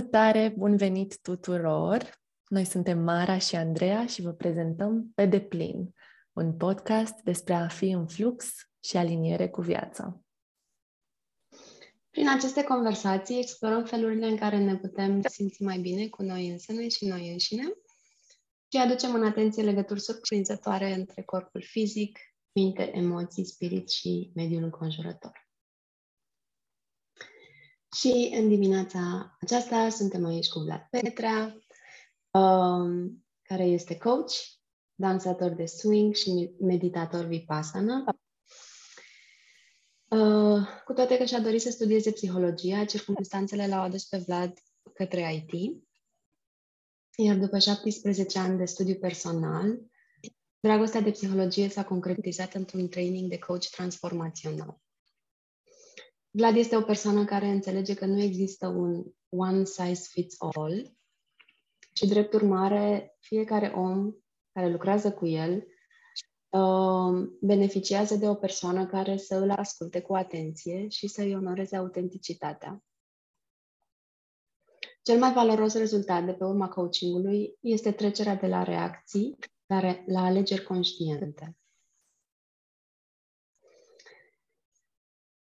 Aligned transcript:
Salutare, 0.00 0.54
bun 0.56 0.76
venit 0.76 1.20
tuturor! 1.20 2.20
Noi 2.48 2.64
suntem 2.64 2.98
Mara 2.98 3.38
și 3.38 3.56
Andreea 3.56 4.06
și 4.06 4.22
vă 4.22 4.30
prezentăm 4.30 5.12
Pe 5.14 5.26
deplin, 5.26 5.94
un 6.32 6.56
podcast 6.56 7.14
despre 7.22 7.54
a 7.54 7.68
fi 7.68 7.90
în 7.90 8.06
flux 8.06 8.50
și 8.84 8.96
aliniere 8.96 9.48
cu 9.48 9.60
viața. 9.60 10.20
Prin 12.10 12.28
aceste 12.28 12.64
conversații 12.64 13.38
explorăm 13.38 13.84
felurile 13.84 14.26
în 14.26 14.36
care 14.36 14.58
ne 14.58 14.76
putem 14.76 15.20
simți 15.22 15.62
mai 15.62 15.78
bine 15.78 16.08
cu 16.08 16.22
noi 16.22 16.48
însene 16.48 16.88
și 16.88 17.06
noi 17.06 17.32
înșine 17.32 17.72
și 18.72 18.78
aducem 18.78 19.14
în 19.14 19.24
atenție 19.24 19.62
legături 19.62 20.00
surprinzătoare 20.00 20.94
între 20.94 21.22
corpul 21.22 21.62
fizic, 21.62 22.18
minte, 22.52 22.96
emoții, 22.96 23.44
spirit 23.44 23.90
și 23.90 24.30
mediul 24.34 24.62
înconjurător. 24.62 25.49
Și 27.96 28.34
în 28.36 28.48
dimineața 28.48 29.36
aceasta 29.40 29.88
suntem 29.88 30.24
aici 30.26 30.48
cu 30.48 30.58
Vlad 30.58 30.86
Petra, 30.90 31.56
um, 32.30 33.24
care 33.42 33.64
este 33.64 33.96
coach, 33.96 34.32
dansator 34.94 35.50
de 35.50 35.66
swing 35.66 36.14
și 36.14 36.54
meditator 36.60 37.24
vipassana. 37.24 38.04
Uh, 40.08 40.66
cu 40.84 40.92
toate 40.92 41.16
că 41.16 41.24
și-a 41.24 41.40
dorit 41.40 41.60
să 41.60 41.70
studieze 41.70 42.12
psihologia, 42.12 42.84
circunstanțele 42.84 43.66
l-au 43.66 43.82
adus 43.82 44.04
pe 44.04 44.16
Vlad 44.16 44.58
către 44.94 45.34
IT. 45.34 45.82
Iar 47.16 47.36
după 47.36 47.58
17 47.58 48.38
ani 48.38 48.58
de 48.58 48.64
studiu 48.64 48.94
personal, 48.94 49.78
dragostea 50.60 51.00
de 51.00 51.10
psihologie 51.10 51.68
s-a 51.68 51.84
concretizat 51.84 52.54
într-un 52.54 52.88
training 52.88 53.28
de 53.28 53.38
coach 53.38 53.66
transformațional. 53.66 54.80
Vlad 56.30 56.56
este 56.56 56.76
o 56.76 56.82
persoană 56.82 57.24
care 57.24 57.46
înțelege 57.46 57.94
că 57.94 58.06
nu 58.06 58.20
există 58.20 58.66
un 58.68 59.04
one 59.28 59.64
size 59.64 60.08
fits 60.10 60.36
all 60.38 60.96
și, 61.92 62.06
drept 62.06 62.32
urmare, 62.32 63.16
fiecare 63.18 63.66
om 63.66 64.14
care 64.52 64.70
lucrează 64.70 65.12
cu 65.12 65.26
el 65.26 65.66
uh, 66.48 67.28
beneficiază 67.40 68.16
de 68.16 68.28
o 68.28 68.34
persoană 68.34 68.86
care 68.86 69.16
să 69.16 69.34
îl 69.34 69.50
asculte 69.50 70.00
cu 70.00 70.14
atenție 70.14 70.88
și 70.88 71.06
să 71.06 71.22
îi 71.22 71.34
onoreze 71.34 71.76
autenticitatea. 71.76 72.84
Cel 75.02 75.18
mai 75.18 75.32
valoros 75.32 75.74
rezultat 75.74 76.24
de 76.24 76.32
pe 76.32 76.44
urma 76.44 76.68
coachingului 76.68 77.56
este 77.60 77.92
trecerea 77.92 78.34
de 78.34 78.46
la 78.46 78.62
reacții 78.62 79.38
la 80.06 80.20
alegeri 80.20 80.62
conștiente. 80.62 81.56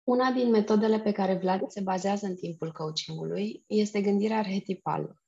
Una 0.08 0.32
din 0.32 0.50
metodele 0.50 1.00
pe 1.00 1.12
care 1.12 1.38
Vlad 1.38 1.70
se 1.70 1.82
bazează 1.82 2.26
în 2.26 2.36
timpul 2.36 2.72
coachingului 2.72 3.64
este 3.66 4.02
gândirea 4.02 4.38
arhetipală. 4.38 5.22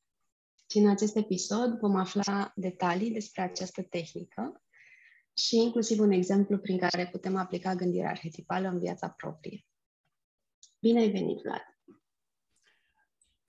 Și 0.70 0.78
în 0.78 0.90
acest 0.90 1.16
episod 1.16 1.80
vom 1.80 1.96
afla 1.96 2.52
detalii 2.56 3.12
despre 3.12 3.42
această 3.42 3.84
tehnică 3.84 4.64
și 5.34 5.56
inclusiv 5.56 6.00
un 6.00 6.12
exemplu 6.12 6.58
prin 6.58 6.78
care 6.78 7.08
putem 7.08 7.36
aplica 7.36 7.76
gândirea 7.76 8.10
arhetipală 8.10 8.68
în 8.68 8.80
viața 8.80 9.10
proprie. 9.10 9.66
Bine 10.80 11.00
ai 11.00 11.10
venit, 11.10 11.42
Vlad! 11.42 11.78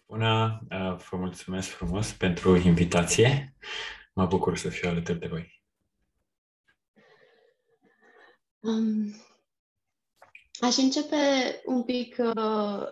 Bună, 0.06 0.61
uh, 0.70 0.97
vă 1.11 1.17
mulțumesc 1.17 1.69
frumos 1.69 2.12
pentru 2.12 2.56
invitație. 2.56 3.56
Mă 4.12 4.27
bucur 4.27 4.56
să 4.56 4.69
fiu 4.69 4.88
alături 4.88 5.19
de 5.19 5.27
voi. 5.27 5.62
Um, 8.60 9.15
Aș 10.60 10.76
începe 10.76 11.16
un 11.65 11.82
pic 11.82 12.16
uh, 12.19 12.82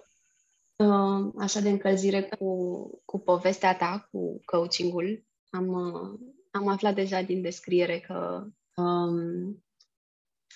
uh, 0.77 1.33
așa 1.39 1.61
de 1.61 1.69
încălzire 1.69 2.23
cu, 2.23 3.03
cu 3.05 3.19
povestea 3.19 3.77
ta, 3.77 4.09
cu 4.11 4.41
coachingul. 4.45 5.27
Am, 5.51 5.69
uh, 5.69 6.19
am 6.51 6.69
aflat 6.69 6.95
deja 6.95 7.23
din 7.23 7.43
descriere 7.43 8.01
că 8.01 8.47
um, 8.75 9.65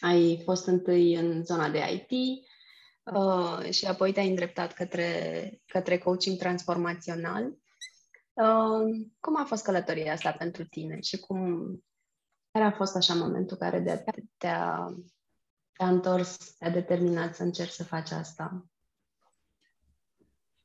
ai 0.01 0.41
fost 0.45 0.67
întâi 0.67 1.15
în 1.15 1.45
zona 1.45 1.71
de 1.71 1.79
IT 1.79 2.45
uh, 3.15 3.71
și 3.71 3.87
apoi 3.87 4.13
te-ai 4.13 4.29
îndreptat 4.29 4.73
către, 4.73 5.61
către 5.67 5.99
coaching 5.99 6.39
transformațional. 6.39 7.45
Uh, 8.33 9.07
cum 9.21 9.37
a 9.37 9.45
fost 9.45 9.65
călătoria 9.65 10.13
asta 10.13 10.33
pentru 10.33 10.65
tine 10.65 11.01
și 11.01 11.19
cum 11.19 11.67
care 12.51 12.65
a 12.65 12.73
fost 12.73 12.97
așa 12.97 13.15
momentul 13.15 13.57
care 13.57 13.79
de, 13.79 14.05
te-a 14.37 14.95
te-a 15.73 15.89
întors, 15.89 16.37
te-a 16.59 16.71
determinat 16.71 17.35
să 17.35 17.43
încerci 17.43 17.71
să 17.71 17.85
faci 17.85 18.11
asta? 18.11 18.67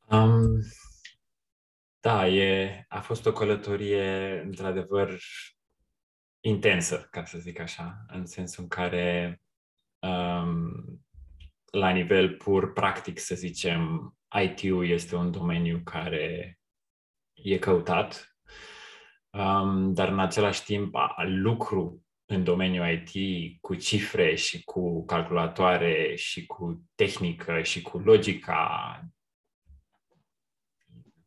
Um, 0.10 0.62
da, 2.00 2.28
e, 2.28 2.86
a 2.88 3.02
fost 3.02 3.26
o 3.26 3.32
călătorie 3.32 4.40
într-adevăr 4.46 5.20
intensă, 6.40 7.08
ca 7.12 7.26
să 7.26 7.38
zic 7.38 7.60
așa, 7.60 8.06
în 8.08 8.26
sensul 8.26 8.64
în 8.64 8.70
care 8.70 9.42
um, 10.00 10.72
la 11.72 11.90
nivel 11.90 12.36
pur 12.36 12.74
practic, 12.74 13.20
să 13.20 13.36
zicem, 13.36 14.12
IT-ul 14.42 14.90
este 14.90 15.16
un 15.16 15.32
domeniu 15.32 15.82
care 15.84 16.60
e 17.34 17.58
căutat, 17.58 18.38
um, 19.30 19.94
dar 19.94 20.08
în 20.10 20.20
același 20.20 20.64
timp 20.64 20.96
lucru 21.26 22.07
în 22.30 22.44
domeniul 22.44 23.04
IT 23.06 23.58
cu 23.62 23.76
cifre 23.76 24.36
și 24.36 24.64
cu 24.64 25.06
calculatoare 25.06 26.16
și 26.16 26.46
cu 26.46 26.84
tehnică 26.96 27.62
și 27.62 27.82
cu 27.82 27.98
logica 27.98 29.02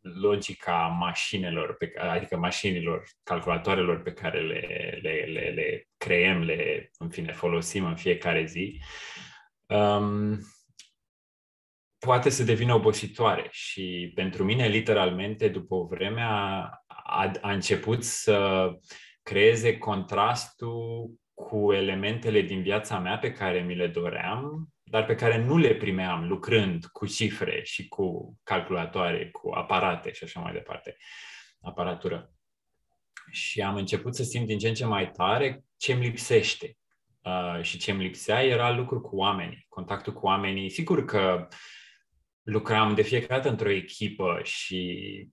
logica 0.02 0.86
mașinilor, 0.86 1.76
pe, 1.76 1.92
adică 1.98 2.36
mașinilor, 2.36 3.08
calculatoarelor 3.22 4.02
pe 4.02 4.12
care 4.12 4.40
le, 4.40 4.98
le, 5.02 5.10
le, 5.12 5.48
le 5.48 5.88
creăm, 5.96 6.42
le, 6.42 6.90
în 6.98 7.08
fine, 7.08 7.32
folosim 7.32 7.84
în 7.84 7.96
fiecare 7.96 8.44
zi, 8.44 8.80
um, 9.66 10.38
poate 11.98 12.30
să 12.30 12.44
devină 12.44 12.74
obositoare. 12.74 13.48
Și 13.50 14.12
pentru 14.14 14.44
mine, 14.44 14.66
literalmente, 14.66 15.48
după 15.48 15.74
o 15.74 15.86
vreme, 15.86 16.22
a, 16.22 16.70
a, 16.86 17.30
a 17.40 17.52
început 17.52 18.04
să 18.04 18.68
creeze 19.30 19.78
contrastul 19.78 21.10
cu 21.34 21.72
elementele 21.72 22.40
din 22.40 22.62
viața 22.62 22.98
mea 22.98 23.18
pe 23.18 23.32
care 23.32 23.60
mi 23.60 23.74
le 23.74 23.86
doream, 23.86 24.68
dar 24.82 25.04
pe 25.04 25.14
care 25.14 25.44
nu 25.44 25.56
le 25.56 25.74
primeam 25.74 26.28
lucrând 26.28 26.84
cu 26.84 27.06
cifre 27.06 27.62
și 27.64 27.88
cu 27.88 28.38
calculatoare, 28.42 29.30
cu 29.30 29.50
aparate 29.54 30.12
și 30.12 30.24
așa 30.24 30.40
mai 30.40 30.52
departe, 30.52 30.96
aparatură. 31.60 32.32
Și 33.30 33.62
am 33.62 33.76
început 33.76 34.14
să 34.14 34.22
simt 34.22 34.46
din 34.46 34.58
ce 34.58 34.68
în 34.68 34.74
ce 34.74 34.84
mai 34.84 35.10
tare 35.10 35.64
ce 35.76 35.92
îmi 35.92 36.04
lipsește. 36.04 36.76
Uh, 37.22 37.62
și 37.62 37.78
ce 37.78 37.90
îmi 37.90 38.02
lipsea 38.02 38.42
era 38.42 38.70
lucru 38.70 39.00
cu 39.00 39.16
oamenii, 39.16 39.66
contactul 39.68 40.12
cu 40.12 40.26
oamenii. 40.26 40.70
Sigur 40.70 41.04
că 41.04 41.48
lucram 42.42 42.94
de 42.94 43.02
fiecare 43.02 43.34
dată 43.34 43.48
într-o 43.48 43.70
echipă 43.70 44.40
și 44.42 45.28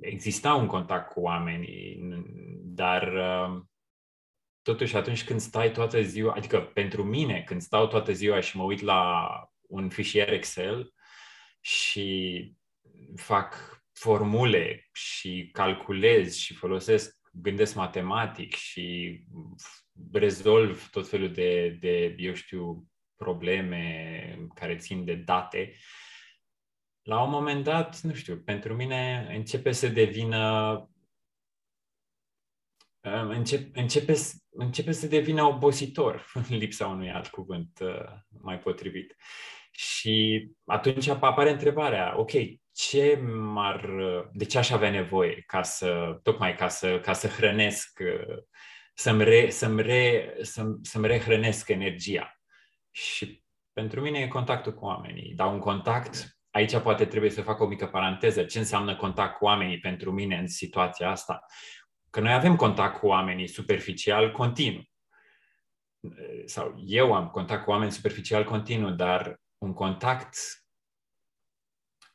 exista 0.00 0.54
un 0.54 0.66
contact 0.66 1.12
cu 1.12 1.20
oamenii, 1.20 1.98
dar 2.64 3.12
uh, 3.12 3.62
totuși 4.62 4.96
atunci 4.96 5.24
când 5.24 5.40
stai 5.40 5.70
toată 5.70 6.02
ziua, 6.02 6.34
adică 6.36 6.60
pentru 6.60 7.04
mine, 7.04 7.42
când 7.42 7.60
stau 7.60 7.86
toată 7.86 8.12
ziua 8.12 8.40
și 8.40 8.56
mă 8.56 8.62
uit 8.62 8.80
la 8.80 9.28
un 9.60 9.88
fișier 9.88 10.32
Excel 10.32 10.94
și 11.60 12.52
fac 13.16 13.80
formule 13.92 14.88
și 14.92 15.48
calculez 15.52 16.36
și 16.36 16.54
folosesc, 16.54 17.16
gândesc 17.32 17.74
matematic 17.74 18.54
și 18.54 19.20
rezolv 20.12 20.88
tot 20.90 21.08
felul 21.08 21.32
de, 21.32 21.68
de 21.80 22.14
eu 22.18 22.34
știu, 22.34 22.84
probleme 23.16 24.48
care 24.54 24.76
țin 24.76 25.04
de 25.04 25.14
date, 25.14 25.74
la 27.10 27.22
un 27.22 27.30
moment 27.30 27.64
dat, 27.64 28.00
nu 28.00 28.14
știu, 28.14 28.36
pentru 28.36 28.74
mine 28.74 29.26
începe 29.30 29.72
să 29.72 29.88
devină 29.88 30.84
încep, 33.28 33.76
începe, 33.76 34.14
începe 34.50 34.92
să 34.92 35.06
devină 35.06 35.42
obositor 35.42 36.30
în 36.34 36.56
lipsa 36.62 36.86
unui 36.86 37.10
alt 37.10 37.26
cuvânt 37.26 37.78
uh, 37.80 38.04
mai 38.42 38.58
potrivit. 38.58 39.16
Și 39.70 40.46
atunci 40.64 41.08
apare 41.08 41.50
întrebarea, 41.50 42.18
ok, 42.18 42.30
ce 42.72 43.16
m-ar, 43.26 43.90
de 44.32 44.44
ce 44.44 44.58
aș 44.58 44.70
avea 44.70 44.90
nevoie 44.90 45.42
ca 45.46 45.62
să, 45.62 46.18
tocmai 46.22 46.54
ca 46.54 46.68
să, 46.68 47.00
ca 47.00 47.12
să 47.12 47.26
hrănesc, 47.26 47.98
uh, 48.02 48.36
să-mi, 48.94 49.24
re, 49.24 49.50
să-mi, 49.50 49.82
re, 49.82 50.34
să-mi, 50.42 50.78
să-mi 50.82 51.06
rehrănesc 51.06 51.68
energia. 51.68 52.40
Și 52.90 53.44
pentru 53.72 54.00
mine 54.00 54.18
e 54.18 54.28
contactul 54.28 54.74
cu 54.74 54.84
oamenii. 54.84 55.34
Dar 55.34 55.52
un 55.52 55.58
contact 55.58 56.39
aici 56.50 56.78
poate 56.78 57.04
trebuie 57.04 57.30
să 57.30 57.42
fac 57.42 57.60
o 57.60 57.66
mică 57.66 57.86
paranteză. 57.86 58.44
Ce 58.44 58.58
înseamnă 58.58 58.96
contact 58.96 59.36
cu 59.36 59.44
oamenii 59.44 59.78
pentru 59.78 60.12
mine 60.12 60.38
în 60.38 60.48
situația 60.48 61.10
asta? 61.10 61.44
Că 62.10 62.20
noi 62.20 62.32
avem 62.32 62.56
contact 62.56 62.98
cu 62.98 63.06
oamenii 63.06 63.46
superficial 63.46 64.32
continuu. 64.32 64.82
Sau 66.44 66.82
eu 66.84 67.14
am 67.14 67.28
contact 67.28 67.64
cu 67.64 67.70
oameni 67.70 67.92
superficial 67.92 68.44
continuu, 68.44 68.90
dar 68.90 69.40
un 69.58 69.72
contact 69.72 70.36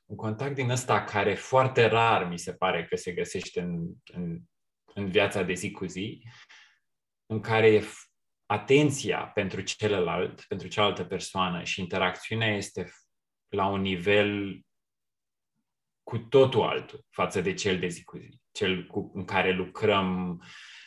un 0.06 0.16
contact 0.16 0.56
din 0.56 0.70
ăsta 0.70 1.04
care 1.04 1.36
foarte 1.36 1.86
rar 1.86 2.28
mi 2.28 2.40
se 2.40 2.54
pare 2.54 2.86
că 2.86 2.96
se 2.96 3.12
găsește 3.12 3.62
în, 3.62 3.94
în, 4.14 4.40
în 4.86 5.10
viața 5.10 5.44
de 5.44 5.54
zi 5.54 5.72
cu 5.72 5.86
zi, 5.86 6.24
în 7.26 7.40
care 7.40 7.84
atenția 8.46 9.26
pentru 9.26 9.62
celălalt, 9.62 10.42
pentru 10.42 10.68
cealaltă 10.68 11.04
persoană 11.04 11.64
și 11.64 11.82
interacțiunea 11.82 12.56
este 12.56 12.92
la 13.50 13.68
un 13.68 13.82
nivel 13.82 14.60
cu 16.04 16.18
totul 16.18 16.62
altul 16.62 17.06
față 17.10 17.42
de 17.42 17.54
cel 17.54 17.80
de 17.80 17.88
zi 17.88 18.04
cu 18.04 18.18
zi, 18.18 18.42
cel 18.52 18.86
cu, 18.86 19.12
în 19.14 19.26
care 19.26 19.52
lucrăm, 19.52 20.42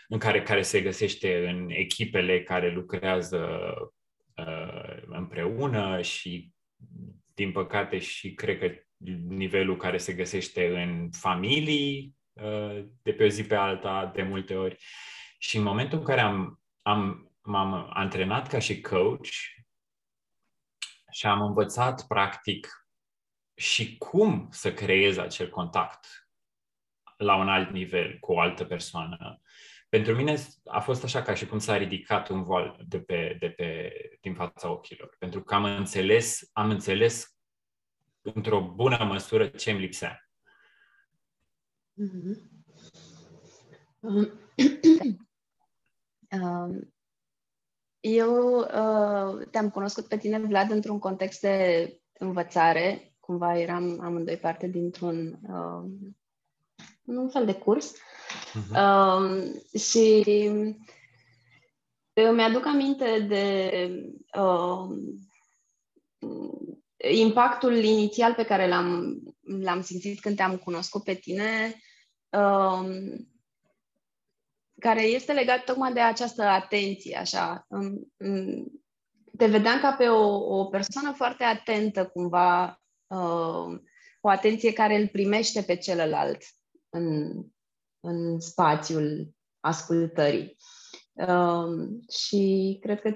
în 0.09 0.19
care, 0.19 0.43
care 0.43 0.63
se 0.63 0.81
găsește 0.81 1.49
în 1.49 1.71
echipele 1.71 2.43
care 2.43 2.71
lucrează 2.71 3.73
uh, 4.37 5.03
împreună 5.07 6.03
și, 6.03 6.53
din 7.35 7.53
păcate, 7.53 7.99
și 7.99 8.35
cred 8.35 8.59
că 8.59 8.73
nivelul 9.29 9.77
care 9.77 9.97
se 9.97 10.13
găsește 10.13 10.83
în 10.83 11.11
familii 11.11 12.15
uh, 12.33 12.85
de 13.03 13.13
pe 13.13 13.25
o 13.25 13.29
zi 13.29 13.45
pe 13.45 13.55
alta, 13.55 14.11
de 14.15 14.23
multe 14.23 14.55
ori. 14.55 14.77
Și 15.39 15.57
în 15.57 15.63
momentul 15.63 15.99
în 15.99 16.05
care 16.05 16.21
am, 16.21 16.61
am, 16.83 17.33
m-am 17.43 17.91
antrenat 17.93 18.49
ca 18.49 18.59
și 18.59 18.81
coach 18.81 19.29
și 21.19 21.27
am 21.27 21.43
învățat, 21.43 22.07
practic, 22.07 22.87
și 23.55 23.97
cum 23.97 24.49
să 24.51 24.73
creez 24.73 25.17
acel 25.17 25.51
contact 25.51 26.07
la 27.17 27.37
un 27.37 27.49
alt 27.49 27.71
nivel 27.71 28.19
cu 28.19 28.33
o 28.33 28.41
altă 28.41 28.65
persoană. 28.65 29.41
Pentru 29.89 30.15
mine 30.15 30.37
a 30.65 30.81
fost 30.81 31.05
așa 31.05 31.23
ca 31.23 31.35
și 31.35 31.47
cum 31.47 31.59
s-a 31.59 31.77
ridicat 31.77 32.29
un 32.29 32.43
vol 32.43 32.85
de 32.87 33.01
pe, 33.01 33.37
de 33.41 33.51
pe, 33.51 33.93
din 34.21 34.35
fața 34.35 34.71
ochilor. 34.71 35.17
Pentru 35.19 35.43
că 35.43 35.55
am 35.55 35.65
înțeles, 35.65 36.51
am 36.53 36.71
înțeles 36.71 37.37
într-o 38.21 38.73
bună 38.75 39.05
măsură 39.05 39.49
ce 39.49 39.71
îmi 39.71 39.81
lipsea. 39.81 40.31
Mm-hmm. 41.95 42.37
Eu 48.01 48.59
uh, 48.59 49.47
te-am 49.51 49.71
cunoscut 49.71 50.07
pe 50.07 50.17
tine, 50.17 50.39
Vlad, 50.39 50.71
într-un 50.71 50.99
context 50.99 51.41
de 51.41 52.01
învățare 52.19 53.13
cumva 53.21 53.59
eram 53.59 54.01
amândoi 54.01 54.37
parte 54.37 54.67
dintr-un 54.67 55.39
uh, 55.49 56.15
un 57.05 57.29
fel 57.29 57.45
de 57.47 57.55
curs. 57.55 57.95
Uh-huh. 57.95 58.71
Uh, 58.71 59.81
și 59.81 60.23
îmi 62.13 62.43
aduc 62.43 62.67
aminte 62.67 63.27
de 63.29 63.71
uh, 64.41 64.97
impactul 67.11 67.77
inițial 67.77 68.35
pe 68.35 68.45
care 68.45 68.69
l-am, 68.69 69.19
l-am 69.61 69.81
simțit 69.81 70.21
când 70.21 70.37
te-am 70.37 70.57
cunoscut 70.57 71.05
pe 71.05 71.15
tine, 71.15 71.75
uh, 72.31 72.89
care 74.79 75.03
este 75.03 75.33
legat 75.33 75.65
tocmai 75.65 75.93
de 75.93 76.01
această 76.01 76.43
atenție, 76.43 77.17
așa. 77.17 77.67
Te 79.37 79.47
vedeam 79.47 79.81
ca 79.81 79.93
pe 79.93 80.09
o, 80.09 80.59
o 80.59 80.65
persoană 80.65 81.13
foarte 81.13 81.45
atentă, 81.45 82.07
cumva, 82.07 82.83
uh, 83.07 83.79
o 84.21 84.29
atenție 84.29 84.73
care 84.73 84.97
îl 84.97 85.09
primește 85.09 85.63
pe 85.63 85.77
celălalt 85.77 86.43
în, 86.89 87.33
în 88.01 88.41
spațiul 88.41 89.35
ascultării. 89.61 90.57
Uh, 91.13 91.89
și 92.11 92.77
cred 92.81 93.01
că 93.01 93.15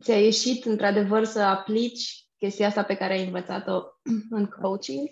ți-a 0.00 0.18
ieșit 0.18 0.64
într-adevăr 0.64 1.24
să 1.24 1.40
aplici 1.40 2.24
chestia 2.38 2.66
asta 2.66 2.82
pe 2.82 2.96
care 2.96 3.12
ai 3.12 3.24
învățat-o 3.24 3.82
în 4.38 4.46
coaching 4.46 5.08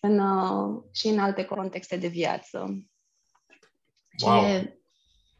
în, 0.00 0.18
uh, 0.18 0.82
și 0.92 1.06
în 1.06 1.18
alte 1.18 1.44
contexte 1.44 1.96
de 1.96 2.06
viață. 2.06 2.58
Wow. 4.24 4.42
Ce 4.42 4.78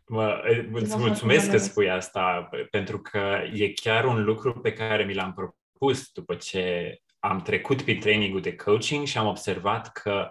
Mă, 0.08 0.43
îți 0.73 0.97
mulțumesc 0.97 1.50
că 1.50 1.56
spui 1.56 1.91
asta, 1.91 2.49
pentru 2.70 3.00
că 3.00 3.43
e 3.53 3.73
chiar 3.73 4.05
un 4.05 4.25
lucru 4.25 4.61
pe 4.61 4.73
care 4.73 5.05
mi 5.05 5.14
l-am 5.14 5.32
propus 5.32 6.11
după 6.12 6.35
ce 6.35 6.97
am 7.19 7.41
trecut 7.41 7.82
pe 7.82 7.94
trainingul 7.94 8.41
de 8.41 8.56
coaching 8.56 9.06
și 9.06 9.19
am 9.19 9.26
observat 9.26 9.93
că 9.93 10.31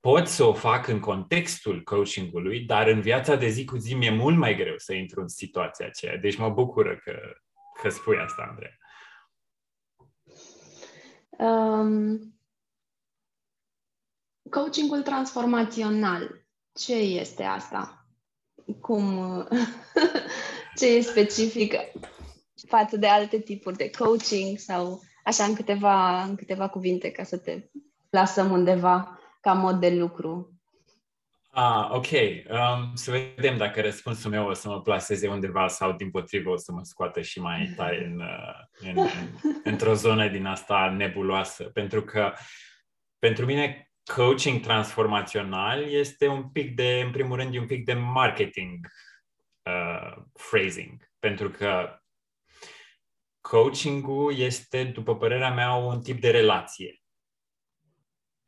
pot 0.00 0.26
să 0.26 0.44
o 0.44 0.52
fac 0.52 0.86
în 0.86 1.00
contextul 1.00 1.82
coachingului, 1.82 2.60
dar 2.60 2.86
în 2.86 3.00
viața 3.00 3.36
de 3.36 3.48
zi 3.48 3.64
cu 3.64 3.76
zi 3.76 3.94
mi-e 3.94 4.10
mult 4.10 4.36
mai 4.36 4.56
greu 4.56 4.78
să 4.78 4.92
intru 4.92 5.20
în 5.20 5.28
situația 5.28 5.86
aceea. 5.86 6.16
Deci 6.16 6.36
mă 6.36 6.50
bucură 6.50 6.96
că, 6.96 7.20
că 7.82 7.88
spui 7.88 8.18
asta, 8.18 8.46
Andrei. 8.48 8.78
Um, 11.38 12.34
coachingul 14.50 15.02
transformațional. 15.02 16.41
Ce 16.74 16.94
este 16.94 17.42
asta? 17.42 18.06
Cum, 18.80 19.18
ce 20.78 20.86
e 20.86 21.00
specific 21.00 21.74
față 22.68 22.96
de 22.96 23.06
alte 23.06 23.38
tipuri 23.38 23.76
de 23.76 23.90
coaching 23.90 24.58
sau 24.58 25.00
așa 25.24 25.44
în 25.44 25.54
câteva, 25.54 26.22
în 26.22 26.34
câteva 26.34 26.68
cuvinte 26.68 27.10
ca 27.10 27.22
să 27.22 27.38
te 27.38 27.68
plasăm 28.10 28.50
undeva 28.50 29.18
ca 29.40 29.52
mod 29.52 29.80
de 29.80 29.90
lucru. 29.90 30.52
Ah, 31.54 31.88
ok. 31.90 32.06
Um, 32.10 32.94
să 32.94 33.10
vedem 33.10 33.56
dacă 33.56 33.80
răspunsul 33.80 34.30
meu 34.30 34.48
o 34.48 34.52
să 34.52 34.68
mă 34.68 34.80
plaseze 34.80 35.28
undeva 35.28 35.68
sau 35.68 35.92
din 35.92 36.10
potrivă 36.10 36.50
o 36.50 36.56
să 36.56 36.72
mă 36.72 36.80
scoată 36.82 37.20
și 37.20 37.40
mai 37.40 37.72
tare 37.76 38.04
în, 38.04 38.20
uh, 38.20 38.92
în, 38.94 38.98
în, 38.98 39.52
într-o 39.72 39.94
zonă 39.94 40.28
din 40.28 40.46
asta 40.46 40.94
nebuloasă. 40.96 41.64
Pentru 41.64 42.02
că 42.02 42.32
pentru 43.18 43.44
mine 43.44 43.91
coaching 44.04 44.60
transformațional 44.60 45.82
este 45.82 46.26
un 46.26 46.48
pic 46.50 46.74
de, 46.74 47.00
în 47.00 47.10
primul 47.10 47.36
rând, 47.36 47.56
un 47.56 47.66
pic 47.66 47.84
de 47.84 47.94
marketing 47.94 48.86
uh, 49.62 50.22
phrasing. 50.32 51.10
Pentru 51.18 51.50
că 51.50 52.00
coaching-ul 53.40 54.38
este, 54.38 54.84
după 54.84 55.16
părerea 55.16 55.52
mea, 55.52 55.74
un 55.74 56.02
tip 56.02 56.20
de 56.20 56.30
relație. 56.30 56.96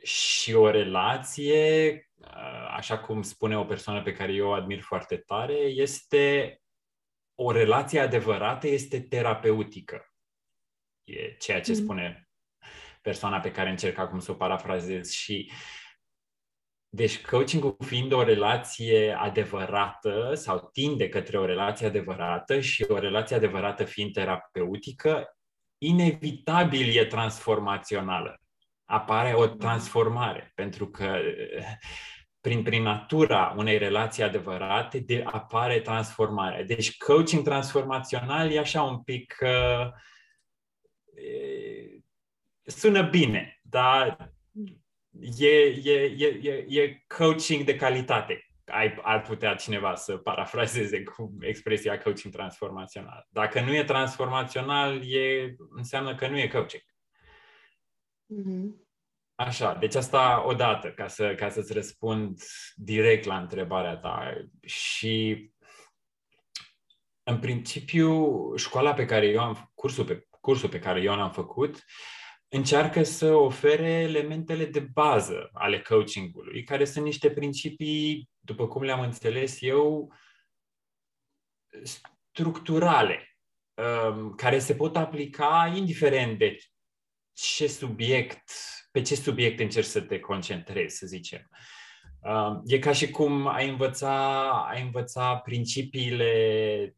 Și 0.02 0.52
o 0.52 0.70
relație, 0.70 1.92
uh, 2.14 2.68
așa 2.76 2.98
cum 2.98 3.22
spune 3.22 3.58
o 3.58 3.64
persoană 3.64 4.02
pe 4.02 4.12
care 4.12 4.32
eu 4.32 4.48
o 4.48 4.52
admir 4.52 4.80
foarte 4.80 5.16
tare, 5.16 5.54
este 5.54 6.58
o 7.34 7.52
relație 7.52 8.00
adevărată, 8.00 8.66
este 8.66 9.00
terapeutică. 9.00 10.08
E 11.04 11.34
ceea 11.34 11.60
ce 11.60 11.72
mm. 11.72 11.76
spune 11.76 12.28
persoana 13.04 13.40
pe 13.40 13.50
care 13.50 13.70
încerc 13.70 13.98
acum 13.98 14.18
să 14.18 14.30
o 14.30 14.34
parafrazez 14.34 15.10
și 15.10 15.50
uh, 15.50 15.56
deci 16.94 17.20
coaching 17.20 17.76
fiind 17.78 18.12
o 18.12 18.22
relație 18.22 19.16
adevărată 19.18 20.30
sau 20.34 20.68
tinde 20.72 21.08
către 21.08 21.38
o 21.38 21.44
relație 21.44 21.86
adevărată 21.86 22.60
și 22.60 22.84
o 22.88 22.98
relație 22.98 23.36
adevărată 23.36 23.84
fiind 23.84 24.12
terapeutică, 24.12 25.36
inevitabil 25.78 26.96
e 26.96 27.04
transformațională. 27.04 28.40
Apare 28.84 29.32
o 29.34 29.46
transformare, 29.46 30.52
pentru 30.54 30.88
că 30.90 31.18
prin, 32.40 32.62
prin 32.62 32.82
natura 32.82 33.54
unei 33.56 33.78
relații 33.78 34.22
adevărate 34.22 34.98
de, 34.98 35.22
apare 35.26 35.80
transformarea. 35.80 36.64
Deci 36.64 36.96
coaching 36.96 37.44
transformațional 37.44 38.50
e 38.50 38.58
așa 38.58 38.82
un 38.82 39.02
pic... 39.02 39.36
Uh, 39.40 39.86
e, 41.14 41.53
sună 42.64 43.02
bine, 43.02 43.60
dar 43.62 44.32
e, 45.38 45.56
e, 45.84 46.14
e, 46.16 46.26
e, 46.26 46.80
e 46.80 47.04
coaching 47.16 47.64
de 47.64 47.76
calitate. 47.76 48.48
Ai, 48.64 48.98
ar 49.02 49.22
putea 49.22 49.54
cineva 49.54 49.94
să 49.94 50.16
parafrazeze 50.16 51.02
cu 51.02 51.34
expresia 51.40 51.98
coaching 51.98 52.34
transformațional. 52.34 53.26
Dacă 53.30 53.60
nu 53.60 53.74
e 53.74 53.84
transformațional, 53.84 55.12
e, 55.12 55.54
înseamnă 55.70 56.14
că 56.14 56.28
nu 56.28 56.38
e 56.38 56.48
coaching. 56.48 56.82
Mm-hmm. 58.34 58.82
Așa, 59.34 59.74
deci 59.74 59.94
asta 59.94 60.46
odată, 60.46 60.90
ca, 60.90 61.08
să, 61.08 61.34
ca 61.34 61.48
să-ți 61.48 61.72
răspund 61.72 62.40
direct 62.74 63.24
la 63.24 63.38
întrebarea 63.38 63.96
ta. 63.96 64.46
Și 64.62 65.50
în 67.22 67.38
principiu, 67.38 68.56
școala 68.56 68.94
pe 68.94 69.04
care 69.04 69.26
eu 69.26 69.40
am, 69.40 69.70
cursul 69.74 70.04
pe, 70.04 70.26
cursul 70.40 70.68
pe 70.68 70.78
care 70.78 71.00
eu 71.00 71.16
l-am 71.16 71.32
făcut, 71.32 71.74
uh, 71.74 71.82
încearcă 72.56 73.02
să 73.02 73.34
ofere 73.34 73.90
elementele 73.90 74.64
de 74.64 74.80
bază 74.80 75.50
ale 75.52 75.80
coachingului, 75.80 76.62
care 76.62 76.84
sunt 76.84 77.04
niște 77.04 77.30
principii, 77.30 78.30
după 78.40 78.68
cum 78.68 78.82
le-am 78.82 79.00
înțeles 79.00 79.56
eu, 79.60 80.14
structurale, 81.82 83.36
um, 83.74 84.34
care 84.34 84.58
se 84.58 84.74
pot 84.74 84.96
aplica 84.96 85.72
indiferent 85.76 86.38
de 86.38 86.56
ce 87.32 87.66
subiect, 87.66 88.50
pe 88.90 89.02
ce 89.02 89.14
subiect 89.14 89.60
încerci 89.60 89.86
să 89.86 90.00
te 90.00 90.20
concentrezi, 90.20 90.96
să 90.96 91.06
zicem. 91.06 91.48
Um, 92.20 92.62
e 92.66 92.78
ca 92.78 92.92
și 92.92 93.10
cum 93.10 93.46
ai 93.46 93.68
învăța, 93.68 94.48
ai 94.50 94.82
învăța 94.82 95.36
principiile, 95.36 96.96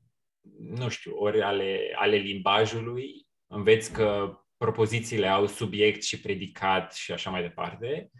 nu 0.59 0.89
știu, 0.89 1.17
ori 1.17 1.43
ale, 1.43 1.93
ale 1.95 2.17
limbajului, 2.17 3.27
înveți 3.47 3.93
că 3.93 4.41
propozițiile 4.57 5.29
au 5.29 5.47
subiect 5.47 6.03
și 6.03 6.21
predicat 6.21 6.95
și 6.95 7.13
așa 7.13 7.31
mai 7.31 7.43
departe, 7.43 8.11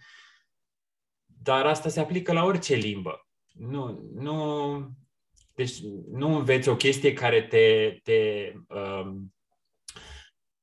dar 1.25 1.67
asta 1.67 1.89
se 1.89 2.01
aplică 2.01 2.33
la 2.33 2.45
orice 2.45 2.75
limbă. 2.75 3.27
Nu, 3.53 4.11
nu, 4.15 4.91
deci 5.55 5.81
nu 6.11 6.37
înveți 6.37 6.69
o 6.69 6.77
chestie 6.77 7.13
care 7.13 7.43
te, 7.43 7.99
te 8.03 8.53
um, 8.69 9.35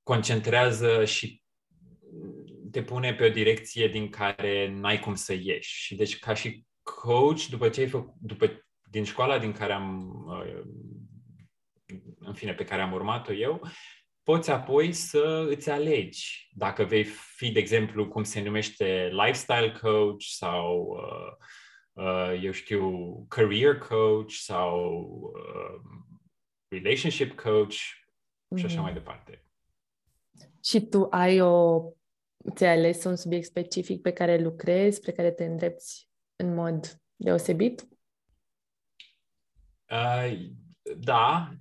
concentrează 0.03 1.05
și 1.05 1.41
te 2.71 2.83
pune 2.83 3.13
pe 3.13 3.25
o 3.25 3.29
direcție 3.29 3.87
din 3.87 4.09
care 4.09 4.69
n-ai 4.69 4.99
cum 4.99 5.15
să 5.15 5.33
ieși. 5.33 5.83
Și 5.83 5.95
deci 5.95 6.19
ca 6.19 6.33
și 6.33 6.65
coach, 6.83 7.45
după 7.49 7.69
ce 7.69 7.81
ai 7.81 7.87
făcut, 7.87 8.13
după, 8.19 8.65
din 8.89 9.03
școala 9.03 9.39
din 9.39 9.51
care 9.51 9.73
am, 9.73 10.13
uh, 10.27 10.61
în 12.19 12.33
fine, 12.33 12.53
pe 12.53 12.63
care 12.63 12.81
am 12.81 12.93
urmat-o 12.93 13.33
eu, 13.33 13.61
poți 14.23 14.51
apoi 14.51 14.93
să 14.93 15.45
îți 15.49 15.69
alegi 15.69 16.49
dacă 16.55 16.83
vei 16.83 17.03
fi, 17.03 17.51
de 17.51 17.59
exemplu, 17.59 18.07
cum 18.07 18.23
se 18.23 18.41
numește 18.41 19.09
lifestyle 19.11 19.71
coach 19.81 20.21
sau, 20.21 20.97
uh, 20.97 22.05
uh, 22.05 22.41
eu 22.43 22.51
știu, 22.51 23.25
career 23.29 23.77
coach 23.77 24.31
sau 24.31 24.99
uh, 25.35 26.01
relationship 26.67 27.41
coach 27.41 27.73
mm-hmm. 27.73 28.57
și 28.57 28.65
așa 28.65 28.75
mhm. 28.75 28.83
mai 28.83 28.93
departe. 28.93 29.45
Și 30.63 30.81
tu 30.81 31.07
ai 31.11 31.41
o 31.41 31.81
ți-ai 32.55 32.71
ales 32.71 33.03
un 33.03 33.15
subiect 33.15 33.45
specific 33.45 34.01
pe 34.01 34.11
care 34.11 34.37
lucrezi, 34.37 35.01
pe 35.01 35.11
care 35.11 35.31
te 35.31 35.45
îndrepți 35.45 36.09
în 36.35 36.53
mod 36.53 37.01
deosebit? 37.15 37.87
Uh, 39.89 40.49
da. 40.97 41.55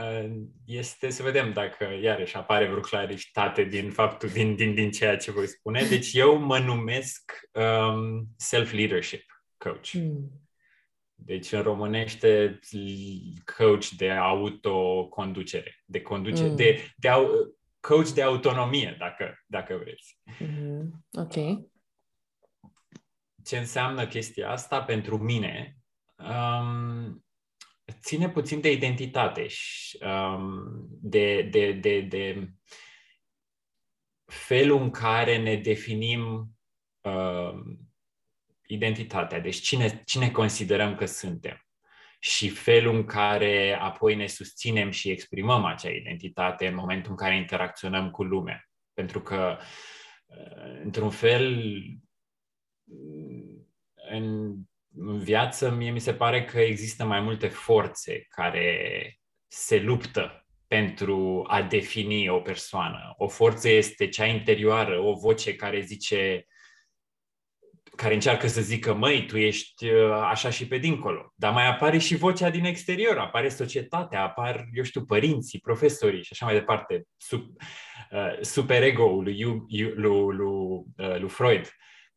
Uh, 0.00 0.30
este 0.64 1.10
să 1.10 1.22
vedem 1.22 1.52
dacă 1.52 1.88
iarăși 2.02 2.36
apare 2.36 2.68
vreo 2.68 2.80
claritate 2.80 3.64
din 3.64 3.90
faptul, 3.90 4.28
din, 4.28 4.54
din, 4.54 4.74
din 4.74 4.90
ceea 4.90 5.16
ce 5.16 5.30
voi 5.30 5.46
spune. 5.46 5.86
Deci 5.88 6.12
eu 6.12 6.38
mă 6.38 6.58
numesc 6.58 7.32
um, 7.52 8.26
self-leadership 8.36 9.24
coach. 9.56 9.92
Mm. 9.92 10.30
Deci 11.14 11.52
în 11.52 11.62
românește 11.62 12.58
coach 13.56 13.88
de 13.88 14.10
autoconducere, 14.10 15.82
de 15.84 16.00
conducere, 16.00 16.48
mm. 16.48 16.56
de, 16.56 16.92
de, 16.96 17.08
coach 17.80 18.08
de 18.08 18.22
autonomie, 18.22 18.96
dacă, 18.98 19.44
dacă 19.46 19.76
vreți. 19.76 20.18
Mm-hmm. 20.40 20.88
Ok. 21.10 21.64
Ce 23.44 23.58
înseamnă 23.58 24.06
chestia 24.06 24.50
asta 24.50 24.82
pentru 24.82 25.18
mine? 25.18 25.76
Um, 26.16 27.25
ține 27.92 28.28
puțin 28.30 28.60
de 28.60 28.72
identitate 28.72 29.46
și 29.46 29.98
um, 30.04 30.86
de, 30.88 31.42
de, 31.42 31.72
de, 31.72 32.00
de 32.00 32.50
felul 34.24 34.82
în 34.82 34.90
care 34.90 35.38
ne 35.38 35.56
definim 35.56 36.50
um, 37.00 37.78
identitatea. 38.66 39.40
Deci 39.40 39.56
cine, 39.56 40.02
cine 40.04 40.30
considerăm 40.30 40.94
că 40.94 41.04
suntem 41.04 41.60
și 42.18 42.48
felul 42.48 42.94
în 42.94 43.04
care 43.04 43.78
apoi 43.80 44.14
ne 44.14 44.26
susținem 44.26 44.90
și 44.90 45.10
exprimăm 45.10 45.64
acea 45.64 45.90
identitate 45.90 46.66
în 46.66 46.74
momentul 46.74 47.10
în 47.10 47.16
care 47.16 47.36
interacționăm 47.36 48.10
cu 48.10 48.22
lumea. 48.22 48.68
Pentru 48.94 49.20
că, 49.20 49.58
uh, 50.26 50.80
într-un 50.82 51.10
fel, 51.10 51.62
în 54.10 54.54
viață, 54.98 55.70
mie 55.70 55.90
mi 55.90 56.00
se 56.00 56.14
pare 56.14 56.44
că 56.44 56.60
există 56.60 57.04
mai 57.04 57.20
multe 57.20 57.48
forțe 57.48 58.26
care 58.28 59.18
se 59.46 59.80
luptă 59.80 60.46
pentru 60.66 61.44
a 61.46 61.62
defini 61.62 62.28
o 62.28 62.40
persoană. 62.40 63.14
O 63.16 63.28
forță 63.28 63.68
este 63.68 64.08
cea 64.08 64.26
interioară, 64.26 65.00
o 65.00 65.12
voce 65.12 65.56
care 65.56 65.80
zice 65.80 66.46
care 67.96 68.14
încearcă 68.14 68.46
să 68.46 68.60
zică, 68.60 68.94
măi, 68.94 69.26
tu 69.26 69.38
ești 69.38 69.88
uh, 69.88 70.10
așa 70.10 70.50
și 70.50 70.66
pe 70.66 70.78
dincolo. 70.78 71.32
Dar 71.34 71.52
mai 71.52 71.66
apare 71.66 71.98
și 71.98 72.16
vocea 72.16 72.50
din 72.50 72.64
exterior, 72.64 73.18
apare 73.18 73.48
societatea, 73.48 74.22
apar, 74.22 74.64
eu 74.72 74.82
știu, 74.82 75.04
părinții, 75.04 75.58
profesorii 75.58 76.22
și 76.22 76.28
așa 76.32 76.44
mai 76.44 76.54
departe, 76.54 77.02
sub, 77.16 77.42
uh, 78.10 78.40
superego-ul 78.40 79.22
lui, 79.22 79.42
lui, 79.42 79.92
lui, 79.94 80.36
lui, 80.36 80.84
uh, 80.96 81.18
lui 81.18 81.28
Freud, 81.28 81.70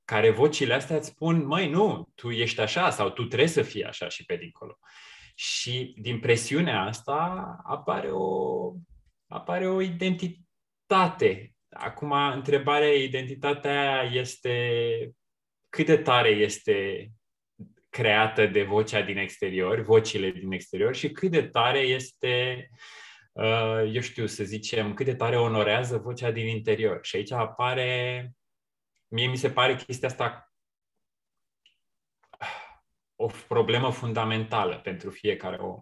care 0.09 0.29
vocile 0.29 0.73
astea 0.73 0.95
îți 0.95 1.07
spun, 1.07 1.45
măi, 1.45 1.69
nu, 1.69 2.09
tu 2.15 2.29
ești 2.29 2.61
așa 2.61 2.89
sau 2.89 3.09
tu 3.09 3.25
trebuie 3.25 3.47
să 3.47 3.61
fii 3.61 3.83
așa 3.83 4.09
și 4.09 4.25
pe 4.25 4.35
dincolo. 4.35 4.77
Și 5.35 5.93
din 6.01 6.19
presiunea 6.19 6.81
asta 6.81 7.55
apare 7.63 8.09
o, 8.11 8.73
apare 9.27 9.67
o 9.67 9.81
identitate. 9.81 11.53
Acum, 11.69 12.11
întrebarea, 12.11 12.93
identitatea 12.93 14.01
este 14.11 14.55
cât 15.69 15.85
de 15.85 15.97
tare 15.97 16.29
este 16.29 17.09
creată 17.89 18.45
de 18.45 18.63
vocea 18.63 19.01
din 19.01 19.17
exterior, 19.17 19.81
vocile 19.81 20.31
din 20.31 20.51
exterior 20.51 20.95
și 20.95 21.11
cât 21.11 21.31
de 21.31 21.41
tare 21.41 21.79
este, 21.79 22.67
uh, 23.31 23.91
eu 23.93 24.01
știu, 24.01 24.25
să 24.25 24.43
zicem, 24.43 24.93
cât 24.93 25.05
de 25.05 25.15
tare 25.15 25.37
onorează 25.37 25.97
vocea 25.97 26.31
din 26.31 26.47
interior. 26.47 26.99
Și 27.01 27.15
aici 27.15 27.31
apare, 27.31 28.31
mie 29.09 29.27
mi 29.27 29.37
se 29.37 29.51
pare 29.51 29.75
chestia 29.75 30.07
asta 30.07 30.53
o 33.15 33.29
problemă 33.47 33.91
fundamentală 33.91 34.79
pentru 34.79 35.09
fiecare 35.09 35.57
om. 35.57 35.81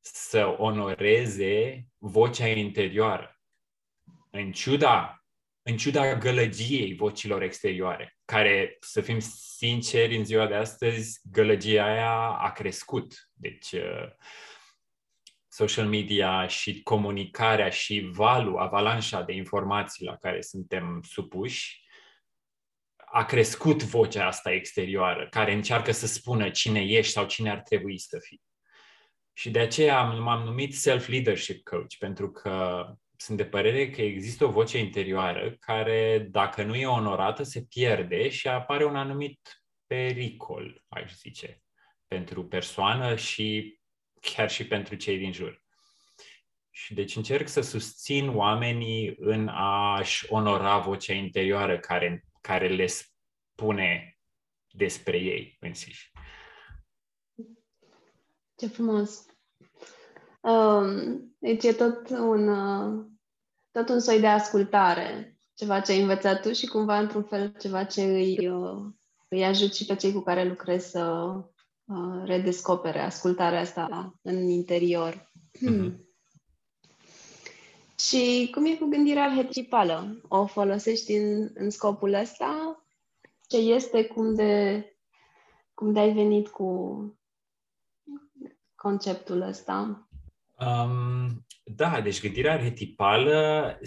Să 0.00 0.54
onoreze 0.58 1.86
vocea 1.98 2.46
interioară. 2.46 3.40
În 4.30 4.52
ciuda 4.52 5.24
în 5.66 5.76
ciuda 5.76 6.14
gălăgiei 6.14 6.94
vocilor 6.94 7.42
exterioare, 7.42 8.16
care, 8.24 8.76
să 8.80 9.00
fim 9.00 9.18
sinceri, 9.56 10.16
în 10.16 10.24
ziua 10.24 10.46
de 10.46 10.54
astăzi, 10.54 11.20
gălăgia 11.30 11.84
aia 11.84 12.16
a 12.28 12.52
crescut. 12.52 13.30
Deci, 13.32 13.72
uh, 13.72 14.08
social 15.48 15.86
media 15.86 16.46
și 16.46 16.82
comunicarea 16.82 17.68
și 17.68 18.08
valul, 18.12 18.58
avalanșa 18.58 19.22
de 19.22 19.32
informații 19.32 20.04
la 20.04 20.16
care 20.16 20.40
suntem 20.40 21.02
supuși, 21.02 21.83
a 23.16 23.24
crescut 23.24 23.82
vocea 23.82 24.26
asta 24.26 24.52
exterioară, 24.52 25.28
care 25.30 25.52
încearcă 25.52 25.92
să 25.92 26.06
spună 26.06 26.50
cine 26.50 26.80
ești 26.80 27.12
sau 27.12 27.26
cine 27.26 27.50
ar 27.50 27.60
trebui 27.60 27.98
să 27.98 28.18
fii. 28.20 28.42
Și 29.32 29.50
de 29.50 29.58
aceea 29.58 30.02
m-am 30.02 30.42
numit 30.42 30.74
self-leadership 30.74 31.62
coach, 31.62 31.94
pentru 31.98 32.30
că 32.30 32.86
sunt 33.16 33.36
de 33.36 33.44
părere 33.44 33.90
că 33.90 34.02
există 34.02 34.44
o 34.44 34.50
voce 34.50 34.78
interioară 34.78 35.56
care, 35.60 36.26
dacă 36.30 36.62
nu 36.62 36.74
e 36.74 36.86
onorată, 36.86 37.42
se 37.42 37.62
pierde 37.68 38.28
și 38.28 38.48
apare 38.48 38.84
un 38.84 38.96
anumit 38.96 39.64
pericol, 39.86 40.82
aș 40.88 41.14
zice, 41.14 41.62
pentru 42.06 42.44
persoană 42.44 43.16
și 43.16 43.78
chiar 44.20 44.50
și 44.50 44.66
pentru 44.66 44.94
cei 44.94 45.18
din 45.18 45.32
jur. 45.32 45.62
Și 46.70 46.94
deci 46.94 47.16
încerc 47.16 47.48
să 47.48 47.60
susțin 47.60 48.36
oamenii 48.36 49.14
în 49.18 49.48
a-și 49.48 50.26
onora 50.28 50.78
vocea 50.78 51.12
interioară 51.12 51.78
care, 51.78 52.24
care 52.46 52.68
le 52.68 52.86
spune 52.86 54.18
despre 54.70 55.16
ei 55.16 55.56
înșiși. 55.60 56.12
Ce 58.56 58.66
frumos! 58.66 59.26
Um, 60.40 61.36
deci 61.38 61.64
e 61.64 61.72
tot 61.72 62.08
un, 62.08 62.48
uh, 62.48 63.06
tot 63.70 63.88
un 63.88 64.00
soi 64.00 64.20
de 64.20 64.26
ascultare, 64.26 65.38
ceva 65.54 65.80
ce 65.80 65.92
ai 65.92 66.00
învățat 66.00 66.42
tu 66.42 66.52
și 66.52 66.66
cumva, 66.66 66.98
într-un 66.98 67.22
fel, 67.22 67.54
ceva 67.60 67.84
ce 67.84 68.02
îi, 68.02 68.48
uh, 68.48 68.92
îi 69.28 69.44
ajut 69.44 69.74
și 69.74 69.84
pe 69.84 69.96
cei 69.96 70.12
cu 70.12 70.20
care 70.20 70.44
lucrezi 70.44 70.90
să 70.90 71.34
uh, 71.84 72.22
redescopere 72.24 73.00
ascultarea 73.00 73.60
asta 73.60 74.14
în 74.22 74.48
interior. 74.48 75.32
Mm-hmm. 75.68 76.03
Și 77.98 78.48
cum 78.52 78.66
e 78.66 78.76
cu 78.76 78.86
gândirea 78.86 79.24
arhetipală? 79.24 80.20
O 80.28 80.46
folosești 80.46 81.12
în, 81.12 81.50
în 81.54 81.70
scopul 81.70 82.12
ăsta? 82.12 82.84
Ce 83.48 83.56
este? 83.56 84.04
Cum 84.04 84.34
de, 84.34 84.84
cum 85.74 85.92
de 85.92 85.98
ai 85.98 86.12
venit 86.12 86.48
cu 86.48 86.68
conceptul 88.74 89.40
ăsta? 89.40 90.08
Um, 90.58 91.46
da, 91.64 92.00
deci 92.00 92.20
gândirea 92.20 92.52
arhetipală 92.52 93.78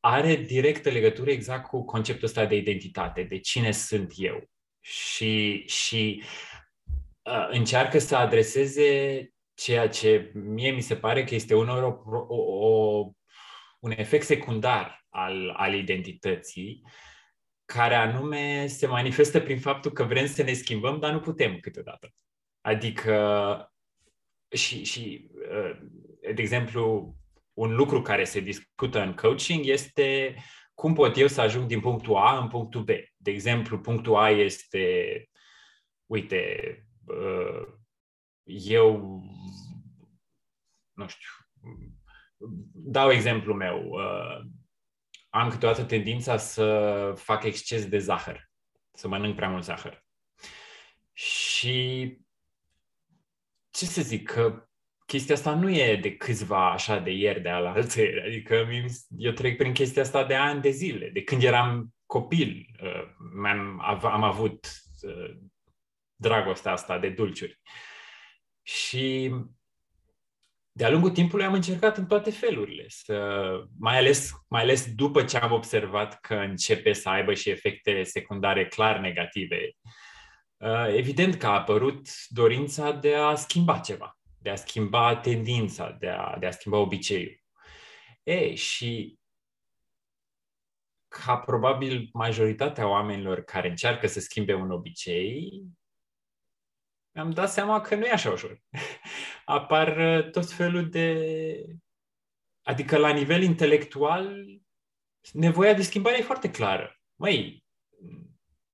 are 0.00 0.36
directă 0.36 0.90
legătură 0.90 1.30
exact 1.30 1.68
cu 1.68 1.84
conceptul 1.84 2.26
ăsta 2.26 2.46
de 2.46 2.56
identitate, 2.56 3.22
de 3.22 3.38
cine 3.38 3.70
sunt 3.70 4.12
eu. 4.16 4.50
Și, 4.80 5.64
și 5.66 6.22
uh, 7.22 7.48
încearcă 7.50 7.98
să 7.98 8.16
adreseze 8.16 9.32
ceea 9.54 9.88
ce 9.88 10.32
mie 10.34 10.70
mi 10.70 10.80
se 10.80 10.96
pare 10.96 11.24
că 11.24 11.34
este 11.34 11.54
unor 11.54 11.82
o, 11.82 12.14
o, 12.28 12.66
o, 12.68 13.10
un 13.82 13.90
efect 13.90 14.24
secundar 14.24 15.06
al, 15.08 15.50
al 15.56 15.74
identității, 15.74 16.82
care 17.64 17.94
anume 17.94 18.66
se 18.66 18.86
manifestă 18.86 19.40
prin 19.40 19.58
faptul 19.58 19.90
că 19.90 20.04
vrem 20.04 20.26
să 20.26 20.42
ne 20.42 20.52
schimbăm, 20.52 20.98
dar 20.98 21.12
nu 21.12 21.20
putem 21.20 21.58
câteodată. 21.58 22.12
Adică 22.60 23.16
și, 24.48 24.84
și 24.84 25.30
uh, 25.50 25.78
de 26.34 26.42
exemplu, 26.42 27.14
un 27.52 27.74
lucru 27.74 28.02
care 28.02 28.24
se 28.24 28.40
discută 28.40 29.00
în 29.00 29.14
coaching 29.14 29.66
este 29.66 30.36
cum 30.74 30.94
pot 30.94 31.16
eu 31.16 31.26
să 31.26 31.40
ajung 31.40 31.66
din 31.66 31.80
punctul 31.80 32.16
A 32.16 32.38
în 32.38 32.48
punctul 32.48 32.82
B. 32.82 32.88
De 33.16 33.30
exemplu, 33.30 33.78
punctul 33.78 34.16
A 34.16 34.30
este, 34.30 35.26
uite, 36.06 36.46
uh, 37.06 37.66
eu, 38.44 39.22
nu 40.92 41.08
știu, 41.08 41.30
dau 42.72 43.10
exemplu 43.10 43.54
meu, 43.54 43.88
uh, 43.88 44.46
am 45.28 45.48
câteodată 45.48 45.84
tendința 45.84 46.36
să 46.36 47.12
fac 47.16 47.44
exces 47.44 47.86
de 47.86 47.98
zahăr, 47.98 48.50
să 48.92 49.08
mănânc 49.08 49.36
prea 49.36 49.48
mult 49.48 49.64
zahăr. 49.64 50.04
Și 51.12 52.06
ce 53.70 53.84
să 53.84 54.02
zic, 54.02 54.28
că 54.30 54.68
chestia 55.06 55.34
asta 55.34 55.54
nu 55.54 55.70
e 55.70 55.96
de 55.96 56.16
câțiva 56.16 56.72
așa 56.72 56.98
de 56.98 57.10
ieri, 57.10 57.40
de 57.40 57.48
alaltă 57.48 58.00
Adică 58.26 58.68
eu 59.16 59.32
trec 59.32 59.56
prin 59.56 59.72
chestia 59.72 60.02
asta 60.02 60.24
de 60.24 60.34
ani 60.34 60.60
de 60.60 60.70
zile. 60.70 61.10
De 61.10 61.22
când 61.22 61.42
eram 61.42 61.94
copil 62.06 62.66
uh, 62.82 63.14
am, 63.44 63.80
am 64.02 64.22
avut 64.22 64.66
uh, 65.02 65.36
dragostea 66.16 66.72
asta 66.72 66.98
de 66.98 67.08
dulciuri. 67.08 67.60
Și 68.62 69.34
de-a 70.72 70.90
lungul 70.90 71.10
timpului 71.10 71.44
am 71.44 71.52
încercat 71.52 71.96
în 71.96 72.06
toate 72.06 72.30
felurile, 72.30 72.84
să, 72.88 73.48
mai, 73.78 73.96
ales, 73.96 74.30
mai 74.48 74.62
ales 74.62 74.94
după 74.94 75.24
ce 75.24 75.36
am 75.36 75.52
observat 75.52 76.20
că 76.20 76.34
începe 76.34 76.92
să 76.92 77.08
aibă 77.08 77.34
și 77.34 77.50
efecte 77.50 78.02
secundare 78.02 78.66
clar 78.66 78.98
negative. 78.98 79.70
Uh, 80.56 80.86
evident 80.96 81.34
că 81.34 81.46
a 81.46 81.58
apărut 81.58 82.08
dorința 82.28 82.92
de 82.92 83.14
a 83.14 83.34
schimba 83.34 83.78
ceva 83.78 84.16
de 84.42 84.50
a 84.50 84.54
schimba 84.54 85.16
tendința, 85.16 85.90
de 85.90 86.08
a, 86.08 86.36
de 86.38 86.46
a 86.46 86.50
schimba 86.50 86.78
obiceiul. 86.78 87.40
E, 88.22 88.54
și 88.54 89.18
ca 91.08 91.36
probabil 91.36 92.08
majoritatea 92.12 92.88
oamenilor 92.88 93.40
care 93.40 93.68
încearcă 93.68 94.06
să 94.06 94.20
schimbe 94.20 94.54
un 94.54 94.70
obicei, 94.70 95.62
mi-am 97.14 97.30
dat 97.30 97.52
seama 97.52 97.80
că 97.80 97.94
nu 97.94 98.04
e 98.04 98.12
așa 98.12 98.30
ușor. 98.30 98.60
Apar 99.44 99.96
uh, 99.96 100.30
tot 100.30 100.50
felul 100.50 100.88
de... 100.88 101.16
Adică 102.62 102.96
la 102.96 103.12
nivel 103.12 103.42
intelectual, 103.42 104.44
nevoia 105.32 105.74
de 105.74 105.82
schimbare 105.82 106.18
e 106.18 106.22
foarte 106.22 106.50
clară. 106.50 107.00
Măi, 107.14 107.64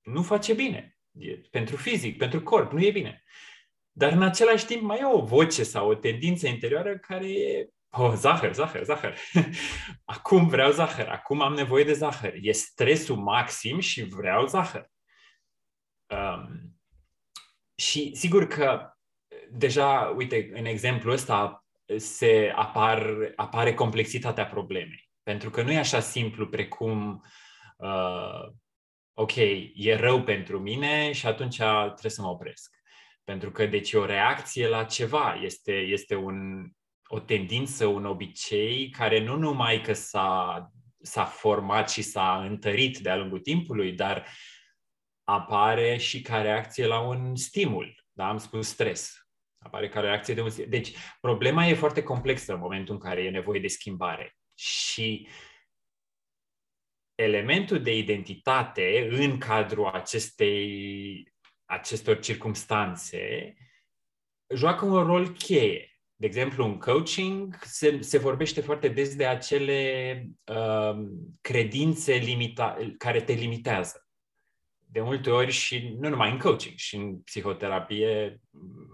nu 0.01 0.23
face 0.23 0.53
bine. 0.53 0.97
E 1.11 1.35
pentru 1.35 1.75
fizic, 1.75 2.17
pentru 2.17 2.43
corp, 2.43 2.71
nu 2.71 2.83
e 2.83 2.91
bine. 2.91 3.23
Dar 3.91 4.11
în 4.11 4.21
același 4.21 4.65
timp 4.65 4.81
mai 4.81 4.99
e 4.99 5.05
o 5.05 5.25
voce 5.25 5.63
sau 5.63 5.89
o 5.89 5.95
tendință 5.95 6.47
interioară 6.47 6.97
care 6.97 7.31
e 7.31 7.69
Oh, 7.91 8.13
zahăr, 8.15 8.53
zahăr, 8.53 8.83
zahăr. 8.83 9.17
Acum 10.05 10.47
vreau 10.47 10.71
zahăr, 10.71 11.07
acum 11.07 11.41
am 11.41 11.53
nevoie 11.53 11.83
de 11.83 11.93
zahăr. 11.93 12.33
E 12.41 12.51
stresul 12.51 13.15
maxim 13.15 13.79
și 13.79 14.03
vreau 14.03 14.45
zahăr. 14.45 14.89
Um, 16.07 16.79
și 17.75 18.15
sigur 18.15 18.47
că 18.47 18.93
deja, 19.51 20.13
uite, 20.17 20.49
în 20.53 20.65
exemplu 20.65 21.11
ăsta 21.11 21.65
se 21.97 22.51
apar, 22.55 23.31
apare 23.35 23.73
complexitatea 23.73 24.45
problemei. 24.45 25.09
Pentru 25.23 25.49
că 25.49 25.61
nu 25.61 25.71
e 25.71 25.77
așa 25.77 25.99
simplu 25.99 26.47
precum 26.47 27.23
uh, 27.77 28.47
ok, 29.13 29.35
e 29.73 29.95
rău 29.95 30.23
pentru 30.23 30.59
mine 30.59 31.11
și 31.11 31.27
atunci 31.27 31.55
trebuie 31.55 32.11
să 32.11 32.21
mă 32.21 32.27
opresc. 32.27 32.75
Pentru 33.23 33.51
că, 33.51 33.65
deci, 33.65 33.93
o 33.93 34.05
reacție 34.05 34.67
la 34.67 34.83
ceva 34.83 35.39
este, 35.43 35.71
este 35.71 36.15
un, 36.15 36.69
o 37.07 37.19
tendință, 37.19 37.85
un 37.85 38.05
obicei 38.05 38.89
care 38.89 39.23
nu 39.23 39.37
numai 39.37 39.81
că 39.81 39.93
s-a, 39.93 40.71
s-a 41.01 41.25
format 41.25 41.89
și 41.89 42.01
s-a 42.01 42.43
întărit 42.43 42.97
de-a 42.97 43.15
lungul 43.15 43.39
timpului, 43.39 43.91
dar 43.91 44.27
apare 45.23 45.97
și 45.97 46.21
ca 46.21 46.41
reacție 46.41 46.85
la 46.85 46.99
un 46.99 47.35
stimul. 47.35 48.05
Da? 48.11 48.27
Am 48.27 48.37
spus 48.37 48.67
stres. 48.67 49.28
Apare 49.59 49.89
ca 49.89 49.99
reacție 49.99 50.33
de 50.33 50.41
un 50.41 50.49
stimul. 50.49 50.69
Deci, 50.69 50.95
problema 51.19 51.65
e 51.65 51.73
foarte 51.73 52.03
complexă 52.03 52.53
în 52.53 52.59
momentul 52.59 52.93
în 52.93 52.99
care 52.99 53.23
e 53.23 53.29
nevoie 53.29 53.59
de 53.59 53.67
schimbare. 53.67 54.35
Și 54.53 55.27
elementul 57.15 57.81
de 57.81 57.97
identitate 57.97 59.07
în 59.11 59.37
cadrul 59.37 59.87
acestei 59.87 61.33
acestor 61.65 62.19
circumstanțe 62.19 63.53
joacă 64.55 64.85
un 64.85 65.03
rol 65.03 65.29
cheie. 65.29 65.93
De 66.15 66.25
exemplu, 66.25 66.65
în 66.65 66.79
coaching 66.79 67.59
se, 67.61 68.01
se 68.01 68.17
vorbește 68.17 68.61
foarte 68.61 68.87
des 68.87 69.15
de 69.15 69.25
acele 69.25 70.23
uh, 70.43 71.07
credințe 71.41 72.13
limita, 72.13 72.77
care 72.97 73.21
te 73.21 73.33
limitează. 73.33 74.08
De 74.91 75.01
multe 75.01 75.29
ori 75.29 75.51
și 75.51 75.95
nu 75.99 76.09
numai 76.09 76.31
în 76.31 76.39
coaching, 76.39 76.77
și 76.77 76.95
în 76.95 77.21
psihoterapie, 77.21 78.39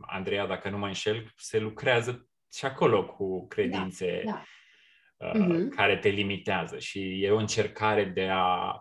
Andreea, 0.01 0.47
dacă 0.47 0.69
nu 0.69 0.77
mă 0.77 0.87
înșel, 0.87 1.31
se 1.35 1.59
lucrează 1.59 2.27
și 2.53 2.65
acolo 2.65 3.05
cu 3.05 3.47
credințe 3.47 4.21
da, 4.25 4.31
da. 4.31 4.43
Uh, 5.27 5.45
uh-huh. 5.45 5.75
care 5.75 5.97
te 5.97 6.09
limitează 6.09 6.79
și 6.79 7.23
e 7.23 7.31
o 7.31 7.37
încercare 7.37 8.05
de 8.05 8.29
a 8.31 8.79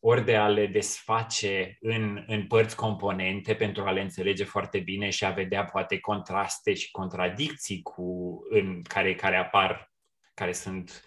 ori 0.00 0.24
de 0.24 0.36
a 0.36 0.48
le 0.48 0.66
desface 0.66 1.76
în, 1.80 2.24
în 2.26 2.46
părți 2.46 2.76
componente 2.76 3.54
pentru 3.54 3.82
a 3.82 3.90
le 3.90 4.00
înțelege 4.00 4.44
foarte 4.44 4.78
bine 4.78 5.10
și 5.10 5.24
a 5.24 5.30
vedea 5.30 5.64
poate 5.64 5.98
contraste 5.98 6.74
și 6.74 6.90
contradicții 6.90 7.82
cu, 7.82 8.38
în 8.50 8.82
care, 8.82 9.14
care 9.14 9.36
apar, 9.36 9.92
care 10.34 10.52
sunt 10.52 11.04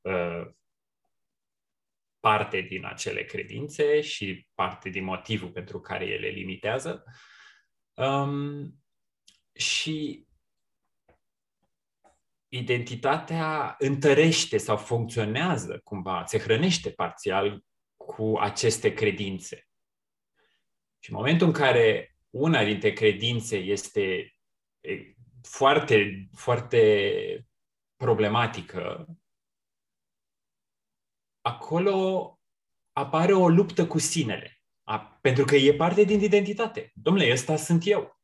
uh, 0.00 0.46
parte 2.22 2.60
din 2.60 2.84
acele 2.84 3.24
credințe 3.24 4.00
și 4.00 4.46
parte 4.54 4.88
din 4.88 5.04
motivul 5.04 5.50
pentru 5.50 5.80
care 5.80 6.04
ele 6.04 6.28
limitează. 6.28 7.04
Um, 7.94 8.82
și 9.52 10.26
identitatea 12.48 13.74
întărește 13.78 14.58
sau 14.58 14.76
funcționează 14.76 15.80
cumva, 15.84 16.24
se 16.24 16.38
hrănește 16.38 16.90
parțial 16.90 17.64
cu 17.96 18.38
aceste 18.38 18.94
credințe. 18.94 19.68
Și 20.98 21.10
în 21.10 21.16
momentul 21.16 21.46
în 21.46 21.52
care 21.52 22.16
una 22.30 22.64
dintre 22.64 22.92
credințe 22.92 23.56
este 23.56 24.34
foarte, 25.42 26.28
foarte 26.36 27.46
problematică, 27.96 29.06
acolo 31.42 32.38
apare 32.92 33.32
o 33.32 33.48
luptă 33.48 33.86
cu 33.86 33.98
sinele. 33.98 34.56
A, 34.82 35.18
pentru 35.20 35.44
că 35.44 35.56
e 35.56 35.74
parte 35.74 36.04
din 36.04 36.20
identitate. 36.20 36.90
Domnule, 36.94 37.32
ăsta 37.32 37.56
sunt 37.56 37.86
eu. 37.86 38.20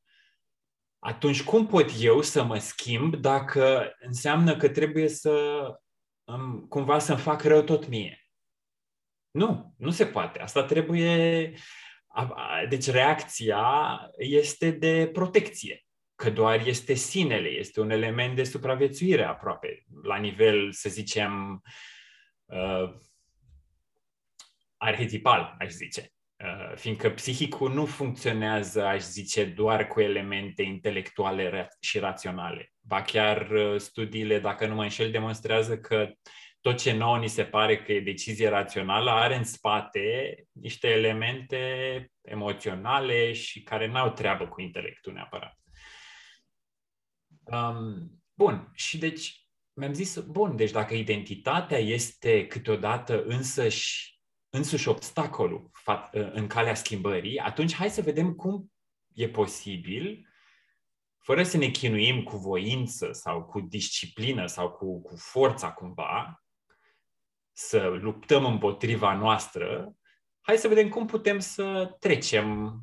Atunci 0.98 1.42
cum 1.42 1.66
pot 1.66 1.90
eu 2.00 2.22
să 2.22 2.42
mă 2.42 2.58
schimb 2.58 3.14
dacă 3.14 3.94
înseamnă 3.98 4.56
că 4.56 4.68
trebuie 4.68 5.08
să 5.08 5.62
cumva 6.68 6.98
să-mi 6.98 7.18
fac 7.18 7.42
rău 7.42 7.62
tot 7.62 7.88
mie? 7.88 8.22
Nu, 9.30 9.74
nu 9.76 9.90
se 9.90 10.06
poate. 10.06 10.40
Asta 10.40 10.64
trebuie. 10.64 11.52
Deci 12.68 12.90
reacția 12.90 14.00
este 14.16 14.70
de 14.70 15.10
protecție, 15.12 15.84
că 16.14 16.30
doar 16.30 16.66
este 16.66 16.94
sinele, 16.94 17.48
este 17.48 17.80
un 17.80 17.90
element 17.90 18.36
de 18.36 18.44
supraviețuire 18.44 19.24
aproape, 19.24 19.84
la 20.02 20.16
nivel, 20.16 20.72
să 20.72 20.88
zicem, 20.88 21.62
uh, 22.44 22.94
arhetipal, 24.78 25.56
aș 25.58 25.70
zice. 25.70 26.12
Uh, 26.44 26.76
fiindcă 26.76 27.10
psihicul 27.10 27.72
nu 27.72 27.86
funcționează, 27.86 28.84
aș 28.84 29.00
zice, 29.02 29.44
doar 29.44 29.86
cu 29.86 30.00
elemente 30.00 30.62
intelectuale 30.62 31.68
și 31.80 31.98
raționale. 31.98 32.72
Ba 32.80 33.02
chiar 33.02 33.50
uh, 33.50 33.80
studiile, 33.80 34.38
dacă 34.38 34.66
nu 34.66 34.74
mă 34.74 34.82
înșel, 34.82 35.10
demonstrează 35.10 35.78
că 35.78 36.12
tot 36.60 36.78
ce 36.78 36.92
nouă 36.92 37.18
ni 37.18 37.28
se 37.28 37.44
pare 37.44 37.82
că 37.82 37.92
e 37.92 38.00
decizie 38.00 38.48
rațională 38.48 39.10
are 39.10 39.36
în 39.36 39.44
spate 39.44 40.34
niște 40.52 40.88
elemente 40.88 41.60
emoționale 42.20 43.32
și 43.32 43.62
care 43.62 43.86
n-au 43.86 44.10
treabă 44.10 44.48
cu 44.48 44.60
intelectul 44.60 45.12
neapărat. 45.12 45.58
Um, 47.42 48.22
bun, 48.34 48.70
și 48.74 48.98
deci 48.98 49.48
mi-am 49.72 49.92
zis, 49.92 50.18
bun, 50.18 50.56
deci 50.56 50.70
dacă 50.70 50.94
identitatea 50.94 51.78
este 51.78 52.46
câteodată 52.46 53.22
însăși, 53.24 54.17
însuși 54.50 54.88
obstacolul 54.88 55.70
în 56.12 56.46
calea 56.46 56.74
schimbării, 56.74 57.38
atunci 57.38 57.74
hai 57.74 57.90
să 57.90 58.02
vedem 58.02 58.34
cum 58.34 58.72
e 59.14 59.28
posibil 59.28 60.28
fără 61.28 61.42
să 61.42 61.56
ne 61.56 61.68
chinuim 61.68 62.22
cu 62.22 62.36
voință 62.36 63.12
sau 63.12 63.44
cu 63.44 63.60
disciplină 63.60 64.46
sau 64.46 64.70
cu, 64.70 65.02
cu 65.02 65.16
forța 65.16 65.72
cumva, 65.72 66.42
să 67.52 67.86
luptăm 67.88 68.44
împotriva 68.44 69.14
noastră, 69.14 69.92
hai 70.40 70.56
să 70.56 70.68
vedem 70.68 70.88
cum 70.88 71.06
putem 71.06 71.38
să 71.38 71.96
trecem, 71.98 72.78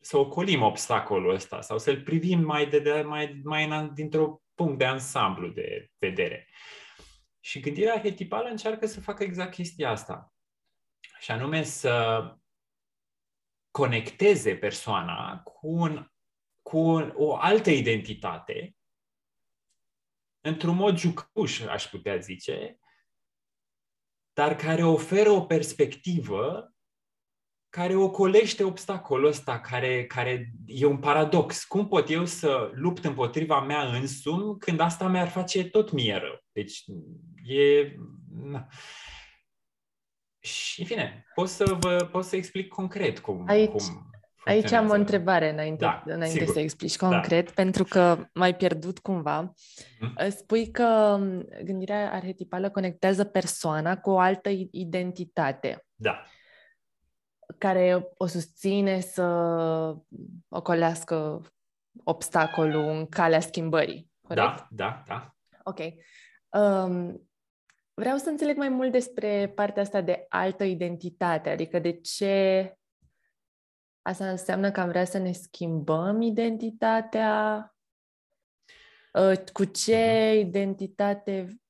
să 0.00 0.16
ocolim 0.16 0.62
obstacolul 0.62 1.34
ăsta 1.34 1.60
sau 1.60 1.78
să-l 1.78 2.02
privim 2.02 2.40
mai, 2.40 2.66
de, 2.66 2.78
de, 2.78 3.02
mai, 3.02 3.40
mai 3.44 3.64
în, 3.64 3.94
dintr-o 3.94 4.42
punct 4.54 4.78
de 4.78 4.84
ansamblu 4.84 5.48
de 5.48 5.90
vedere. 5.98 6.48
Și 7.48 7.60
gândirea 7.60 7.94
arhetipală 7.94 8.48
încearcă 8.48 8.86
să 8.86 9.00
facă 9.00 9.22
exact 9.22 9.54
chestia 9.54 9.90
asta. 9.90 10.34
Și 11.18 11.30
anume 11.30 11.62
să 11.62 12.36
conecteze 13.70 14.56
persoana 14.56 15.40
cu, 15.42 15.58
un, 15.68 16.10
cu 16.62 16.78
o 17.14 17.36
altă 17.36 17.70
identitate, 17.70 18.76
într-un 20.40 20.74
mod 20.74 20.96
jucăuș, 20.96 21.60
aș 21.60 21.86
putea 21.86 22.16
zice, 22.16 22.78
dar 24.32 24.56
care 24.56 24.84
oferă 24.84 25.30
o 25.30 25.44
perspectivă 25.44 26.72
care 27.68 27.94
ocolește 27.94 28.64
obstacolul 28.64 29.26
ăsta, 29.26 29.60
care, 29.60 30.06
care 30.06 30.52
e 30.66 30.86
un 30.86 30.98
paradox. 30.98 31.64
Cum 31.64 31.88
pot 31.88 32.10
eu 32.10 32.24
să 32.24 32.70
lupt 32.74 33.04
împotriva 33.04 33.60
mea 33.60 33.96
însumi 33.96 34.58
când 34.58 34.80
asta 34.80 35.08
mi-ar 35.08 35.28
face 35.28 35.68
tot 35.68 35.90
mie 35.90 36.16
rău? 36.16 36.44
Deci 36.52 36.84
e... 37.48 37.94
Na. 38.42 38.66
Și, 40.38 40.80
în 40.80 40.86
fine, 40.86 41.24
pot 41.34 41.48
să, 41.48 41.76
vă, 41.78 42.08
pot 42.12 42.24
să 42.24 42.36
explic 42.36 42.68
concret 42.68 43.18
cum, 43.18 43.44
Aici, 43.48 43.70
cum 43.70 44.10
Aici 44.44 44.72
am 44.72 44.88
o 44.90 44.92
întrebare 44.92 45.50
înainte, 45.52 45.84
da, 45.84 46.02
înainte 46.04 46.38
sigur. 46.38 46.52
să 46.52 46.60
explici 46.60 46.96
Da. 46.96 47.08
concret, 47.08 47.50
pentru 47.50 47.84
că 47.84 48.26
m-ai 48.34 48.56
pierdut 48.56 48.98
cumva. 48.98 49.52
Mhm. 50.00 50.28
Spui 50.30 50.70
că 50.70 51.16
m, 51.20 51.48
gândirea 51.64 52.12
arhetipală 52.12 52.70
conectează 52.70 53.24
persoana 53.24 53.96
cu 53.98 54.10
o 54.10 54.18
altă 54.18 54.48
i- 54.48 54.68
identitate 54.72 55.86
Da, 55.94 56.22
care 57.58 58.08
o 58.16 58.26
susține 58.26 59.00
să 59.00 59.24
ocolească 60.48 61.42
obstacolul 62.04 62.84
în 62.88 63.06
calea 63.06 63.40
schimbării. 63.40 64.10
Corect? 64.22 64.46
da, 64.46 64.66
da, 64.70 65.02
da. 65.06 65.34
Ok. 65.62 65.78
Um, 66.48 67.27
vreau 67.98 68.16
să 68.16 68.28
înțeleg 68.28 68.56
mai 68.56 68.68
mult 68.68 68.92
despre 68.92 69.52
partea 69.54 69.82
asta 69.82 70.00
de 70.00 70.26
altă 70.28 70.64
identitate, 70.64 71.48
adică 71.50 71.78
de 71.78 71.92
ce 72.00 72.72
asta 74.02 74.30
înseamnă 74.30 74.70
că 74.70 74.80
am 74.80 74.88
vrea 74.88 75.04
să 75.04 75.18
ne 75.18 75.32
schimbăm 75.32 76.20
identitatea, 76.20 77.72
Uh, 79.12 79.38
cu 79.52 79.64
ce 79.64 80.34
identitate 80.38 81.60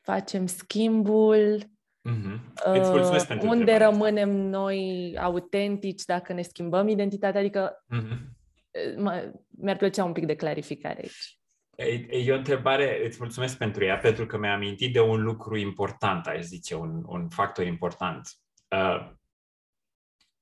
facem 0.00 0.46
schimbul, 0.46 1.62
Mhm. 2.02 2.52
Îți 2.64 2.90
mulțumesc 2.90 3.22
Uh, 3.22 3.28
pentru 3.28 3.46
unde 3.48 3.60
întrebarea 3.60 3.86
asta. 3.88 3.98
rămânem 3.98 4.30
noi 4.30 5.14
autentici 5.18 6.04
dacă 6.04 6.32
ne 6.32 6.42
schimbăm 6.42 6.88
identitatea, 6.88 7.40
adică 7.40 7.84
Mhm. 7.86 8.36
uh, 8.70 8.96
mă- 8.96 9.32
mi-ar 9.48 9.76
plăcea 9.76 10.04
un 10.04 10.12
pic 10.12 10.26
de 10.26 10.34
clarificare 10.34 11.00
aici. 11.00 11.39
E, 11.80 12.06
e 12.10 12.32
o 12.32 12.36
întrebare, 12.36 13.06
îți 13.06 13.18
mulțumesc 13.20 13.58
pentru 13.58 13.84
ea, 13.84 13.98
pentru 13.98 14.26
că 14.26 14.38
mi-a 14.38 14.52
amintit 14.52 14.92
de 14.92 15.00
un 15.00 15.22
lucru 15.22 15.56
important, 15.56 16.26
aș 16.26 16.40
zice, 16.40 16.74
un, 16.74 17.02
un 17.06 17.28
factor 17.28 17.66
important. 17.66 18.28
Uh, 18.68 19.12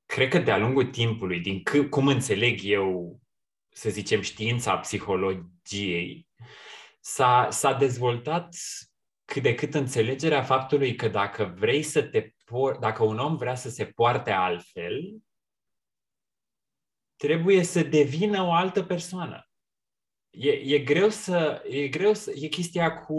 cred 0.07 0.29
că 0.29 0.39
de-a 0.39 0.59
lungul 0.59 0.85
timpului, 0.85 1.41
din 1.41 1.63
c- 1.63 1.89
cum 1.91 2.07
înțeleg 2.07 2.61
eu, 2.63 3.21
să 3.69 3.91
zicem, 3.91 4.21
știința 4.21 4.79
psihologiei, 4.79 6.29
s-a, 7.01 7.49
s-a 7.51 7.73
dezvoltat 7.73 8.57
cât 9.25 9.43
de 9.43 9.55
cât 9.55 9.75
înțelegerea 9.75 10.43
faptului 10.43 10.95
că 10.95 11.09
dacă 11.09 11.55
vrei 11.57 11.83
să 11.83 12.03
te 12.03 12.21
por- 12.21 12.79
dacă 12.81 13.05
un 13.05 13.19
om 13.19 13.37
vrea 13.37 13.55
să 13.55 13.71
se 13.71 13.85
poarte 13.85 14.31
altfel, 14.31 15.19
trebuie 17.17 17.63
să 17.63 17.83
devină 17.83 18.43
o 18.43 18.53
altă 18.53 18.83
persoană 18.83 19.48
e, 20.31 20.51
e 20.51 20.79
greu 20.79 21.09
să, 21.09 21.63
e 21.69 21.89
greu 21.89 22.15
să, 22.15 22.33
e 22.35 22.47
chestia 22.47 22.99
cu, 22.99 23.15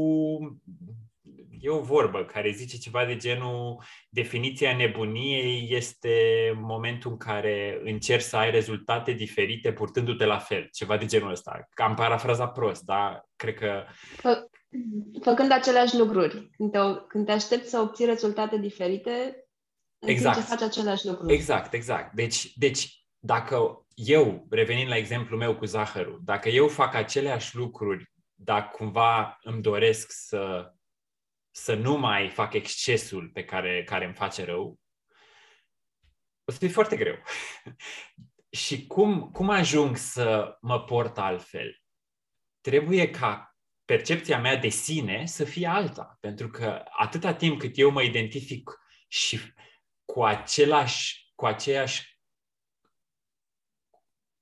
e 1.59 1.69
o 1.69 1.81
vorbă 1.81 2.25
care 2.25 2.51
zice 2.51 2.77
ceva 2.77 3.05
de 3.05 3.15
genul, 3.15 3.83
definiția 4.09 4.75
nebuniei 4.75 5.67
este 5.71 6.13
momentul 6.55 7.11
în 7.11 7.17
care 7.17 7.81
încerci 7.83 8.23
să 8.23 8.37
ai 8.37 8.51
rezultate 8.51 9.11
diferite 9.11 9.73
purtându-te 9.73 10.25
la 10.25 10.37
fel, 10.37 10.67
ceva 10.71 10.97
de 10.97 11.05
genul 11.05 11.31
ăsta. 11.31 11.67
Am 11.75 11.93
parafrazat 11.93 12.53
prost, 12.53 12.83
dar 12.83 13.29
cred 13.35 13.53
că, 13.53 13.83
Fă, 14.15 14.47
făcând 15.21 15.51
aceleași 15.51 15.97
lucruri. 15.97 16.49
Când 16.57 16.71
te, 16.71 16.77
când 17.07 17.25
te 17.25 17.31
aștepți 17.31 17.69
să 17.69 17.79
obții 17.79 18.05
rezultate 18.05 18.57
diferite, 18.57 19.43
în 19.99 20.09
Exact. 20.09 20.35
timp 20.35 20.47
ce 20.47 20.55
faci 20.55 20.67
aceleași 20.67 21.05
lucruri. 21.05 21.33
exact, 21.33 21.73
exact. 21.73 22.13
Deci, 22.13 22.53
deci 22.55 22.99
dacă 23.19 23.85
eu, 24.05 24.47
revenind 24.49 24.89
la 24.89 24.97
exemplul 24.97 25.39
meu 25.39 25.55
cu 25.55 25.65
zahărul, 25.65 26.19
dacă 26.23 26.49
eu 26.49 26.67
fac 26.67 26.93
aceleași 26.93 27.55
lucruri, 27.55 28.11
dar 28.33 28.69
cumva 28.69 29.37
îmi 29.41 29.61
doresc 29.61 30.11
să, 30.11 30.73
să 31.51 31.73
nu 31.73 31.97
mai 31.97 32.29
fac 32.29 32.53
excesul 32.53 33.29
pe 33.33 33.43
care, 33.43 33.83
care 33.83 34.05
îmi 34.05 34.13
face 34.13 34.45
rău, 34.45 34.79
o 36.43 36.51
să 36.51 36.57
fie 36.57 36.67
foarte 36.67 36.95
greu. 36.95 37.15
Și 38.51 38.87
cum, 38.87 39.31
cum 39.31 39.49
ajung 39.49 39.97
să 39.97 40.57
mă 40.61 40.83
port 40.83 41.17
altfel? 41.17 41.81
Trebuie 42.61 43.09
ca 43.09 43.57
percepția 43.85 44.39
mea 44.39 44.55
de 44.55 44.69
sine 44.69 45.25
să 45.25 45.43
fie 45.43 45.67
alta. 45.67 46.17
Pentru 46.19 46.49
că 46.49 46.83
atâta 46.89 47.33
timp 47.33 47.59
cât 47.59 47.77
eu 47.77 47.89
mă 47.89 48.01
identific 48.01 48.71
și 49.07 49.39
cu 50.05 50.23
același, 50.23 51.31
cu 51.35 51.45
aceeași 51.45 52.18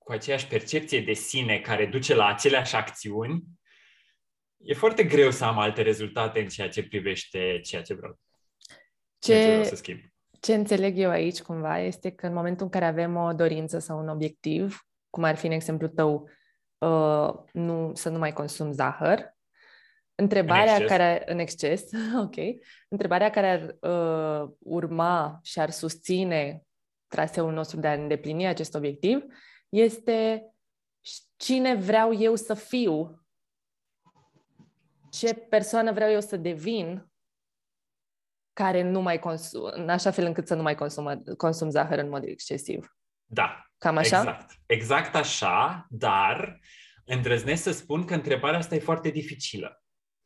cu 0.08 0.13
aceeași 0.13 0.48
percepție 0.48 1.02
de 1.02 1.13
sine 1.13 1.60
care 1.60 1.86
duce 1.86 2.15
la 2.15 2.26
aceleași 2.26 2.76
acțiuni, 2.76 3.43
e 4.58 4.74
foarte 4.74 5.04
greu 5.04 5.32
să 5.32 5.46
am 5.46 5.60
alte 5.60 5.82
rezultate 5.82 6.39
în 6.39 6.48
ceea 6.48 6.70
ce 6.70 6.88
privește 6.88 7.60
ceea 7.63 7.82
ce 7.82 7.93
vreau, 7.93 8.20
ceea 9.20 9.39
ce 9.39 9.46
vreau 9.46 9.62
Ce, 9.63 9.70
să 9.70 9.76
schimb. 9.76 10.00
ce 10.39 10.54
înțeleg 10.54 10.98
eu 10.98 11.10
aici 11.10 11.41
cumva 11.41 11.80
este 11.80 12.12
că 12.12 12.28
în 12.28 12.34
momentul 12.34 12.65
în 12.65 12.72
care 12.72 12.86
avem 12.86 13.15
o 13.15 13.34
dorință 13.34 13.80
sau 13.80 14.00
un 14.00 14.08
obiectiv, 14.08 14.82
cum 15.10 15.24
ar 15.24 15.36
fi 15.36 15.46
în 15.46 15.52
exemplu 15.52 15.88
tău, 15.88 16.30
uh, 16.78 17.30
nu, 17.52 17.91
să 17.93 18.10
nu 18.10 18.17
mai 18.17 18.34
consum 18.34 18.72
zahăr, 18.72 19.36
întrebarea 20.15 20.76
exces. 20.76 20.89
care 20.89 21.24
în 21.26 21.39
exces, 21.39 21.84
ok, 22.26 22.36
întrebarea 22.88 23.30
care 23.30 23.48
ar 23.48 23.91
uh, 23.91 24.50
urma 24.60 25.39
și 25.43 25.60
ar 25.60 25.70
susține 25.70 26.62
traseul 27.08 27.54
nostru 27.54 27.80
de 27.80 27.88
a 27.88 27.93
îndeplini 27.93 28.48
acest 28.48 28.76
obiectiv 28.76 29.26
este 29.69 30.51
cine 31.36 31.75
vreau 31.75 32.13
eu 32.13 32.36
să 32.36 32.53
fiu, 32.53 33.21
ce 35.10 35.34
persoană 35.34 35.91
vreau 35.91 36.12
eu 36.12 36.21
să 36.21 36.38
devin 36.38 37.12
care 38.53 38.82
nu 38.82 39.01
mai 39.01 39.19
consum, 39.19 39.63
în 39.63 39.89
așa 39.89 40.12
fel 40.12 40.25
încât 40.25 40.47
să 40.47 40.56
nu 40.56 40.62
mai 40.62 40.75
consumă, 40.75 41.15
consum 41.38 41.69
zahăr 41.69 41.97
în 41.97 42.10
mod 42.10 42.23
excesiv. 42.23 42.97
Da, 43.25 43.67
Cam 43.77 43.97
așa? 43.97 44.17
exact. 44.17 44.51
Exact 44.65 45.15
așa, 45.15 45.88
dar 45.89 46.60
îndrăznesc 47.06 47.63
să 47.63 47.71
spun 47.71 48.06
că 48.06 48.13
întrebarea 48.13 48.60
asta 48.60 48.75
e 48.75 48.80
foarte 48.80 49.10
dificilă. 49.10 49.84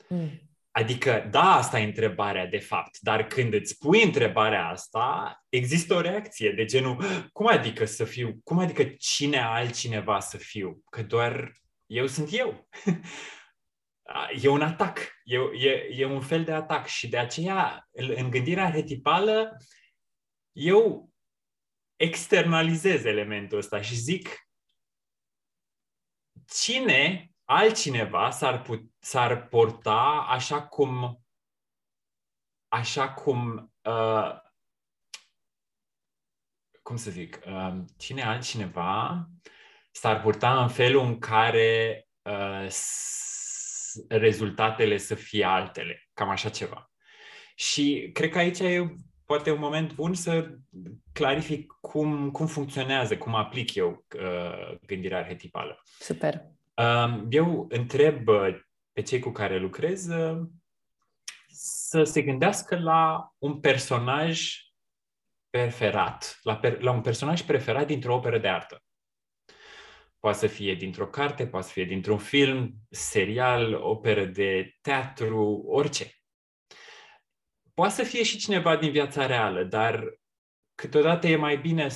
Mm. 0.08 0.51
Adică, 0.72 1.28
da, 1.32 1.56
asta 1.56 1.80
e 1.80 1.84
întrebarea 1.84 2.46
de 2.46 2.60
fapt, 2.60 3.00
dar 3.00 3.28
când 3.28 3.54
îți 3.54 3.78
pui 3.78 4.04
întrebarea 4.04 4.68
asta, 4.68 5.36
există 5.50 5.94
o 5.94 6.02
reacție 6.02 6.52
de 6.52 6.66
genul, 6.66 7.04
cum 7.32 7.48
adică 7.48 7.86
să 7.86 8.04
fiu, 8.04 8.40
cum 8.44 8.58
adică 8.58 8.84
cine 8.84 9.40
altcineva 9.40 10.20
să 10.20 10.38
fiu? 10.38 10.82
Că 10.90 11.04
doar 11.04 11.52
eu 11.86 12.08
sunt 12.08 12.30
eu. 12.32 12.68
E 14.42 14.48
un 14.48 14.62
atac, 14.62 15.00
e, 15.24 15.38
e, 15.38 15.88
e 15.92 16.06
un 16.06 16.22
fel 16.22 16.44
de 16.44 16.52
atac 16.52 16.88
și 16.88 17.10
de 17.10 17.18
aceea, 17.18 17.90
în 17.92 18.30
gândirea 18.30 18.66
arhetipală, 18.66 19.58
eu 20.52 21.12
externalizez 21.96 23.06
elementul 23.06 23.58
ăsta 23.58 23.82
și 23.82 23.96
zic 23.96 24.50
cine 26.48 27.31
altcineva 27.52 28.30
s-ar, 28.30 28.62
put, 28.62 28.82
s-ar 29.00 29.48
porta 29.48 30.26
așa 30.30 30.62
cum 30.62 31.22
așa 32.68 33.14
cum 33.14 33.72
uh, 33.84 34.36
cum 36.82 36.96
să 36.96 37.12
zic 37.12 37.40
uh, 37.46 37.74
cine 37.98 38.24
altcineva 38.24 39.28
s-ar 39.92 40.22
purta 40.22 40.62
în 40.62 40.70
felul 40.70 41.06
în 41.06 41.20
care 41.20 42.08
uh, 42.22 42.66
s- 42.70 44.06
rezultatele 44.08 44.98
să 44.98 45.16
fie 45.16 45.46
altele, 45.46 46.10
cam 46.14 46.30
așa 46.30 46.50
ceva. 46.50 46.92
Și 47.56 48.10
cred 48.14 48.30
că 48.30 48.38
aici 48.38 48.60
e 48.60 48.96
poate 49.26 49.52
un 49.52 49.60
moment 49.60 49.94
bun 49.94 50.14
să 50.14 50.58
clarific 51.14 51.74
cum, 51.82 52.32
cum 52.32 52.46
funcționează, 52.48 53.18
cum 53.18 53.36
aplic 53.36 53.76
eu 53.76 54.06
uh, 54.16 54.78
gândirea 54.86 55.18
arhetipală. 55.18 55.82
Super. 56.00 56.51
Um, 56.74 57.28
eu 57.30 57.66
întreb 57.70 58.28
uh, 58.28 58.60
pe 58.92 59.02
cei 59.02 59.20
cu 59.20 59.32
care 59.32 59.58
lucrez 59.58 60.08
uh, 60.08 60.48
să 61.54 62.04
se 62.04 62.22
gândească 62.22 62.80
la 62.80 63.32
un 63.38 63.60
personaj 63.60 64.56
preferat, 65.50 66.40
la, 66.42 66.58
per- 66.58 66.82
la 66.82 66.92
un 66.92 67.02
personaj 67.02 67.42
preferat 67.42 67.88
dintr-o 67.88 68.16
operă 68.16 68.38
de 68.38 68.48
artă. 68.48 68.84
Poate 70.20 70.38
să 70.38 70.48
fie 70.48 70.74
dintr-o 70.74 71.08
carte, 71.08 71.48
poate 71.48 71.66
să 71.66 71.72
fie 71.72 71.86
dintr-un 71.86 72.18
film, 72.18 72.74
serial, 72.90 73.74
operă 73.74 74.26
de 74.26 74.78
teatru, 74.82 75.64
orice. 75.68 76.12
Poate 77.74 77.94
să 77.94 78.04
fie 78.04 78.24
și 78.24 78.38
cineva 78.38 78.78
din 78.78 78.92
viața 78.92 79.26
reală, 79.26 79.64
dar 79.64 80.20
câteodată 80.76 81.28
e 81.28 81.36
mai 81.36 81.58
bine, 81.58 81.88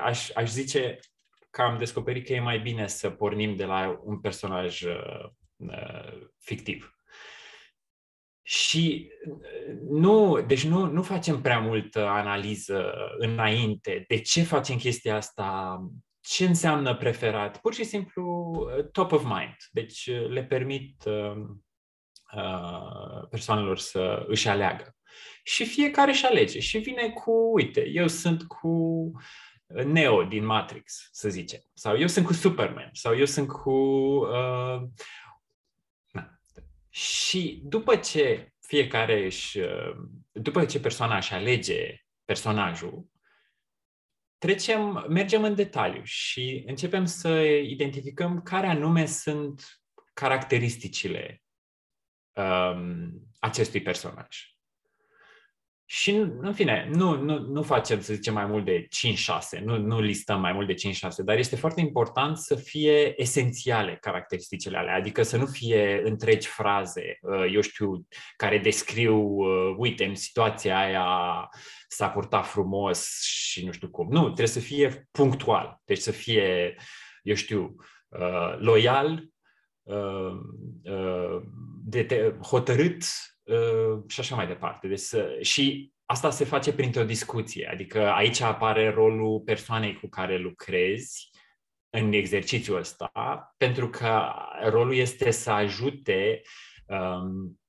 aș, 0.00 0.30
aș 0.34 0.50
zice 0.50 0.98
că 1.50 1.62
am 1.62 1.78
descoperit 1.78 2.26
că 2.26 2.32
e 2.32 2.40
mai 2.40 2.58
bine 2.58 2.86
să 2.86 3.10
pornim 3.10 3.56
de 3.56 3.64
la 3.64 4.00
un 4.04 4.20
personaj 4.20 4.82
uh, 4.82 5.24
uh, 5.56 6.28
fictiv. 6.38 6.92
Și 8.42 9.12
uh, 9.30 9.76
nu, 9.88 10.40
deci 10.40 10.64
nu, 10.64 10.86
nu 10.86 11.02
facem 11.02 11.40
prea 11.40 11.58
multă 11.58 12.06
analiză 12.06 12.94
înainte 13.18 14.04
de 14.08 14.20
ce 14.20 14.42
facem 14.42 14.76
chestia 14.76 15.16
asta, 15.16 15.78
ce 16.20 16.44
înseamnă 16.44 16.96
preferat. 16.96 17.60
Pur 17.60 17.74
și 17.74 17.84
simplu 17.84 18.52
uh, 18.76 18.84
top 18.92 19.12
of 19.12 19.22
mind. 19.22 19.56
Deci 19.70 20.06
uh, 20.06 20.28
le 20.28 20.44
permit 20.44 21.04
uh, 21.06 21.36
uh, 22.36 23.28
persoanelor 23.30 23.78
să 23.78 24.24
își 24.26 24.48
aleagă. 24.48 24.92
Și 25.42 25.64
fiecare 25.64 26.10
își 26.10 26.26
alege 26.26 26.60
și 26.60 26.78
vine 26.78 27.10
cu, 27.10 27.50
uite, 27.54 27.88
eu 27.88 28.06
sunt 28.06 28.42
cu 28.42 29.10
Neo 29.68 30.24
din 30.24 30.44
Matrix, 30.44 31.08
să 31.12 31.28
zicem, 31.28 31.60
sau 31.74 31.98
eu 31.98 32.06
sunt 32.06 32.26
cu 32.26 32.32
Superman, 32.32 32.88
sau 32.92 33.16
eu 33.16 33.24
sunt 33.24 33.48
cu 33.48 33.70
uh, 33.70 34.82
și 36.88 37.60
după 37.64 37.96
ce 37.96 38.52
fiecare 38.60 39.24
își, 39.24 39.58
după 40.32 40.64
ce 40.64 40.80
persoana 40.80 41.16
își 41.16 41.32
alege 41.32 42.04
personajul, 42.24 43.06
trecem, 44.38 45.06
mergem 45.08 45.42
în 45.42 45.54
detaliu 45.54 46.02
și 46.04 46.64
începem 46.66 47.04
să 47.04 47.40
identificăm 47.44 48.42
care 48.42 48.66
anume 48.66 49.06
sunt 49.06 49.80
caracteristicile 50.12 51.42
um, 52.32 53.12
acestui 53.38 53.82
personaj. 53.82 54.57
Și, 55.90 56.10
în 56.40 56.52
fine, 56.54 56.88
nu, 56.92 57.22
nu, 57.22 57.38
nu 57.38 57.62
facem, 57.62 58.00
să 58.00 58.14
zicem, 58.14 58.34
mai 58.34 58.46
mult 58.46 58.64
de 58.64 58.86
5-6, 59.58 59.62
nu, 59.62 59.78
nu 59.78 60.00
listăm 60.00 60.40
mai 60.40 60.52
mult 60.52 60.66
de 60.66 60.74
5-6, 60.74 60.98
dar 61.24 61.38
este 61.38 61.56
foarte 61.56 61.80
important 61.80 62.36
să 62.36 62.54
fie 62.54 63.20
esențiale 63.20 63.96
caracteristicile 64.00 64.78
alea, 64.78 64.94
adică 64.94 65.22
să 65.22 65.36
nu 65.36 65.46
fie 65.46 66.00
întregi 66.04 66.48
fraze, 66.48 67.18
uh, 67.20 67.52
eu 67.52 67.60
știu, 67.60 68.06
care 68.36 68.58
descriu, 68.58 69.16
uh, 69.16 69.74
uite, 69.76 70.04
în 70.04 70.14
situația 70.14 70.78
aia 70.78 71.48
s-a 71.88 72.08
purtat 72.08 72.46
frumos 72.46 73.22
și 73.22 73.64
nu 73.64 73.72
știu 73.72 73.88
cum. 73.90 74.08
Nu, 74.10 74.22
trebuie 74.22 74.46
să 74.46 74.60
fie 74.60 75.08
punctual, 75.10 75.80
deci 75.84 75.98
să 75.98 76.10
fie, 76.10 76.76
eu 77.22 77.34
știu, 77.34 77.74
uh, 78.08 78.58
loial, 78.58 79.24
de, 81.84 82.36
hotărât, 82.42 83.02
Uh, 83.02 83.37
și 84.06 84.20
așa 84.20 84.34
mai 84.34 84.46
departe. 84.46 84.88
Deci, 84.88 85.00
și 85.40 85.92
asta 86.04 86.30
se 86.30 86.44
face 86.44 86.72
printr-o 86.72 87.04
discuție, 87.04 87.68
adică 87.72 88.10
aici 88.10 88.40
apare 88.40 88.90
rolul 88.90 89.40
persoanei 89.40 89.94
cu 89.94 90.08
care 90.08 90.36
lucrezi 90.36 91.30
în 91.90 92.12
exercițiul 92.12 92.78
ăsta, 92.78 93.10
pentru 93.56 93.88
că 93.88 94.32
rolul 94.62 94.94
este 94.94 95.30
să 95.30 95.50
ajute 95.50 96.42
um, 96.86 97.60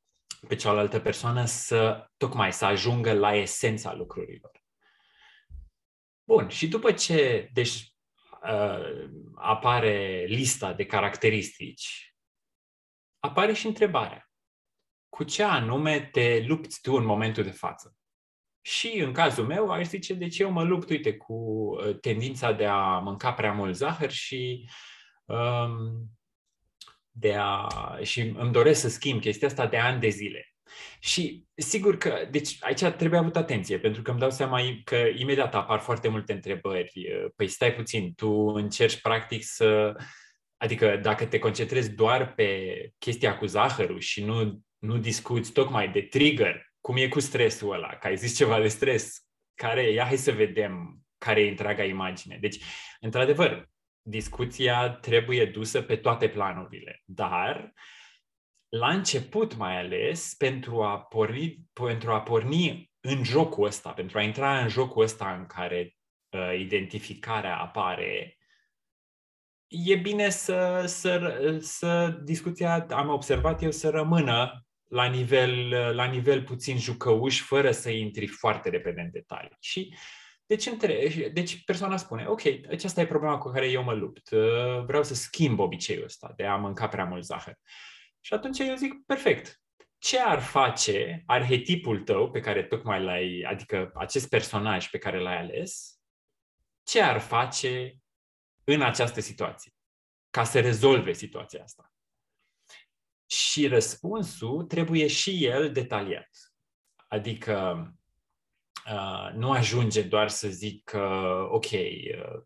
pe 0.48 0.56
cealaltă 0.56 1.00
persoană 1.00 1.46
să, 1.46 2.10
tocmai, 2.18 2.54
să 2.54 2.66
ajungă 2.66 3.14
la 3.14 3.36
esența 3.36 3.94
lucrurilor. 3.94 4.64
Bun, 6.24 6.48
și 6.48 6.68
după 6.68 6.92
ce, 6.92 7.50
deci, 7.54 7.94
uh, 8.44 9.10
apare 9.36 10.26
lista 10.28 10.74
de 10.74 10.86
caracteristici, 10.86 12.16
apare 13.20 13.54
și 13.54 13.68
întrebarea 13.68 14.29
cu 15.20 15.26
ce 15.26 15.44
anume 15.44 16.10
te 16.12 16.44
lupți 16.48 16.82
tu 16.82 16.94
în 16.94 17.06
momentul 17.06 17.44
de 17.44 17.52
față. 17.52 17.96
Și 18.62 19.00
în 19.00 19.14
cazul 19.14 19.46
meu, 19.46 19.70
aș 19.70 19.88
zice, 19.88 20.14
deci 20.14 20.40
eu 20.40 20.52
mă 20.52 20.64
lupt, 20.64 20.90
uite, 20.90 21.14
cu 21.18 21.34
uh, 21.34 22.00
tendința 22.00 22.52
de 22.52 22.66
a 22.66 23.00
mânca 23.00 23.34
prea 23.34 23.52
mult 23.52 23.76
zahăr 23.76 24.12
și 24.12 24.70
um, 25.26 26.10
de 27.12 27.36
a, 27.36 27.68
și 28.02 28.22
îmi 28.22 28.52
doresc 28.52 28.82
să 28.82 28.90
schimb 28.90 29.22
chestia 29.22 29.48
asta 29.48 29.68
de 29.68 29.78
ani 29.78 30.00
de 30.00 30.10
zile. 30.10 30.54
Și 31.00 31.46
sigur 31.56 31.98
că, 31.98 32.28
deci 32.32 32.58
aici 32.60 32.84
trebuie 32.84 33.20
avut 33.20 33.36
atenție, 33.36 33.80
pentru 33.80 34.02
că 34.02 34.12
îmi 34.12 34.20
dau 34.20 34.30
seama 34.30 34.60
că 34.84 34.96
imediat 34.96 35.56
apar 35.56 35.80
foarte 35.80 36.08
multe 36.08 36.34
întrebări. 36.34 36.92
Păi 37.36 37.48
stai 37.48 37.74
puțin, 37.74 38.14
tu 38.14 38.32
încerci 38.32 39.02
practic 39.02 39.44
să, 39.44 39.96
adică 40.58 40.98
dacă 40.98 41.26
te 41.26 41.40
concentrezi 41.40 41.96
doar 41.96 42.34
pe 42.34 42.70
chestia 42.98 43.38
cu 43.38 43.46
zahărul 43.46 44.00
și 44.00 44.24
nu 44.24 44.64
nu 44.80 44.98
discuți 44.98 45.52
tocmai 45.52 45.90
de 45.90 46.02
trigger, 46.02 46.74
cum 46.82 46.98
e 46.98 47.08
cu 47.08 47.20
stresul 47.20 47.74
ăla, 47.74 47.96
că 47.96 48.08
ai 48.08 48.18
zis 48.18 48.36
ceva 48.36 48.60
de 48.60 48.68
stres, 48.68 49.28
care, 49.56 49.92
ia 49.92 50.06
hai 50.06 50.18
să 50.18 50.32
vedem 50.32 51.00
care 51.18 51.42
e 51.42 51.50
întreaga 51.50 51.84
imagine. 51.84 52.38
Deci, 52.42 52.64
într-adevăr, 53.00 53.70
discuția 54.02 54.90
trebuie 54.90 55.46
dusă 55.46 55.82
pe 55.82 55.96
toate 55.96 56.30
planurile, 56.30 57.02
dar 57.06 57.74
la 58.70 58.90
început 58.90 59.56
mai 59.56 59.80
ales 59.80 60.34
pentru 60.38 60.84
a 60.84 61.00
porni, 61.00 61.58
pentru 61.74 62.12
a 62.12 62.22
porni 62.22 62.92
în 63.00 63.24
jocul 63.24 63.66
ăsta, 63.66 63.90
pentru 63.92 64.18
a 64.18 64.22
intra 64.22 64.60
în 64.60 64.68
jocul 64.68 65.04
ăsta 65.04 65.34
în 65.34 65.46
care 65.46 65.96
uh, 66.30 66.60
identificarea 66.60 67.58
apare, 67.58 68.38
e 69.68 69.96
bine 69.96 70.30
să, 70.30 70.84
să, 70.88 71.58
să 71.62 72.08
discuția, 72.24 72.86
am 72.90 73.10
observat 73.10 73.62
eu, 73.62 73.72
să 73.72 73.90
rămână 73.90 74.66
la 74.90 75.06
nivel, 75.06 75.70
la 75.96 76.06
nivel 76.06 76.44
puțin 76.44 76.78
jucăuș, 76.78 77.42
fără 77.42 77.72
să 77.72 77.90
intri 77.90 78.28
foarte 78.28 78.70
repede 78.70 79.02
în 79.02 79.12
detalii. 79.12 79.58
Și 79.60 79.94
deci, 80.46 80.66
între, 80.66 81.30
deci 81.34 81.64
persoana 81.64 81.98
spune, 81.98 82.26
ok, 82.28 82.42
aceasta 82.70 83.02
e 83.02 83.06
problema 83.06 83.38
cu 83.38 83.52
care 83.52 83.70
eu 83.70 83.84
mă 83.84 83.94
lupt. 83.94 84.32
Uh, 84.32 84.84
vreau 84.86 85.04
să 85.04 85.14
schimb 85.14 85.60
obiceiul 85.60 86.04
ăsta 86.04 86.34
de 86.36 86.46
a 86.46 86.56
mânca 86.56 86.88
prea 86.88 87.06
mult 87.06 87.24
zahăr. 87.24 87.58
Și 88.20 88.34
atunci 88.34 88.60
eu 88.60 88.76
zic, 88.76 88.94
perfect. 89.06 89.62
Ce 89.98 90.20
ar 90.20 90.40
face 90.40 91.24
arhetipul 91.26 92.00
tău 92.00 92.32
pe 92.32 92.40
care 92.40 92.64
tocmai 92.64 93.04
l-ai, 93.04 93.46
adică 93.48 93.92
acest 93.96 94.30
personaj 94.30 94.90
pe 94.90 94.98
care 94.98 95.20
l-ai 95.20 95.38
ales, 95.38 96.00
ce 96.84 97.02
ar 97.02 97.20
face 97.20 97.96
în 98.64 98.82
această 98.82 99.22
situație 99.22 99.72
ca 100.30 100.44
să 100.44 100.60
rezolve 100.60 101.14
situația 101.14 101.64
asta? 101.64 101.89
Și 103.30 103.68
răspunsul 103.68 104.64
trebuie 104.64 105.08
și 105.08 105.46
el 105.46 105.72
detaliat. 105.72 106.30
Adică 107.08 107.88
uh, 108.86 109.34
nu 109.34 109.52
ajunge 109.52 110.02
doar 110.02 110.30
să 110.30 110.50
zic 110.50 110.84
că, 110.84 111.08
ok, 111.52 111.72
uh, 111.72 112.42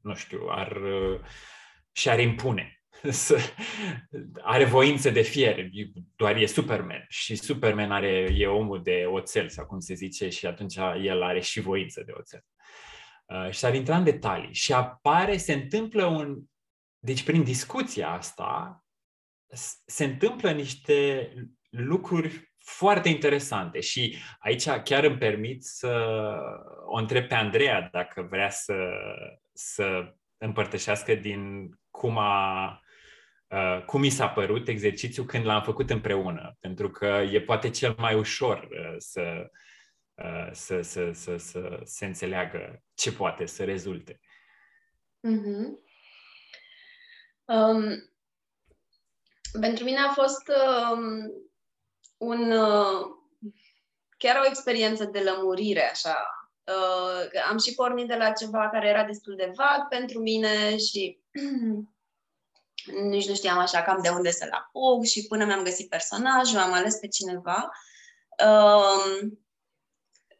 nu 0.00 0.14
știu, 0.14 0.46
ar, 0.48 0.76
uh, 0.76 1.20
și-ar 1.92 2.20
impune. 2.20 2.80
are 4.42 4.64
voință 4.64 5.10
de 5.10 5.22
fier, 5.22 5.68
doar 6.16 6.36
e 6.36 6.46
Superman 6.46 7.04
și 7.08 7.36
Superman 7.36 7.92
are, 7.92 8.28
e 8.36 8.46
omul 8.46 8.82
de 8.82 9.04
oțel, 9.08 9.48
sau 9.48 9.66
cum 9.66 9.80
se 9.80 9.94
zice, 9.94 10.28
și 10.28 10.46
atunci 10.46 10.76
el 11.02 11.22
are 11.22 11.40
și 11.40 11.60
voință 11.60 12.02
de 12.06 12.12
oțel. 12.14 12.44
Uh, 13.24 13.50
și 13.50 13.64
ar 13.64 13.74
intra 13.74 13.96
în 13.96 14.04
detalii 14.04 14.54
și 14.54 14.72
apare, 14.72 15.36
se 15.36 15.52
întâmplă 15.52 16.04
un... 16.04 16.42
Deci 16.98 17.22
prin 17.22 17.42
discuția 17.42 18.10
asta 18.10 18.80
se 19.86 20.04
întâmplă 20.04 20.50
niște 20.50 21.30
lucruri 21.70 22.54
foarte 22.58 23.08
interesante 23.08 23.80
și 23.80 24.16
aici 24.38 24.68
chiar 24.68 25.04
îmi 25.04 25.18
permit 25.18 25.64
să 25.64 26.08
o 26.86 26.96
întreb 26.96 27.26
pe 27.26 27.34
Andreea 27.34 27.88
dacă 27.92 28.26
vrea 28.30 28.50
să, 28.50 28.74
să 29.52 30.14
împărtășească 30.36 31.14
din 31.14 31.70
cum 31.90 32.18
a 32.18 32.80
Uh, 33.48 33.82
cum 33.84 34.00
mi 34.00 34.10
s-a 34.10 34.28
părut 34.28 34.68
exercițiul 34.68 35.26
când 35.26 35.44
l-am 35.44 35.62
făcut 35.62 35.90
împreună, 35.90 36.56
pentru 36.60 36.90
că 36.90 37.06
e 37.06 37.40
poate 37.40 37.70
cel 37.70 37.94
mai 37.98 38.14
ușor 38.14 38.68
uh, 38.70 38.94
să, 38.98 39.50
uh, 40.14 40.48
să, 40.52 40.80
să, 40.80 41.10
să, 41.12 41.36
să 41.36 41.80
se 41.84 42.06
înțeleagă 42.06 42.82
ce 42.94 43.12
poate 43.12 43.46
să 43.46 43.64
rezulte. 43.64 44.20
Mm-hmm. 45.28 45.84
Um, 47.44 48.10
pentru 49.60 49.84
mine 49.84 49.98
a 49.98 50.12
fost 50.12 50.48
uh, 50.48 50.98
un, 52.16 52.50
uh, 52.50 53.06
chiar 54.18 54.40
o 54.42 54.46
experiență 54.48 55.04
de 55.04 55.20
lămurire, 55.20 55.90
așa. 55.90 56.26
Uh, 56.64 57.40
am 57.50 57.58
și 57.58 57.74
pornit 57.74 58.06
de 58.06 58.14
la 58.14 58.30
ceva 58.30 58.68
care 58.70 58.88
era 58.88 59.04
destul 59.04 59.36
de 59.36 59.52
vag 59.54 59.88
pentru 59.88 60.20
mine 60.20 60.76
și 60.76 61.20
nici 63.10 63.28
nu 63.28 63.34
știam 63.34 63.58
așa 63.58 63.82
cam 63.82 64.02
de 64.02 64.08
unde 64.08 64.30
să-l 64.30 64.50
apuc 64.50 65.04
și 65.04 65.26
până 65.26 65.44
mi-am 65.44 65.62
găsit 65.62 65.88
personajul, 65.88 66.58
am 66.58 66.72
ales 66.72 66.96
pe 66.96 67.08
cineva. 67.08 67.70
Uh, 68.44 69.28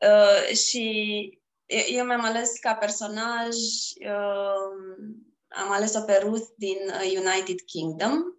uh, 0.00 0.56
și 0.56 1.38
eu 1.86 2.04
mi-am 2.04 2.24
ales 2.24 2.58
ca 2.58 2.74
personaj 2.74 3.54
uh, 4.00 5.06
am 5.48 5.70
ales-o 5.70 6.00
pe 6.00 6.18
Ruth 6.22 6.46
din 6.56 6.78
United 7.02 7.60
Kingdom 7.66 8.35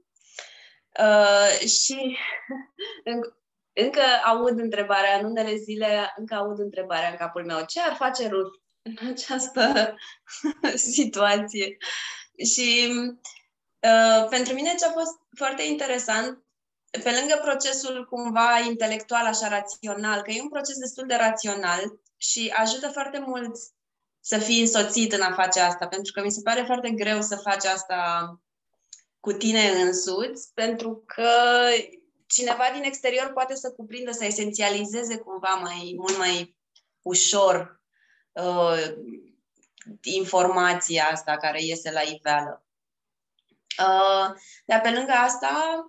uh, 1.00 1.68
și 1.68 2.18
încă 3.84 4.02
aud 4.26 4.60
întrebarea, 4.60 5.18
în 5.20 5.26
unele 5.26 5.56
zile 5.56 6.14
încă 6.16 6.36
aud 6.36 6.60
întrebarea 6.60 7.10
în 7.10 7.16
capul 7.16 7.46
meu, 7.46 7.66
ce 7.66 7.82
ar 7.82 7.96
face 7.96 8.28
Ruth 8.28 8.60
în 8.82 8.98
această 9.12 9.96
situație? 10.94 11.78
Și 12.54 12.90
uh, 13.80 14.28
pentru 14.30 14.54
mine 14.54 14.76
ce 14.80 14.86
a 14.86 14.92
fost 14.92 15.16
foarte 15.36 15.64
interesant, 15.64 16.46
pe 17.04 17.18
lângă 17.20 17.40
procesul 17.42 18.06
cumva 18.10 18.60
intelectual, 18.60 19.26
așa 19.26 19.48
rațional, 19.48 20.22
că 20.22 20.32
e 20.32 20.42
un 20.42 20.50
proces 20.50 20.78
destul 20.78 21.08
de 21.08 21.16
rațional 21.16 22.00
și 22.18 22.54
ajută 22.56 22.88
foarte 22.88 23.20
mult 23.20 23.56
să 24.20 24.38
fii 24.38 24.62
însoțit 24.62 25.14
în 25.14 25.22
a 25.22 25.34
face 25.34 25.60
asta, 25.60 25.88
pentru 25.88 26.12
că 26.12 26.22
mi 26.22 26.32
se 26.32 26.42
pare 26.42 26.64
foarte 26.64 26.90
greu 26.90 27.22
să 27.22 27.36
faci 27.36 27.66
asta 27.66 28.32
cu 29.28 29.34
tine 29.34 29.70
însuți, 29.70 30.54
pentru 30.54 31.04
că 31.06 31.30
cineva 32.28 32.64
din 32.74 32.84
exterior 32.84 33.32
poate 33.34 33.56
să 33.56 33.72
cuprindă, 33.72 34.12
să 34.12 34.26
esențializeze 34.26 35.18
cumva 35.18 35.54
mai 35.54 35.96
mult 35.98 36.18
mai 36.18 36.56
ușor 37.02 37.82
uh, 38.32 38.94
informația 40.02 41.08
asta 41.12 41.38
care 41.38 41.64
iese 41.64 41.92
la 41.92 42.02
iveală. 42.02 42.66
Uh, 43.80 44.36
dar 44.66 44.82
pe 44.82 44.92
lângă 44.92 45.12
asta, 45.12 45.86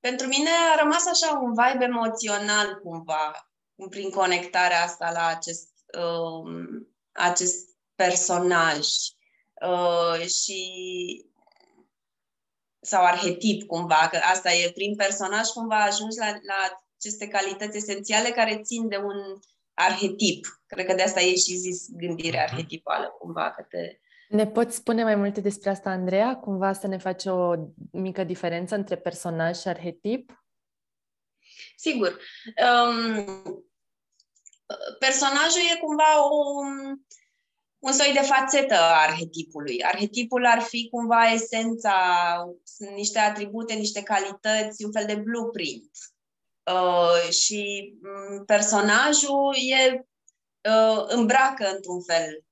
pentru 0.00 0.26
mine 0.26 0.50
a 0.50 0.80
rămas 0.82 1.06
așa 1.06 1.38
un 1.38 1.54
vibe 1.54 1.84
emoțional 1.84 2.80
cumva, 2.80 3.52
prin 3.90 4.10
conectarea 4.10 4.82
asta 4.82 5.10
la 5.10 5.26
acest, 5.26 5.68
uh, 5.98 6.78
acest 7.12 7.68
personaj. 7.94 8.86
Uh, 9.66 10.26
și 10.26 11.31
sau 12.84 13.04
arhetip 13.04 13.66
cumva, 13.66 14.08
că 14.10 14.18
asta 14.22 14.52
e 14.52 14.70
prin 14.70 14.96
personaj 14.96 15.48
cumva 15.48 15.82
ajungi 15.82 16.18
la, 16.18 16.26
la 16.26 16.82
aceste 16.98 17.28
calități 17.28 17.76
esențiale 17.76 18.28
care 18.28 18.60
țin 18.62 18.88
de 18.88 18.96
un 18.96 19.40
arhetip. 19.74 20.46
Cred 20.66 20.86
că 20.86 20.94
de 20.94 21.02
asta 21.02 21.20
e 21.20 21.34
și 21.34 21.56
zis 21.56 21.86
gândire 21.90 22.42
mhm. 22.44 22.52
arhetipală 22.52 23.16
cumva, 23.18 23.50
că 23.50 23.62
te... 23.68 24.00
Ne 24.28 24.46
poți 24.46 24.76
spune 24.76 25.02
mai 25.02 25.14
multe 25.14 25.40
despre 25.40 25.70
asta, 25.70 25.90
Andreea? 25.90 26.36
Cumva 26.36 26.72
să 26.72 26.86
ne 26.86 26.98
faci 26.98 27.24
o 27.24 27.54
mică 27.90 28.24
diferență 28.24 28.74
între 28.74 28.96
personaj 28.96 29.58
și 29.58 29.68
arhetip? 29.68 30.44
Sigur. 31.76 32.18
Um, 32.46 33.24
personajul 34.98 35.60
e 35.74 35.78
cumva 35.78 36.24
o, 36.24 36.60
un 37.82 37.92
soi 37.92 38.12
de 38.12 38.20
fațetă 38.20 38.74
a 38.74 39.02
arhetipului. 39.02 39.82
Arhetipul 39.84 40.46
ar 40.46 40.60
fi 40.60 40.88
cumva 40.90 41.30
esența, 41.32 41.94
sunt 42.64 42.90
niște 42.90 43.18
atribute, 43.18 43.74
niște 43.74 44.02
calități, 44.02 44.84
un 44.84 44.92
fel 44.92 45.04
de 45.06 45.14
blueprint. 45.14 45.90
Uh, 46.72 47.30
și 47.30 47.92
um, 48.02 48.44
personajul 48.44 49.54
e 49.54 50.06
uh, 50.70 51.04
îmbracă 51.06 51.70
într-un 51.74 52.02
fel 52.02 52.44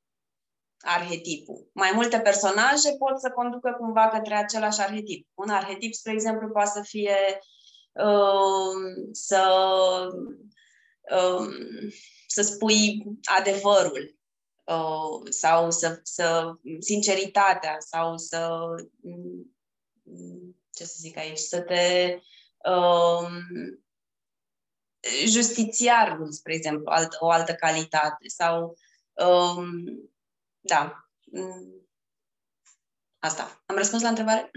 arhetipul. 0.81 1.71
Mai 1.73 1.90
multe 1.95 2.21
personaje 2.21 2.97
pot 2.99 3.21
să 3.21 3.31
conducă 3.31 3.77
cumva 3.79 4.09
către 4.09 4.35
același 4.35 4.81
arhetip. 4.81 5.29
Un 5.35 5.49
arhetip, 5.49 5.95
spre 5.95 6.12
exemplu, 6.12 6.49
poate 6.49 6.71
să 6.75 6.83
fie 6.83 7.16
uh, 7.93 9.09
să, 9.12 9.43
uh, 11.12 11.49
să 12.27 12.43
spui 12.43 13.03
adevărul 13.38 14.14
uh, 14.14 14.19
sau 15.28 15.70
să, 15.70 16.00
să 16.02 16.52
sinceritatea 16.78 17.76
sau 17.78 18.16
să 18.16 18.48
ce 20.70 20.85
să 20.85 20.96
zic 20.98 21.16
aici, 21.16 21.38
să 21.38 21.61
te 21.61 22.18
uh, 22.70 23.28
justițiarul, 25.26 26.33
spre 26.33 26.54
exemplu, 26.54 26.90
alt, 26.90 27.16
o 27.18 27.30
altă 27.30 27.54
calitate 27.54 28.28
sau 28.28 28.76
um, 29.12 29.85
da. 30.61 31.09
Asta. 33.18 33.62
Am 33.66 33.76
răspuns 33.76 34.02
la 34.02 34.09
întrebare? 34.09 34.50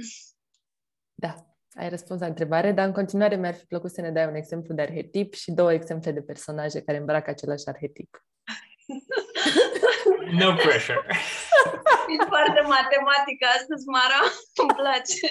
Da, 1.13 1.35
ai 1.73 1.89
răspuns 1.89 2.19
la 2.19 2.25
întrebare, 2.25 2.71
dar 2.71 2.87
în 2.87 2.93
continuare 2.93 3.35
mi-ar 3.35 3.53
fi 3.53 3.65
plăcut 3.65 3.91
să 3.91 4.01
ne 4.01 4.11
dai 4.11 4.27
un 4.27 4.35
exemplu 4.35 4.73
de 4.73 4.81
arhetip 4.81 5.33
și 5.33 5.51
două 5.51 5.73
exemple 5.73 6.11
de 6.11 6.21
personaje 6.21 6.81
care 6.81 6.97
îmbracă 6.97 7.29
același 7.29 7.67
arhetip. 7.67 8.25
No 10.31 10.53
pressure. 10.53 11.05
Ești 12.07 12.25
foarte 12.27 12.61
matematică 12.61 13.45
astăzi, 13.57 13.85
Mara. 13.87 14.21
Îmi 14.61 14.73
place. 14.75 15.29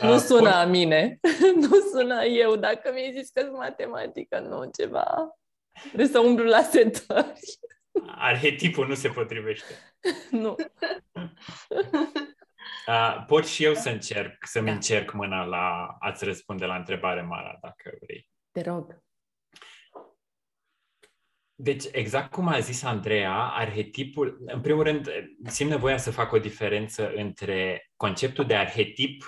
nu 0.12 0.18
sună 0.18 0.54
a 0.54 0.64
mine. 0.64 1.18
nu 1.68 1.80
sună 1.92 2.24
eu. 2.24 2.56
Dacă 2.56 2.90
mi-ai 2.92 3.12
zis 3.12 3.30
că 3.30 3.40
sunt 3.40 3.56
matematică, 3.56 4.38
nu 4.38 4.70
ceva. 4.78 5.38
Trebuie 5.80 6.06
să 6.06 6.18
umblu 6.18 6.44
la 6.44 6.62
setări. 6.62 7.40
Arhetipul 8.06 8.86
nu 8.86 8.94
se 8.94 9.08
potrivește. 9.08 9.96
nu. 10.30 10.56
Uh, 12.86 13.24
pot 13.26 13.46
și 13.46 13.64
eu 13.64 13.74
să 13.74 13.88
încerc, 13.88 14.46
să-mi 14.46 14.66
da. 14.66 14.72
încerc 14.72 15.12
mâna 15.12 15.44
la 15.44 15.96
a-ți 15.98 16.24
răspunde 16.24 16.64
la 16.64 16.76
întrebare, 16.76 17.22
Mara, 17.22 17.58
dacă 17.60 17.98
vrei. 18.00 18.28
Te 18.52 18.62
rog. 18.62 19.02
Deci, 21.60 21.84
exact 21.92 22.30
cum 22.30 22.48
a 22.48 22.58
zis 22.58 22.82
Andreea, 22.82 23.34
arhetipul, 23.34 24.38
în 24.46 24.60
primul 24.60 24.82
rând, 24.82 25.08
simt 25.44 25.70
nevoia 25.70 25.96
să 25.96 26.10
fac 26.10 26.32
o 26.32 26.38
diferență 26.38 27.12
între 27.14 27.90
conceptul 27.96 28.46
de 28.46 28.54
arhetip 28.54 29.24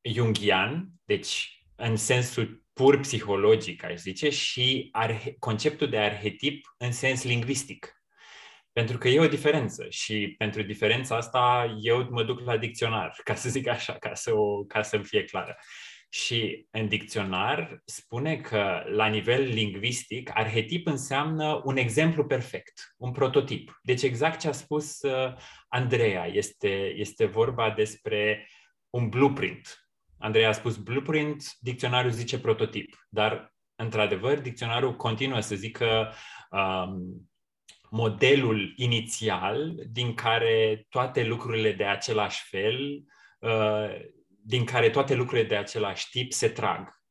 jungian, 0.00 0.88
deci 1.04 1.64
în 1.76 1.96
sensul 1.96 2.64
pur 2.72 3.00
psihologic, 3.00 3.84
aș 3.84 3.94
zice, 3.94 4.30
și 4.30 4.88
arhe- 4.92 5.36
conceptul 5.38 5.88
de 5.88 5.98
arhetip 5.98 6.74
în 6.78 6.92
sens 6.92 7.24
lingvistic. 7.24 8.02
Pentru 8.72 8.98
că 8.98 9.08
e 9.08 9.20
o 9.20 9.28
diferență 9.28 9.86
și 9.88 10.34
pentru 10.38 10.62
diferența 10.62 11.16
asta 11.16 11.74
eu 11.80 12.06
mă 12.10 12.24
duc 12.24 12.40
la 12.40 12.56
dicționar, 12.56 13.20
ca 13.24 13.34
să 13.34 13.48
zic 13.48 13.68
așa, 13.68 13.92
ca, 13.92 14.14
să 14.14 14.34
o, 14.34 14.64
ca 14.64 14.82
să-mi 14.82 15.04
fie 15.04 15.24
clară. 15.24 15.56
Și 16.14 16.66
în 16.70 16.88
dicționar 16.88 17.82
spune 17.84 18.36
că, 18.36 18.82
la 18.86 19.06
nivel 19.06 19.42
lingvistic, 19.42 20.30
arhetip 20.34 20.86
înseamnă 20.86 21.62
un 21.64 21.76
exemplu 21.76 22.24
perfect, 22.24 22.94
un 22.96 23.12
prototip. 23.12 23.80
Deci 23.82 24.02
exact 24.02 24.40
ce 24.40 24.48
a 24.48 24.52
spus 24.52 25.02
uh, 25.02 25.34
Andreea, 25.68 26.26
este, 26.26 26.92
este 26.96 27.24
vorba 27.24 27.70
despre 27.70 28.48
un 28.90 29.08
blueprint. 29.08 29.88
Andreea 30.18 30.48
a 30.48 30.52
spus 30.52 30.76
blueprint, 30.76 31.44
dicționarul 31.60 32.10
zice 32.10 32.40
prototip, 32.40 33.06
dar, 33.08 33.54
într-adevăr, 33.74 34.38
dicționarul 34.38 34.96
continuă 34.96 35.40
să 35.40 35.54
zică 35.54 36.12
um, 36.50 37.30
modelul 37.90 38.72
inițial 38.76 39.74
din 39.90 40.14
care 40.14 40.86
toate 40.88 41.24
lucrurile 41.24 41.72
de 41.72 41.84
același 41.84 42.42
fel 42.48 43.02
uh, 43.38 44.20
din 44.44 44.64
care 44.64 44.90
toate 44.90 45.14
lucrurile 45.14 45.46
de 45.46 45.56
același 45.56 46.10
tip 46.10 46.32
se 46.32 46.48
trag, 46.48 47.02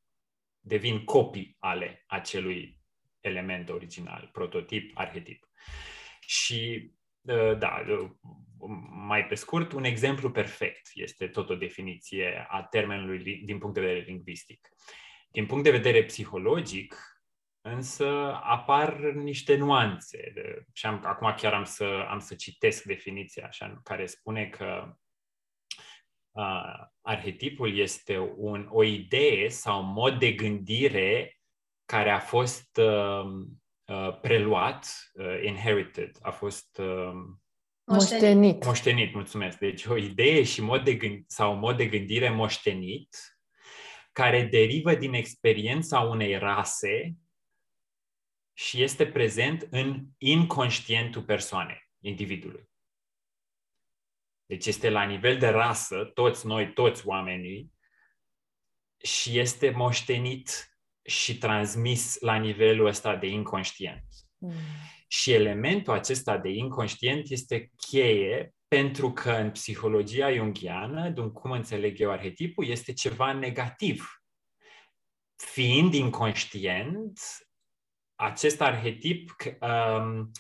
devin 0.60 1.04
copii 1.04 1.56
ale 1.60 2.04
acelui 2.08 2.80
element 3.20 3.70
original, 3.70 4.30
prototip, 4.32 4.92
arhetip. 4.98 5.46
Și, 6.20 6.92
ă, 7.28 7.54
da, 7.54 7.86
ă, 7.90 8.18
mai 9.08 9.26
pe 9.26 9.36
scurt, 9.36 9.72
un 9.72 9.84
exemplu 9.84 10.32
perfect 10.32 10.90
este 10.94 11.28
tot 11.28 11.50
o 11.50 11.56
definiție 11.56 12.48
a 12.50 12.64
termenului 12.64 13.42
din 13.46 13.58
punct 13.58 13.76
de 13.76 13.82
vedere 13.82 14.06
lingvistic. 14.06 14.70
Din 15.32 15.46
punct 15.46 15.64
de 15.64 15.72
vedere 15.72 16.04
psihologic, 16.04 16.96
însă 17.62 18.34
apar 18.44 19.00
niște 19.02 19.56
nuanțe. 19.56 20.34
Și 20.74 20.86
am, 20.86 21.02
acum 21.06 21.34
chiar 21.38 21.54
am 21.54 21.64
să, 21.64 22.06
am 22.10 22.20
să 22.20 22.36
citesc 22.36 22.84
definiția 22.84 23.46
așa, 23.46 23.82
care 23.84 24.06
spune 24.06 24.48
că 24.48 24.96
uh, 26.32 26.86
arhetipul 27.02 27.78
este 27.78 28.34
un, 28.36 28.68
o 28.70 28.84
idee 28.84 29.50
sau 29.50 29.84
un 29.84 29.92
mod 29.92 30.20
de 30.20 30.32
gândire 30.32 31.40
care 31.86 32.10
a 32.10 32.20
fost 32.20 32.78
uh, 32.78 33.26
uh, 33.86 34.20
preluat, 34.22 35.12
uh, 35.14 35.44
inherited, 35.44 36.18
a 36.22 36.32
fost 36.32 36.78
uh, 36.78 37.12
moștenit. 37.84 38.66
Moștenit, 38.66 39.14
mulțumesc. 39.14 39.58
Deci 39.58 39.86
o 39.86 39.98
idee 39.98 40.44
și 40.44 40.62
mod 40.62 40.84
de 40.84 40.96
gând- 40.96 41.26
sau 41.28 41.54
un 41.54 41.60
mod 41.60 41.78
de 41.78 41.88
gândire 41.88 42.30
moștenit 42.30 43.16
care 44.12 44.44
derivă 44.44 44.96
din 44.96 45.14
experiența 45.14 46.00
unei 46.00 46.38
rase 46.38 47.16
și 48.54 48.82
este 48.82 49.08
prezent 49.08 49.68
în 49.70 50.06
inconștientul 50.18 51.24
persoanei, 51.24 51.90
individului. 52.00 52.71
Deci 54.52 54.66
este 54.66 54.90
la 54.90 55.04
nivel 55.04 55.38
de 55.38 55.48
rasă, 55.48 56.04
toți 56.14 56.48
noi, 56.48 56.74
toți 56.74 57.08
oamenii, 57.08 57.72
și 59.04 59.40
este 59.40 59.70
moștenit 59.70 60.76
și 61.04 61.38
transmis 61.38 62.20
la 62.20 62.36
nivelul 62.36 62.86
ăsta 62.86 63.16
de 63.16 63.28
inconștient. 63.28 64.04
Mm. 64.38 64.52
Și 65.08 65.34
elementul 65.34 65.94
acesta 65.94 66.38
de 66.38 66.50
inconștient 66.50 67.30
este 67.30 67.72
cheie 67.76 68.54
pentru 68.68 69.12
că 69.12 69.32
în 69.32 69.52
psihologia 69.52 70.34
jungiană, 70.34 71.10
din 71.10 71.32
cum 71.32 71.52
înțeleg 71.52 72.00
eu 72.00 72.12
arhetipul, 72.12 72.68
este 72.68 72.94
ceva 72.94 73.34
negativ. 73.34 74.24
Fiind 75.36 75.94
inconștient, 75.94 77.20
acest 78.16 78.62
arhetip 78.62 79.36
um, 79.62 80.32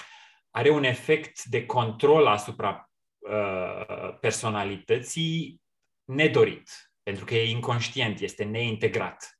are 0.49 0.69
un 0.69 0.83
efect 0.83 1.43
de 1.43 1.65
control 1.65 2.27
asupra 2.27 2.90
uh, 3.31 4.17
personalității 4.19 5.61
nedorit, 6.03 6.69
pentru 7.03 7.25
că 7.25 7.35
e 7.35 7.49
inconștient, 7.49 8.19
este 8.19 8.43
neintegrat. 8.43 9.39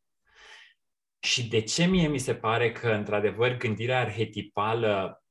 Și 1.20 1.48
de 1.48 1.62
ce 1.62 1.86
mie 1.86 2.08
mi 2.08 2.18
se 2.18 2.36
pare 2.36 2.72
că, 2.72 2.90
într-adevăr, 2.90 3.58
gândirea 3.58 4.00
arhetipală 4.00 5.24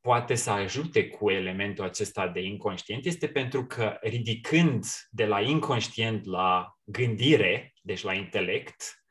poate 0.00 0.34
să 0.34 0.50
ajute 0.50 1.08
cu 1.08 1.30
elementul 1.30 1.84
acesta 1.84 2.28
de 2.28 2.40
inconștient 2.40 3.04
este 3.04 3.28
pentru 3.28 3.66
că 3.66 3.98
ridicând 4.00 4.84
de 5.10 5.26
la 5.26 5.40
inconștient 5.40 6.24
la 6.24 6.76
gândire, 6.84 7.74
deci 7.82 8.02
la 8.02 8.14
intelect, 8.14 9.04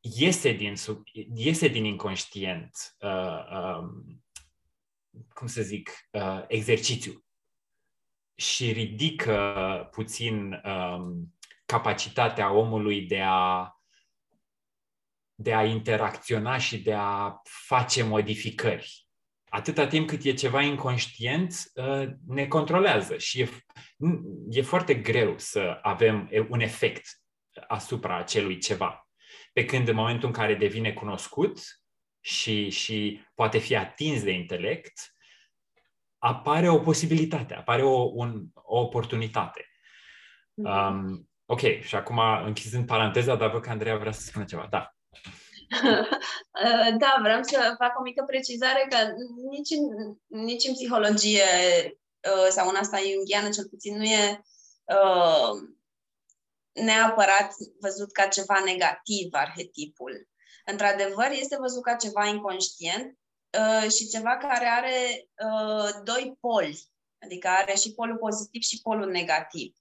iese 0.00 0.52
din, 0.52 0.76
sub, 0.76 1.02
iese 1.34 1.68
din 1.68 1.84
inconștient, 1.84 2.96
uh, 2.98 3.78
um, 3.78 4.22
cum 5.34 5.46
să 5.46 5.62
zic, 5.62 5.90
uh, 6.10 6.44
exercițiu 6.48 7.25
și 8.36 8.72
ridică 8.72 9.88
puțin 9.90 10.62
um, 10.64 11.34
capacitatea 11.66 12.52
omului 12.52 13.02
de 13.02 13.20
a 13.24 13.70
de 15.38 15.54
a 15.54 15.64
interacționa 15.64 16.58
și 16.58 16.78
de 16.78 16.94
a 16.94 17.40
face 17.42 18.02
modificări. 18.02 19.06
Atâta 19.48 19.86
timp 19.86 20.08
cât 20.08 20.24
e 20.24 20.32
ceva 20.32 20.62
inconștient, 20.62 21.70
uh, 21.74 22.08
ne 22.26 22.46
controlează 22.46 23.18
și 23.18 23.40
e, 23.40 23.48
e 24.50 24.62
foarte 24.62 24.94
greu 24.94 25.38
să 25.38 25.78
avem 25.82 26.30
un 26.48 26.60
efect 26.60 27.06
asupra 27.66 28.18
acelui 28.18 28.58
ceva. 28.58 29.08
Pe 29.52 29.64
când 29.64 29.88
în 29.88 29.94
momentul 29.94 30.28
în 30.28 30.34
care 30.34 30.54
devine 30.54 30.92
cunoscut 30.92 31.60
și, 32.20 32.70
și 32.70 33.20
poate 33.34 33.58
fi 33.58 33.76
atins 33.76 34.22
de 34.22 34.30
intelect, 34.30 35.15
apare 36.26 36.68
o 36.68 36.78
posibilitate, 36.78 37.54
apare 37.54 37.82
o, 37.82 38.10
un, 38.14 38.44
o 38.54 38.80
oportunitate. 38.80 39.70
Mhm. 40.54 40.70
Um, 40.70 41.28
ok, 41.46 41.60
și 41.80 41.94
acum 41.94 42.20
închizând 42.44 42.86
paranteza, 42.86 43.34
dar 43.34 43.50
văd 43.50 43.62
că 43.62 43.70
Andreea 43.70 43.96
vrea 43.96 44.12
să 44.12 44.20
spună 44.20 44.44
ceva. 44.44 44.66
Da. 44.70 44.90
da, 47.02 47.18
vreau 47.22 47.42
să 47.42 47.74
fac 47.78 47.98
o 47.98 48.02
mică 48.02 48.24
precizare 48.26 48.86
că 48.88 48.96
nici 49.50 49.70
în, 49.70 50.16
nici 50.44 50.66
în 50.66 50.72
psihologie 50.72 51.42
uh, 52.32 52.48
sau 52.50 52.68
în 52.68 52.74
asta 52.74 52.98
jungiană 53.14 53.48
cel 53.48 53.68
puțin 53.68 53.96
nu 53.96 54.04
e 54.04 54.42
uh, 54.84 55.68
neapărat 56.72 57.52
văzut 57.80 58.12
ca 58.12 58.26
ceva 58.26 58.62
negativ 58.64 59.28
arhetipul. 59.30 60.28
Într-adevăr, 60.64 61.28
este 61.30 61.56
văzut 61.60 61.82
ca 61.82 61.94
ceva 61.94 62.26
inconștient 62.26 63.18
uh, 63.58 63.90
și 63.90 64.08
ceva 64.08 64.36
care 64.36 64.66
are 64.66 65.28
uh, 65.44 66.02
doi 66.04 66.36
poli, 66.40 66.82
adică 67.18 67.48
are 67.48 67.74
și 67.74 67.94
polul 67.94 68.16
pozitiv 68.16 68.62
și 68.62 68.80
polul 68.82 69.10
negativ. 69.10 69.76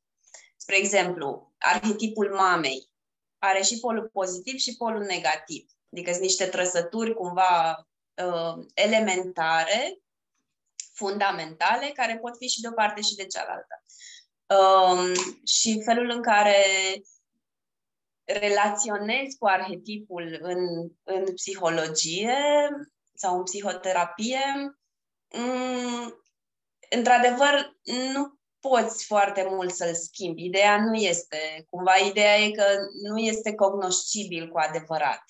Spre 0.57 0.77
exemplu, 0.77 1.53
arhetipul 1.57 2.33
mamei 2.35 2.89
are 3.37 3.61
și 3.61 3.79
polul 3.79 4.09
pozitiv 4.13 4.57
și 4.57 4.75
polul 4.77 5.03
negativ. 5.03 5.65
Adică 5.91 6.11
sunt 6.11 6.23
niște 6.23 6.45
trăsături 6.45 7.13
cumva 7.13 7.87
uh, 8.25 8.65
elementare, 8.73 9.99
fundamentale, 10.93 11.87
care 11.87 12.17
pot 12.17 12.37
fi 12.37 12.47
și 12.47 12.61
de 12.61 12.67
o 12.67 12.71
parte 12.71 13.01
și 13.01 13.15
de 13.15 13.25
cealaltă. 13.25 13.83
Um, 14.47 15.13
și 15.45 15.81
felul 15.83 16.09
în 16.09 16.21
care 16.21 16.55
relaționezi 18.23 19.37
cu 19.37 19.45
arhetipul 19.45 20.37
în, 20.41 20.89
în 21.03 21.33
psihologie 21.33 22.37
sau 23.15 23.37
în 23.37 23.43
psihoterapie, 23.43 24.43
um, 25.27 26.23
într-adevăr, 26.89 27.77
nu 28.13 28.39
poți 28.59 29.05
foarte 29.05 29.47
mult 29.49 29.73
să-l 29.73 29.95
schimbi. 29.95 30.45
Ideea 30.45 30.81
nu 30.81 30.93
este, 30.93 31.65
cumva 31.69 31.95
ideea 31.95 32.37
e 32.37 32.51
că 32.51 32.65
nu 33.01 33.17
este 33.17 33.55
cognoscibil 33.55 34.49
cu 34.49 34.57
adevărat. 34.57 35.23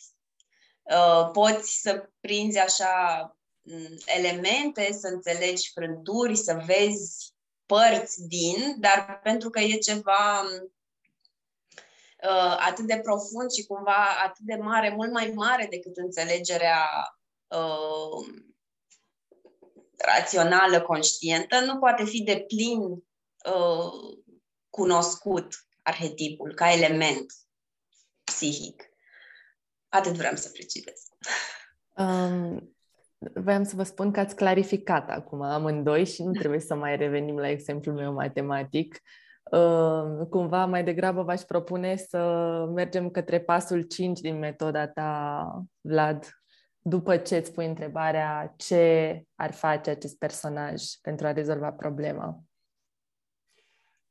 Uh, 0.82 1.30
poți 1.32 1.80
să 1.82 2.10
prinzi 2.20 2.58
așa 2.58 3.36
mm, 3.62 3.98
elemente, 4.06 4.94
să 4.94 5.08
înțelegi 5.08 5.72
frânturi, 5.72 6.36
să 6.36 6.64
vezi 6.66 7.34
părți 7.66 8.28
din, 8.28 8.76
dar 8.78 9.20
pentru 9.24 9.50
că 9.50 9.60
e 9.60 9.78
ceva 9.78 10.42
uh, 12.24 12.58
atât 12.60 12.86
de 12.86 13.00
profund 13.00 13.52
și 13.52 13.66
cumva 13.66 14.08
atât 14.24 14.46
de 14.46 14.56
mare, 14.56 14.90
mult 14.90 15.12
mai 15.12 15.32
mare 15.36 15.68
decât 15.70 15.98
înțelegerea 15.98 16.90
uh, 17.48 18.26
rațională, 19.98 20.82
conștientă, 20.82 21.60
nu 21.60 21.78
poate 21.78 22.04
fi 22.04 22.24
de 22.24 22.46
plin 22.48 22.80
uh, 22.82 24.18
cunoscut 24.70 25.48
arhetipul 25.82 26.54
ca 26.54 26.72
element 26.72 27.26
psihic. 28.24 28.84
Atât 29.90 30.14
vreau 30.14 30.36
să 30.36 30.50
precizez. 30.50 31.02
Um, 31.98 32.76
Vreau 33.34 33.64
să 33.64 33.76
vă 33.76 33.84
spun 33.84 34.12
că 34.12 34.20
ați 34.20 34.36
clarificat 34.36 35.10
acum 35.10 35.42
amândoi 35.42 36.06
și 36.06 36.24
nu 36.24 36.32
trebuie 36.32 36.60
să 36.60 36.76
mai 36.76 36.96
revenim 36.96 37.38
la 37.38 37.50
exemplul 37.50 37.96
meu 37.96 38.14
matematic. 38.14 39.02
Uh, 39.52 40.28
cumva 40.30 40.66
mai 40.66 40.84
degrabă 40.84 41.24
v-aș 41.24 41.42
propune 41.42 41.96
să 41.96 42.20
mergem 42.74 43.10
către 43.10 43.40
pasul 43.40 43.82
5 43.82 44.20
din 44.20 44.40
metoda 44.40 44.88
ta, 44.88 45.48
Vlad, 45.82 46.30
după 46.88 47.18
ce 47.18 47.36
îți 47.36 47.54
pui 47.54 47.66
întrebarea 47.66 48.54
ce 48.58 49.24
ar 49.36 49.52
face 49.52 49.90
acest 49.90 50.18
personaj 50.18 50.84
pentru 51.02 51.28
a 51.28 51.32
rezolva 51.32 51.72
problema. 51.72 52.44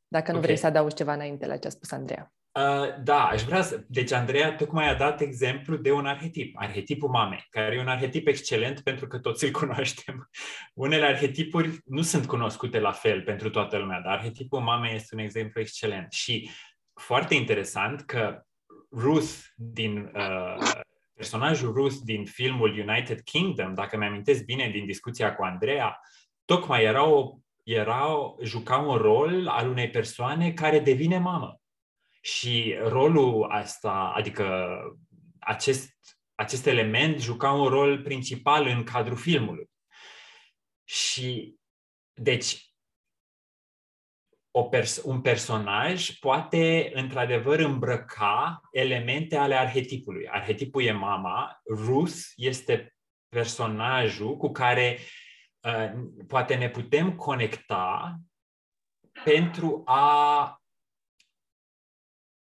Dacă 0.09 0.31
nu 0.31 0.37
okay. 0.37 0.47
vrei 0.47 0.57
să 0.57 0.67
adaugi 0.67 0.95
ceva 0.95 1.13
înainte 1.13 1.47
la 1.47 1.57
ce 1.57 1.67
a 1.67 1.71
spus 1.71 1.91
Andreea. 1.91 2.33
Uh, 2.53 3.03
da, 3.03 3.25
aș 3.25 3.43
vrea 3.43 3.63
să... 3.63 3.85
Deci 3.89 4.13
Andreea 4.13 4.57
tocmai 4.57 4.89
a 4.89 4.95
dat 4.95 5.21
exemplu 5.21 5.77
de 5.77 5.93
un 5.93 6.07
arhetip, 6.07 6.57
arhetipul 6.59 7.09
mamei, 7.09 7.47
care 7.51 7.75
e 7.75 7.81
un 7.81 7.89
arhetip 7.89 8.27
excelent 8.27 8.81
pentru 8.81 9.07
că 9.07 9.19
toți 9.19 9.45
îl 9.45 9.51
cunoaștem. 9.61 10.31
Unele 10.75 11.05
arhetipuri 11.05 11.79
nu 11.85 12.03
sunt 12.03 12.27
cunoscute 12.27 12.79
la 12.79 12.93
fel 12.93 13.23
pentru 13.23 13.51
toată 13.51 13.77
lumea, 13.77 14.01
dar 14.01 14.13
arhetipul 14.13 14.61
mamei 14.61 14.95
este 14.95 15.15
un 15.15 15.21
exemplu 15.21 15.61
excelent. 15.61 16.13
Și 16.13 16.51
foarte 16.93 17.35
interesant 17.35 18.01
că 18.01 18.43
Ruth 18.91 19.33
din... 19.57 20.13
Uh, 20.15 20.83
personajul 21.15 21.73
Ruth 21.73 21.97
din 22.03 22.25
filmul 22.25 22.79
United 22.89 23.21
Kingdom, 23.21 23.75
dacă 23.75 23.97
mi-amintesc 23.97 24.45
bine 24.45 24.69
din 24.69 24.87
discuția 24.87 25.35
cu 25.35 25.43
Andreea, 25.43 26.01
tocmai 26.45 26.85
era 26.85 27.05
o, 27.05 27.39
era, 27.63 28.35
juca 28.43 28.77
un 28.77 28.97
rol 28.97 29.49
al 29.49 29.69
unei 29.69 29.91
persoane 29.91 30.53
care 30.53 30.79
devine 30.81 31.19
mamă. 31.19 31.61
Și 32.21 32.75
rolul 32.83 33.51
asta, 33.51 34.13
adică 34.17 34.77
acest, 35.39 35.93
acest 36.35 36.67
element 36.67 37.21
juca 37.21 37.53
un 37.53 37.69
rol 37.69 38.03
principal 38.03 38.67
în 38.67 38.83
cadrul 38.83 39.17
filmului. 39.17 39.71
Și, 40.85 41.57
deci, 42.13 42.74
o 44.57 44.65
pers- 44.65 45.03
un 45.05 45.21
personaj 45.21 46.11
poate, 46.19 46.91
într-adevăr, 46.95 47.59
îmbrăca 47.59 48.61
elemente 48.73 49.37
ale 49.37 49.55
arhetipului. 49.55 50.29
Arhetipul 50.29 50.83
e 50.83 50.93
mama, 50.93 51.61
Ruth 51.67 52.17
este 52.37 52.95
personajul 53.29 54.37
cu 54.37 54.51
care 54.51 54.99
uh, 55.61 55.93
poate 56.27 56.55
ne 56.55 56.71
putem 56.71 57.17
conecta 57.17 58.17
pentru 59.25 59.83
a 59.85 60.63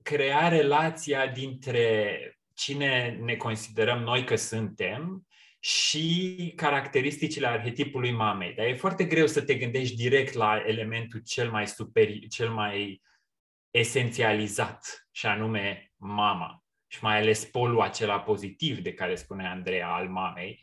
crea 0.03 0.47
relația 0.47 1.28
dintre 1.28 2.18
cine 2.53 3.18
ne 3.22 3.36
considerăm 3.36 3.99
noi 3.99 4.24
că 4.24 4.36
suntem 4.36 5.28
și 5.64 6.53
caracteristicile 6.55 7.47
arhetipului 7.47 8.11
mamei. 8.11 8.53
Dar 8.53 8.66
e 8.66 8.76
foarte 8.76 9.03
greu 9.03 9.28
să 9.28 9.41
te 9.41 9.55
gândești 9.55 9.95
direct 9.95 10.34
la 10.34 10.64
elementul 10.66 11.20
cel 11.20 11.49
mai 11.49 11.68
superi, 11.68 12.28
cel 12.28 12.49
mai 12.49 13.01
esențializat, 13.72 15.07
și 15.11 15.26
anume 15.26 15.91
mama. 15.95 16.64
Și 16.88 17.03
mai 17.03 17.18
ales 17.18 17.45
polul 17.45 17.82
acela 17.82 18.20
pozitiv 18.20 18.80
de 18.80 18.93
care 18.93 19.16
spune 19.16 19.47
Andreea 19.47 19.93
al 19.93 20.09
mamei. 20.09 20.59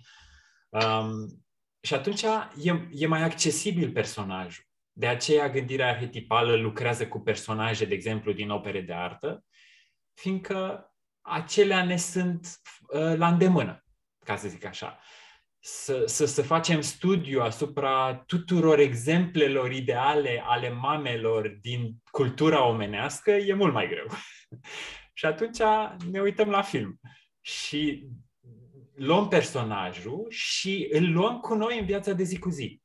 Um, 0.69 1.45
și 1.83 1.95
atunci 1.95 2.23
e, 2.63 2.89
e 2.91 3.07
mai 3.07 3.23
accesibil 3.23 3.93
personajul. 3.93 4.65
De 4.93 5.07
aceea 5.07 5.49
gândirea 5.49 5.89
arhetipală 5.89 6.57
lucrează 6.57 7.09
cu 7.09 7.21
personaje, 7.21 7.85
de 7.85 7.95
exemplu, 7.95 8.33
din 8.33 8.51
opere 8.51 8.81
de 8.81 8.93
artă, 8.93 9.45
fiindcă 10.15 10.91
acelea 11.21 11.85
ne 11.85 11.97
sunt 11.97 12.61
uh, 12.89 13.17
la 13.17 13.29
îndemână, 13.29 13.85
ca 14.25 14.37
să 14.37 14.49
zic 14.49 14.65
așa. 14.65 14.99
să, 15.63 16.03
să, 16.07 16.25
să 16.25 16.43
facem 16.43 16.81
studiu 16.81 17.41
asupra 17.41 18.15
tuturor 18.15 18.79
exemplelor 18.79 19.73
ideale 19.73 20.43
ale 20.45 20.71
mamelor 20.71 21.49
din 21.61 21.97
cultura 22.11 22.67
omenească 22.67 23.31
e 23.31 23.55
mult 23.55 23.73
mai 23.73 23.89
greu. 23.89 24.07
și 25.19 25.27
atunci 25.27 25.59
ne 26.11 26.21
uităm 26.21 26.51
la 26.51 26.63
film 26.63 27.01
și 27.41 28.09
luăm 28.95 29.29
personajul 29.29 30.27
și 30.31 30.89
îl 30.93 31.13
luăm 31.13 31.39
cu 31.39 31.55
noi 31.55 31.79
în 31.79 31.85
viața 31.85 32.13
de 32.13 32.23
zi 32.23 32.39
cu 32.39 32.51
zi. 32.51 32.81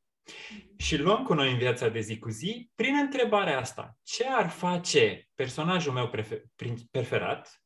Și 0.78 0.98
luăm 0.98 1.24
cu 1.24 1.34
noi 1.34 1.52
în 1.52 1.58
viața 1.58 1.90
de 1.90 2.00
zi 2.00 2.20
cu 2.20 2.30
zi 2.30 2.70
prin 2.76 2.96
întrebarea 2.96 3.60
asta. 3.60 3.98
Ce 4.04 4.28
ar 4.28 4.50
face 4.50 5.30
personajul 5.36 5.94
meu 5.94 6.10
prefer- 6.10 6.44
preferat 6.92 7.64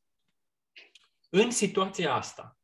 în 1.30 1.50
situația 1.50 2.14
asta? 2.14 2.59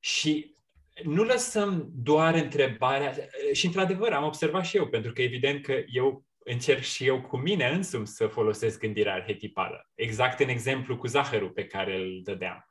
Și 0.00 0.54
nu 1.02 1.22
lăsăm 1.22 1.90
doar 1.94 2.34
întrebarea, 2.34 3.14
și 3.52 3.66
într-adevăr 3.66 4.12
am 4.12 4.24
observat 4.24 4.64
și 4.64 4.76
eu, 4.76 4.86
pentru 4.86 5.12
că 5.12 5.22
evident 5.22 5.62
că 5.62 5.82
eu 5.86 6.24
încerc 6.44 6.82
și 6.82 7.06
eu 7.06 7.20
cu 7.20 7.36
mine 7.36 7.68
însumi 7.68 8.06
să 8.06 8.26
folosesc 8.26 8.78
gândirea 8.78 9.14
arhetipală, 9.14 9.88
exact 9.94 10.40
în 10.40 10.48
exemplu 10.48 10.96
cu 10.96 11.06
zahărul 11.06 11.50
pe 11.50 11.66
care 11.66 11.96
îl 11.96 12.20
dădeam. 12.22 12.66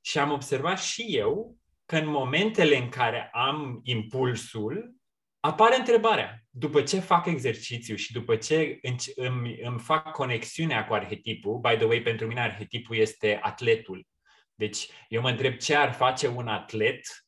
Și 0.00 0.18
am 0.18 0.30
observat 0.30 0.80
și 0.80 1.02
eu 1.08 1.56
că 1.86 1.96
în 1.96 2.08
momentele 2.08 2.76
în 2.76 2.88
care 2.88 3.28
am 3.32 3.80
impulsul, 3.82 4.94
apare 5.40 5.76
întrebarea. 5.76 6.38
După 6.50 6.82
ce 6.82 7.00
fac 7.00 7.26
exercițiu 7.26 7.96
și 7.96 8.12
după 8.12 8.36
ce 8.36 8.78
îmi, 9.14 9.58
îmi 9.62 9.78
fac 9.78 10.10
conexiunea 10.12 10.86
cu 10.86 10.94
arhetipul, 10.94 11.58
by 11.58 11.76
the 11.76 11.84
way, 11.84 12.02
pentru 12.02 12.26
mine 12.26 12.40
arhetipul 12.40 12.96
este 12.96 13.38
atletul. 13.42 14.06
Deci 14.54 14.88
eu 15.08 15.20
mă 15.20 15.30
întreb 15.30 15.56
ce 15.56 15.74
ar 15.74 15.92
face 15.92 16.28
un 16.28 16.48
atlet 16.48 17.26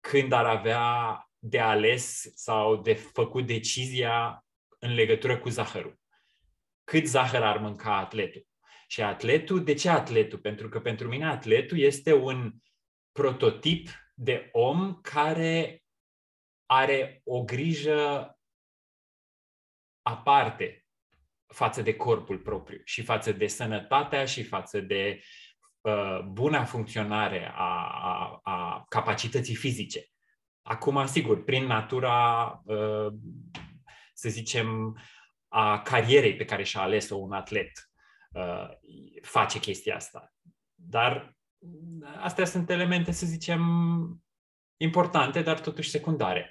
când 0.00 0.32
ar 0.32 0.44
avea 0.44 1.20
de 1.38 1.60
ales 1.60 2.32
sau 2.34 2.76
de 2.76 2.94
făcut 2.94 3.46
decizia 3.46 4.46
în 4.78 4.94
legătură 4.94 5.38
cu 5.38 5.48
zahărul. 5.48 6.00
Cât 6.84 7.06
zahăr 7.06 7.42
ar 7.42 7.58
mânca 7.58 7.98
atletul? 7.98 8.46
Și 8.88 9.02
atletul, 9.02 9.64
de 9.64 9.74
ce 9.74 9.88
atletul? 9.88 10.38
Pentru 10.38 10.68
că 10.68 10.80
pentru 10.80 11.08
mine 11.08 11.26
atletul 11.26 11.78
este 11.78 12.12
un 12.12 12.52
prototip 13.12 13.88
de 14.14 14.48
om 14.52 15.00
care 15.00 15.84
are 16.66 17.20
o 17.24 17.44
grijă 17.44 18.30
aparte 20.02 20.86
față 21.46 21.82
de 21.82 21.96
corpul 21.96 22.38
propriu 22.38 22.80
și 22.84 23.02
față 23.02 23.32
de 23.32 23.46
sănătatea 23.46 24.24
și 24.24 24.42
față 24.42 24.80
de 24.80 25.18
uh, 25.18 25.45
buna 26.24 26.64
funcționare 26.64 27.52
a, 27.54 27.88
a, 28.02 28.40
a 28.42 28.84
capacității 28.88 29.54
fizice. 29.54 30.06
Acum, 30.62 31.06
sigur, 31.06 31.44
prin 31.44 31.64
natura, 31.64 32.44
uh, 32.64 33.12
să 34.14 34.28
zicem, 34.28 34.98
a 35.48 35.82
carierei 35.82 36.36
pe 36.36 36.44
care 36.44 36.62
și-a 36.62 36.80
ales-o 36.80 37.16
un 37.16 37.32
atlet, 37.32 37.90
uh, 38.30 38.68
face 39.22 39.58
chestia 39.58 39.96
asta. 39.96 40.34
Dar 40.74 41.36
astea 42.18 42.44
sunt 42.44 42.70
elemente, 42.70 43.12
să 43.12 43.26
zicem, 43.26 43.62
importante, 44.76 45.42
dar 45.42 45.60
totuși 45.60 45.90
secundare. 45.90 46.50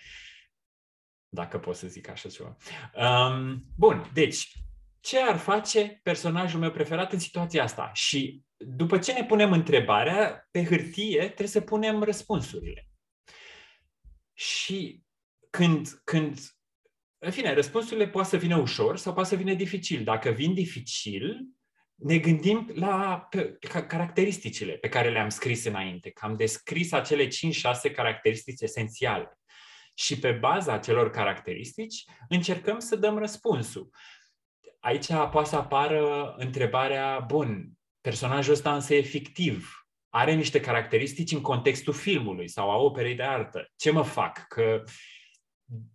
Dacă 1.30 1.60
pot 1.60 1.76
să 1.76 1.88
zic 1.88 2.10
așa 2.10 2.30
ceva. 2.30 2.58
Um, 2.94 3.66
bun, 3.78 4.10
deci, 4.14 4.52
ce 5.00 5.20
ar 5.20 5.38
face 5.38 6.00
personajul 6.04 6.60
meu 6.60 6.72
preferat 6.72 7.14
în 7.14 7.20
situația 7.20 7.64
asta? 7.64 7.92
Și 7.94 8.44
după 8.58 8.98
ce 8.98 9.14
ne 9.14 9.26
punem 9.26 9.52
întrebarea, 9.52 10.48
pe 10.52 10.64
hârtie 10.64 11.26
trebuie 11.26 11.48
să 11.48 11.62
punem 11.62 12.04
răspunsurile. 12.04 12.90
Și 14.34 15.04
când, 15.50 16.02
când 16.04 16.40
în 17.18 17.32
fine, 17.32 17.54
răspunsurile 17.54 18.08
poate 18.08 18.30
să 18.30 18.38
vină 18.38 18.58
ușor 18.58 18.98
sau 18.98 19.14
poate 19.14 19.30
să 19.30 19.36
vină 19.36 19.54
dificil. 19.54 20.04
Dacă 20.04 20.30
vin 20.30 20.54
dificil, 20.54 21.46
ne 21.96 22.18
gândim 22.18 22.72
la 22.74 23.28
caracteristicile 23.88 24.74
pe 24.74 24.90
care 24.90 25.12
le-am 25.12 25.30
scris 25.30 25.66
înainte, 25.66 26.10
că 26.10 26.26
am 26.26 26.36
descris 26.36 26.92
acele 26.92 27.28
5-6 27.28 27.30
caracteristici 27.96 28.62
esențiale. 28.62 29.40
Și 29.94 30.20
pe 30.20 30.32
baza 30.32 30.74
acelor 30.74 31.10
caracteristici 31.10 32.04
încercăm 32.30 32.80
să 32.80 32.96
dăm 32.96 33.18
răspunsul. 33.18 33.90
Aici 34.80 35.08
poate 35.08 35.50
să 35.50 35.56
apară 35.56 36.34
întrebarea, 36.38 37.20
bun, 37.20 37.72
personajul 38.06 38.54
ăsta 38.54 38.74
însă 38.74 38.94
e 38.94 39.02
fictiv, 39.02 39.88
are 40.10 40.34
niște 40.34 40.60
caracteristici 40.60 41.32
în 41.32 41.42
contextul 41.42 41.94
filmului 41.94 42.48
sau 42.48 42.72
a 42.72 42.76
operei 42.76 43.16
de 43.16 43.24
artă. 43.24 43.72
Ce 43.76 43.92
mă 43.92 44.02
fac? 44.02 44.48
Că 44.48 44.84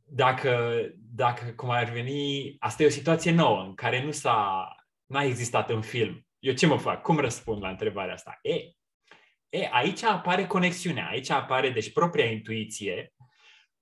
dacă, 0.05 0.83
dacă 0.97 1.53
cum 1.53 1.71
ar 1.71 1.91
veni, 1.91 2.55
asta 2.59 2.83
e 2.83 2.87
o 2.87 2.91
situație 2.99 3.33
nouă 3.33 3.63
în 3.63 3.75
care 3.75 4.05
nu 4.05 4.11
s-a 4.11 4.69
n-a 5.07 5.23
existat 5.23 5.71
în 5.71 5.83
film. 5.83 6.27
Eu 6.39 6.55
ce 6.55 6.67
mă 6.67 6.77
fac? 6.77 7.03
Cum 7.03 7.19
răspund 7.19 7.63
la 7.63 7.69
întrebarea 7.69 8.15
asta? 8.15 8.39
E, 8.43 8.55
e 9.49 9.69
aici 9.71 10.03
apare 10.03 10.47
conexiunea, 10.47 11.09
aici 11.09 11.31
apare, 11.31 11.71
deci, 11.71 11.93
propria 11.93 12.31
intuiție 12.31 13.15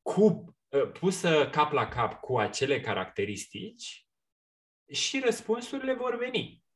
cu, 0.03 0.57
ă, 0.73 0.79
pusă 0.79 1.49
cap 1.51 1.73
la 1.73 1.89
cap 1.89 2.21
cu 2.21 2.39
acele 2.39 2.81
caracteristici 2.81 4.07
și 4.93 5.21
răspunsurile 5.25 5.95
vor 5.95 6.17
veni. 6.17 6.67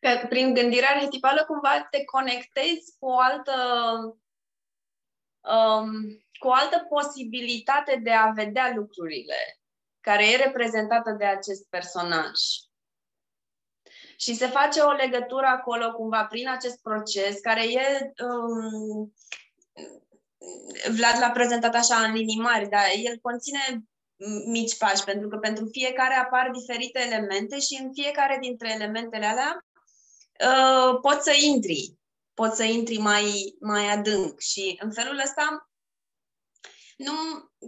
Că 0.00 0.26
prin 0.28 0.54
gândirea 0.54 0.90
arhetipală 0.90 1.44
cumva 1.44 1.86
te 1.90 2.04
conectezi 2.04 2.96
cu 2.98 3.06
o 3.06 3.18
altă 3.18 3.52
um, 5.40 5.90
cu 6.38 6.48
o 6.48 6.52
altă 6.52 6.86
posibilitate 6.88 8.00
de 8.02 8.12
a 8.12 8.30
vedea 8.30 8.72
lucrurile 8.74 9.60
care 10.00 10.30
e 10.30 10.36
reprezentată 10.36 11.10
de 11.10 11.24
acest 11.24 11.68
personaj. 11.68 12.38
Și 14.18 14.34
se 14.34 14.46
face 14.46 14.80
o 14.80 14.90
legătură 14.90 15.46
acolo 15.46 15.92
cumva 15.92 16.24
prin 16.24 16.48
acest 16.48 16.82
proces 16.82 17.40
care 17.40 17.72
e 17.72 18.12
um, 18.24 19.14
Vlad 20.88 21.18
l-a 21.20 21.30
prezentat 21.30 21.74
așa 21.74 21.96
în 21.96 22.12
linii 22.12 22.40
mari, 22.40 22.68
dar 22.68 22.84
el 23.02 23.18
conține 23.22 23.82
mici 24.46 24.76
pași, 24.76 25.04
pentru 25.04 25.28
că 25.28 25.36
pentru 25.36 25.68
fiecare 25.70 26.14
apar 26.14 26.50
diferite 26.50 27.00
elemente 27.00 27.58
și 27.58 27.82
în 27.82 27.92
fiecare 27.92 28.38
dintre 28.40 28.72
elementele 28.72 29.26
alea 29.26 29.65
uh, 30.40 30.98
poți 31.00 31.24
să 31.24 31.32
intri, 31.44 31.96
poți 32.34 32.56
să 32.56 32.62
intri 32.62 32.96
mai, 32.96 33.56
mai 33.60 33.88
adânc 33.88 34.40
și 34.40 34.78
în 34.82 34.92
felul 34.92 35.20
ăsta 35.24 35.70
nu, 36.96 37.12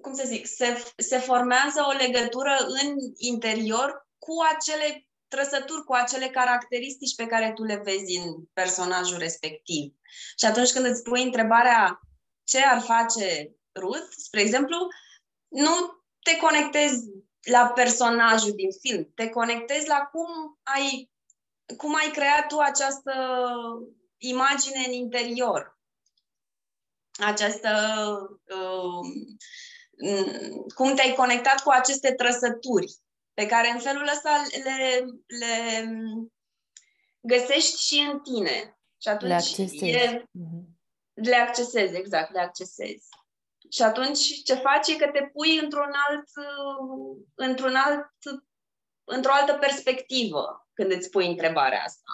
cum 0.03 0.14
să 0.14 0.23
zic, 0.27 0.47
se, 0.47 0.93
se 0.97 1.19
formează 1.19 1.85
o 1.89 1.97
legătură 1.97 2.57
în 2.83 2.97
interior 3.16 4.09
cu 4.19 4.33
acele 4.55 5.09
trăsături, 5.29 5.85
cu 5.85 5.93
acele 5.93 6.29
caracteristici 6.29 7.14
pe 7.14 7.27
care 7.27 7.53
tu 7.55 7.62
le 7.62 7.81
vezi 7.85 8.16
în 8.16 8.45
personajul 8.53 9.19
respectiv. 9.19 9.95
Și 10.39 10.47
atunci 10.47 10.73
când 10.73 10.85
îți 10.85 11.03
pui 11.03 11.23
întrebarea 11.23 12.01
ce 12.45 12.59
ar 12.59 12.81
face 12.81 13.57
Ruth, 13.75 14.09
spre 14.16 14.41
exemplu, 14.41 14.77
nu 15.49 15.71
te 16.23 16.37
conectezi 16.37 17.05
la 17.51 17.73
personajul 17.75 18.53
din 18.53 18.69
film, 18.81 19.12
te 19.14 19.29
conectezi 19.29 19.89
la 19.89 19.99
cum 20.12 20.59
ai, 20.62 21.11
cum 21.77 21.95
ai 21.95 22.11
creat 22.11 22.47
tu 22.47 22.59
această 22.59 23.12
imagine 24.16 24.85
în 24.87 24.93
interior 24.93 25.79
această 27.19 27.71
uh, 28.45 29.07
cum 30.75 30.95
te-ai 30.95 31.14
conectat 31.16 31.62
cu 31.62 31.71
aceste 31.71 32.14
trăsături 32.14 32.97
pe 33.35 33.47
care 33.47 33.71
în 33.71 33.79
felul 33.79 34.09
ăsta 34.12 34.43
le, 34.64 35.05
le 35.27 35.89
găsești 37.21 37.81
și 37.87 37.99
în 38.12 38.21
tine. 38.21 38.79
Și 39.01 39.09
atunci 39.09 39.31
le 39.31 39.35
accesezi. 39.35 39.85
E, 39.85 40.29
mhm. 40.31 40.79
le 41.14 41.37
accesezi, 41.37 41.97
exact, 41.97 42.33
le 42.33 42.41
accesezi. 42.41 43.09
Și 43.71 43.83
atunci 43.83 44.43
ce 44.43 44.55
faci 44.55 44.89
e 44.89 44.97
că 44.97 45.09
te 45.09 45.31
pui 45.33 45.59
într-un 45.59 45.93
alt, 46.09 46.29
într-un 47.35 47.75
alt, 47.75 48.07
într-o 49.05 49.33
altă 49.33 49.53
perspectivă 49.53 50.68
când 50.79 50.93
îți 50.93 51.11
pui 51.11 51.26
întrebarea 51.26 51.83
asta. 51.83 52.11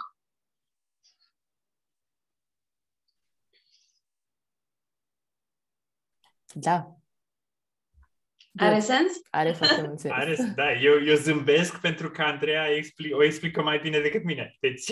Da. 6.53 6.99
Are 8.57 8.81
sens? 8.81 9.12
Are 9.31 9.53
foarte 9.59 9.83
mult 9.83 9.99
sens. 9.99 10.15
Are, 10.15 10.37
da, 10.55 10.73
eu, 10.73 11.05
eu 11.05 11.15
zâmbesc 11.15 11.81
pentru 11.81 12.11
că 12.11 12.23
Andreea 12.23 12.67
expli- 12.69 13.12
o 13.12 13.23
explică 13.23 13.62
mai 13.62 13.79
bine 13.79 14.01
decât 14.01 14.25
mine. 14.25 14.57
Deci 14.61 14.91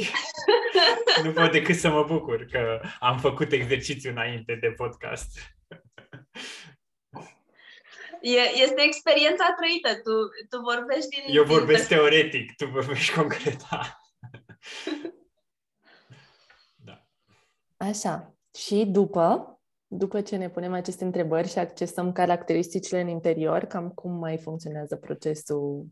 nu 1.25 1.33
pot 1.33 1.53
decât 1.53 1.77
să 1.77 1.91
mă 1.91 2.05
bucur 2.05 2.45
că 2.45 2.81
am 3.01 3.18
făcut 3.18 3.53
exercițiu 3.53 4.11
înainte 4.11 4.55
de 4.55 4.70
podcast. 4.70 5.39
E, 8.23 8.62
este 8.62 8.83
experiența 8.83 9.55
trăită. 9.57 10.01
Tu, 10.01 10.11
tu 10.49 10.61
vorbești 10.62 11.09
din... 11.09 11.37
Eu 11.37 11.45
vorbesc 11.45 11.89
din... 11.89 11.97
teoretic, 11.97 12.57
tu 12.57 12.66
vorbești 12.66 13.14
concret. 13.14 13.61
da. 16.87 17.07
Așa. 17.77 18.35
Și 18.55 18.85
după, 18.87 19.61
după 19.87 20.20
ce 20.20 20.37
ne 20.37 20.51
punem 20.51 20.73
aceste 20.73 21.05
întrebări 21.05 21.49
și 21.49 21.59
accesăm 21.59 22.12
caracteristicile 22.12 23.01
în 23.01 23.09
interior, 23.09 23.64
cam 23.64 23.91
cum 23.91 24.12
mai 24.12 24.39
funcționează 24.39 24.97
procesul? 24.97 25.87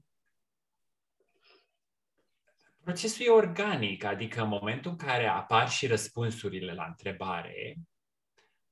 Procesul 2.82 3.26
e 3.26 3.30
organic, 3.30 4.04
adică 4.04 4.42
în 4.42 4.48
momentul 4.48 4.90
în 4.90 4.96
care 4.96 5.26
apar 5.26 5.68
și 5.68 5.86
răspunsurile 5.86 6.72
la 6.72 6.84
întrebare, 6.88 7.76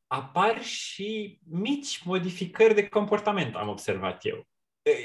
apar 0.08 0.62
și 0.62 1.38
mici 1.50 2.02
modificări 2.04 2.74
de 2.74 2.88
comportament, 2.88 3.54
am 3.54 3.68
observat 3.68 4.24
eu. 4.24 4.46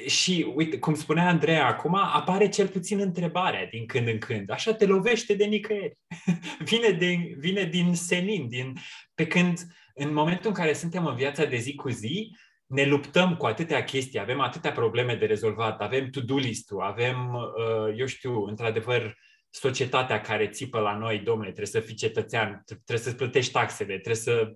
Și, 0.07 0.51
uite, 0.55 0.79
cum 0.79 0.95
spunea 0.95 1.27
Andreea 1.27 1.67
acum, 1.67 1.95
apare 1.95 2.49
cel 2.49 2.67
puțin 2.67 2.99
întrebarea 2.99 3.65
din 3.65 3.85
când 3.85 4.07
în 4.07 4.17
când. 4.17 4.51
Așa 4.51 4.73
te 4.73 4.85
lovește 4.85 5.33
de 5.33 5.45
nicăieri. 5.45 5.97
vine, 6.69 6.89
de, 6.89 7.35
vine 7.37 7.63
din 7.63 7.95
senin, 7.95 8.47
din, 8.47 8.73
pe 9.13 9.27
când 9.27 9.59
în 9.93 10.13
momentul 10.13 10.49
în 10.49 10.55
care 10.55 10.73
suntem 10.73 11.05
în 11.05 11.15
viața 11.15 11.45
de 11.45 11.57
zi 11.57 11.75
cu 11.75 11.89
zi, 11.89 12.37
ne 12.65 12.85
luptăm 12.85 13.35
cu 13.35 13.45
atâtea 13.45 13.83
chestii, 13.83 14.19
avem 14.19 14.39
atâtea 14.39 14.71
probleme 14.71 15.15
de 15.15 15.25
rezolvat, 15.25 15.81
avem 15.81 16.09
to-do 16.09 16.37
list-ul, 16.37 16.81
avem, 16.81 17.33
uh, 17.33 17.93
eu 17.97 18.05
știu, 18.05 18.43
într-adevăr, 18.43 19.17
societatea 19.49 20.21
care 20.21 20.47
țipă 20.47 20.79
la 20.79 20.97
noi, 20.97 21.19
domnule, 21.19 21.51
trebuie 21.51 21.81
să 21.81 21.87
fii 21.87 21.95
cetățean, 21.95 22.63
trebuie 22.65 22.97
să 23.07 23.13
plătești 23.13 23.51
taxele, 23.51 23.93
trebuie 23.93 24.15
să 24.15 24.53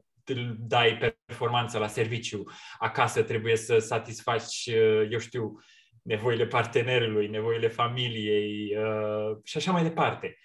dai 0.57 1.15
performanță 1.25 1.77
la 1.77 1.87
serviciu, 1.87 2.43
acasă 2.79 3.23
trebuie 3.23 3.55
să 3.55 3.77
satisfaci, 3.77 4.65
uh, 4.65 5.07
eu 5.09 5.19
știu, 5.19 5.59
nevoile 6.01 6.47
partenerului, 6.47 7.27
nevoile 7.27 7.67
familiei 7.67 8.77
uh, 8.77 9.37
și 9.43 9.57
așa 9.57 9.71
mai 9.71 9.83
departe. 9.83 10.37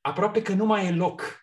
Aproape 0.00 0.42
că 0.42 0.52
nu 0.52 0.64
mai 0.64 0.86
e 0.86 0.90
loc 0.90 1.40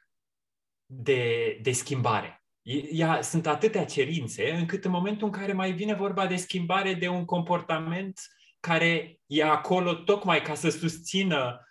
de, 0.86 1.58
de 1.62 1.72
schimbare. 1.72 2.44
Ea, 2.92 3.22
sunt 3.22 3.48
atâtea 3.48 3.86
cerințe 3.86 4.52
încât 4.52 4.86
în 4.86 4.92
momentul 4.92 5.28
în 5.28 5.34
care 5.34 5.54
mai 5.54 5.72
vine 5.72 5.94
vorba 5.94 6.28
de 6.28 6.36
schimbare 6.36 6.94
de 6.94 7.08
un 7.08 7.26
comportament 7.26 8.20
care 8.60 9.20
e 9.26 9.44
acolo 9.44 9.94
tocmai 9.94 10.42
ca 10.42 10.54
să 10.54 10.70
susțină 10.70 11.69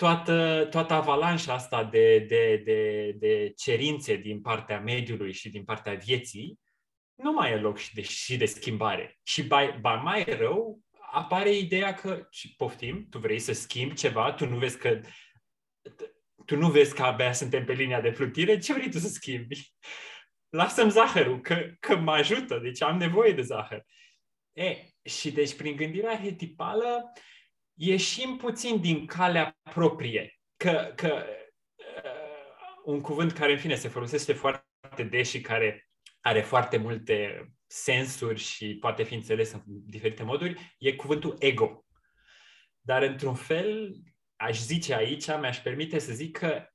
toată, 0.00 0.66
toată 0.70 0.92
avalanșa 0.92 1.52
asta 1.52 1.84
de, 1.84 2.18
de, 2.18 2.62
de, 2.64 3.12
de 3.18 3.52
cerințe 3.56 4.16
din 4.16 4.40
partea 4.40 4.80
mediului 4.80 5.32
și 5.32 5.50
din 5.50 5.64
partea 5.64 5.94
vieții, 5.94 6.58
nu 7.14 7.32
mai 7.32 7.50
e 7.50 7.56
loc 7.56 7.78
și 7.78 7.94
de, 7.94 8.02
și 8.02 8.36
de 8.36 8.44
schimbare. 8.44 9.18
Și 9.22 9.42
ba, 9.42 9.78
ba 9.80 9.94
mai 9.94 10.24
rău, 10.24 10.80
apare 11.12 11.56
ideea 11.56 11.94
că, 11.94 12.26
și 12.30 12.54
poftim, 12.56 13.06
tu 13.10 13.18
vrei 13.18 13.38
să 13.38 13.52
schimbi 13.52 13.94
ceva, 13.94 14.32
tu 14.32 14.46
nu 14.46 14.58
vezi 14.58 14.78
că 14.78 15.00
tu 16.44 16.56
nu 16.56 16.70
vezi 16.70 16.94
că 16.94 17.02
abia 17.02 17.32
suntem 17.32 17.64
pe 17.64 17.72
linia 17.72 18.00
de 18.00 18.10
plutire, 18.10 18.58
ce 18.58 18.72
vrei 18.72 18.90
tu 18.90 18.98
să 18.98 19.08
schimbi? 19.08 19.74
Lasă-mi 20.48 20.90
zahărul, 20.90 21.40
că, 21.40 21.70
că 21.80 21.96
mă 21.96 22.12
ajută, 22.12 22.58
deci 22.58 22.82
am 22.82 22.96
nevoie 22.96 23.32
de 23.32 23.42
zahăr. 23.42 23.84
E, 24.52 24.76
și 25.02 25.32
deci 25.32 25.56
prin 25.56 25.76
gândirea 25.76 26.10
arhetipală 26.10 27.12
ieșim 27.82 28.36
puțin 28.36 28.80
din 28.80 29.06
calea 29.06 29.56
proprie. 29.62 30.40
Că, 30.56 30.92
că 30.96 31.24
uh, 31.76 32.84
un 32.84 33.00
cuvânt 33.00 33.32
care, 33.32 33.52
în 33.52 33.58
fine, 33.58 33.74
se 33.74 33.88
folosește 33.88 34.32
foarte 34.32 35.02
des 35.10 35.28
și 35.28 35.40
care 35.40 35.88
are 36.20 36.40
foarte 36.40 36.76
multe 36.76 37.48
sensuri 37.66 38.38
și 38.38 38.76
poate 38.76 39.02
fi 39.02 39.14
înțeles 39.14 39.52
în 39.52 39.62
diferite 39.66 40.22
moduri, 40.22 40.76
e 40.78 40.92
cuvântul 40.92 41.36
ego. 41.38 41.84
Dar, 42.80 43.02
într-un 43.02 43.34
fel, 43.34 43.96
aș 44.36 44.58
zice 44.58 44.94
aici, 44.94 45.26
mi-aș 45.26 45.58
permite 45.58 45.98
să 45.98 46.12
zic 46.12 46.38
că 46.38 46.66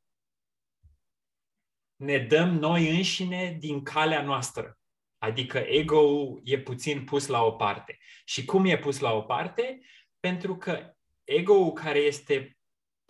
ne 1.95 2.17
dăm 2.17 2.49
noi 2.49 2.95
înșine 2.95 3.57
din 3.59 3.83
calea 3.83 4.21
noastră. 4.21 4.79
Adică 5.17 5.57
ego-ul 5.57 6.41
e 6.43 6.59
puțin 6.59 7.03
pus 7.03 7.27
la 7.27 7.43
o 7.43 7.51
parte. 7.51 7.97
Și 8.25 8.45
cum 8.45 8.65
e 8.65 8.77
pus 8.77 8.99
la 8.99 9.11
o 9.11 9.21
parte? 9.21 9.79
Pentru 10.19 10.57
că 10.57 10.94
ego-ul 11.25 11.73
care 11.73 11.99
este 11.99 12.57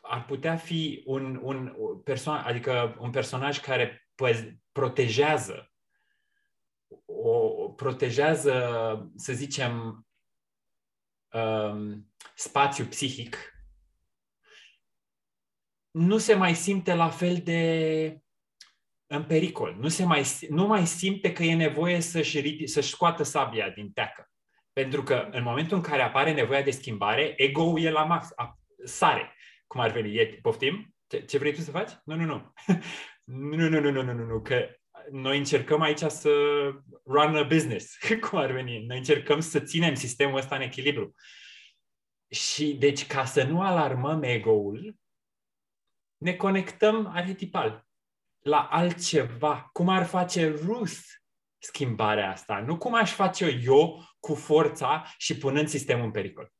ar 0.01 0.25
putea 0.25 0.55
fi 0.55 1.03
un, 1.05 1.39
un 1.43 1.75
persoan, 2.03 2.43
adică 2.43 2.95
un 2.99 3.11
personaj 3.11 3.59
care 3.59 4.07
protejează 4.71 5.69
o 7.05 7.69
protejează, 7.69 9.11
să 9.15 9.33
zicem, 9.33 10.05
um, 11.31 12.13
spațiu 12.35 12.85
psihic, 12.85 13.53
nu 15.91 16.17
se 16.17 16.33
mai 16.33 16.55
simte 16.55 16.93
la 16.93 17.09
fel 17.09 17.37
de 17.37 18.19
în 19.07 19.23
pericol. 19.23 19.75
Nu, 19.79 19.87
se 19.87 20.03
mai, 20.03 20.23
nu 20.49 20.67
mai 20.67 20.87
simte 20.87 21.33
că 21.33 21.43
e 21.43 21.55
nevoie 21.55 21.99
să-și, 21.99 22.67
să-și 22.67 22.89
scoată 22.89 23.23
sabia 23.23 23.69
din 23.69 23.91
teacă. 23.91 24.29
Pentru 24.79 25.03
că 25.03 25.27
în 25.31 25.43
momentul 25.43 25.77
în 25.77 25.83
care 25.83 26.01
apare 26.01 26.33
nevoia 26.33 26.61
de 26.61 26.71
schimbare, 26.71 27.33
ego-ul 27.37 27.81
e 27.81 27.89
la 27.89 28.03
max, 28.03 28.27
a, 28.35 28.59
sare. 28.83 29.35
Cum 29.67 29.79
ar 29.79 29.91
veni? 29.91 30.17
E, 30.17 30.39
poftim? 30.41 30.95
Ce, 31.07 31.19
ce 31.19 31.37
vrei 31.37 31.53
tu 31.53 31.61
să 31.61 31.71
faci? 31.71 31.91
Nu, 32.03 32.15
nu, 32.15 32.25
nu. 32.25 32.53
nu, 33.23 33.55
nu, 33.55 33.69
nu, 33.69 33.91
nu, 33.91 34.01
nu, 34.01 34.13
nu, 34.13 34.25
nu, 34.25 34.41
că 34.41 34.69
noi 35.11 35.37
încercăm 35.37 35.81
aici 35.81 35.99
să 35.99 36.29
run 37.05 37.35
a 37.35 37.43
business, 37.43 37.97
cum 38.29 38.39
ar 38.39 38.51
veni. 38.51 38.85
Noi 38.85 38.97
încercăm 38.97 39.39
să 39.39 39.59
ținem 39.59 39.93
sistemul 39.93 40.37
ăsta 40.37 40.55
în 40.55 40.61
echilibru. 40.61 41.15
Și 42.27 42.73
deci 42.73 43.07
ca 43.07 43.25
să 43.25 43.43
nu 43.43 43.61
alarmăm 43.61 44.23
ego-ul, 44.23 44.95
ne 46.17 46.35
conectăm 46.35 47.07
arhetipal 47.07 47.87
la 48.39 48.61
altceva. 48.61 49.69
Cum 49.73 49.89
ar 49.89 50.05
face 50.05 50.47
Ruth 50.49 50.99
schimbarea 51.65 52.31
asta? 52.31 52.63
Nu 52.67 52.77
cum 52.77 52.93
aș 52.93 53.13
face 53.13 53.61
eu 53.65 54.03
cu 54.19 54.35
forța 54.35 55.05
și 55.17 55.37
punând 55.37 55.67
sistemul 55.67 56.05
în 56.05 56.11
pericol. 56.11 56.53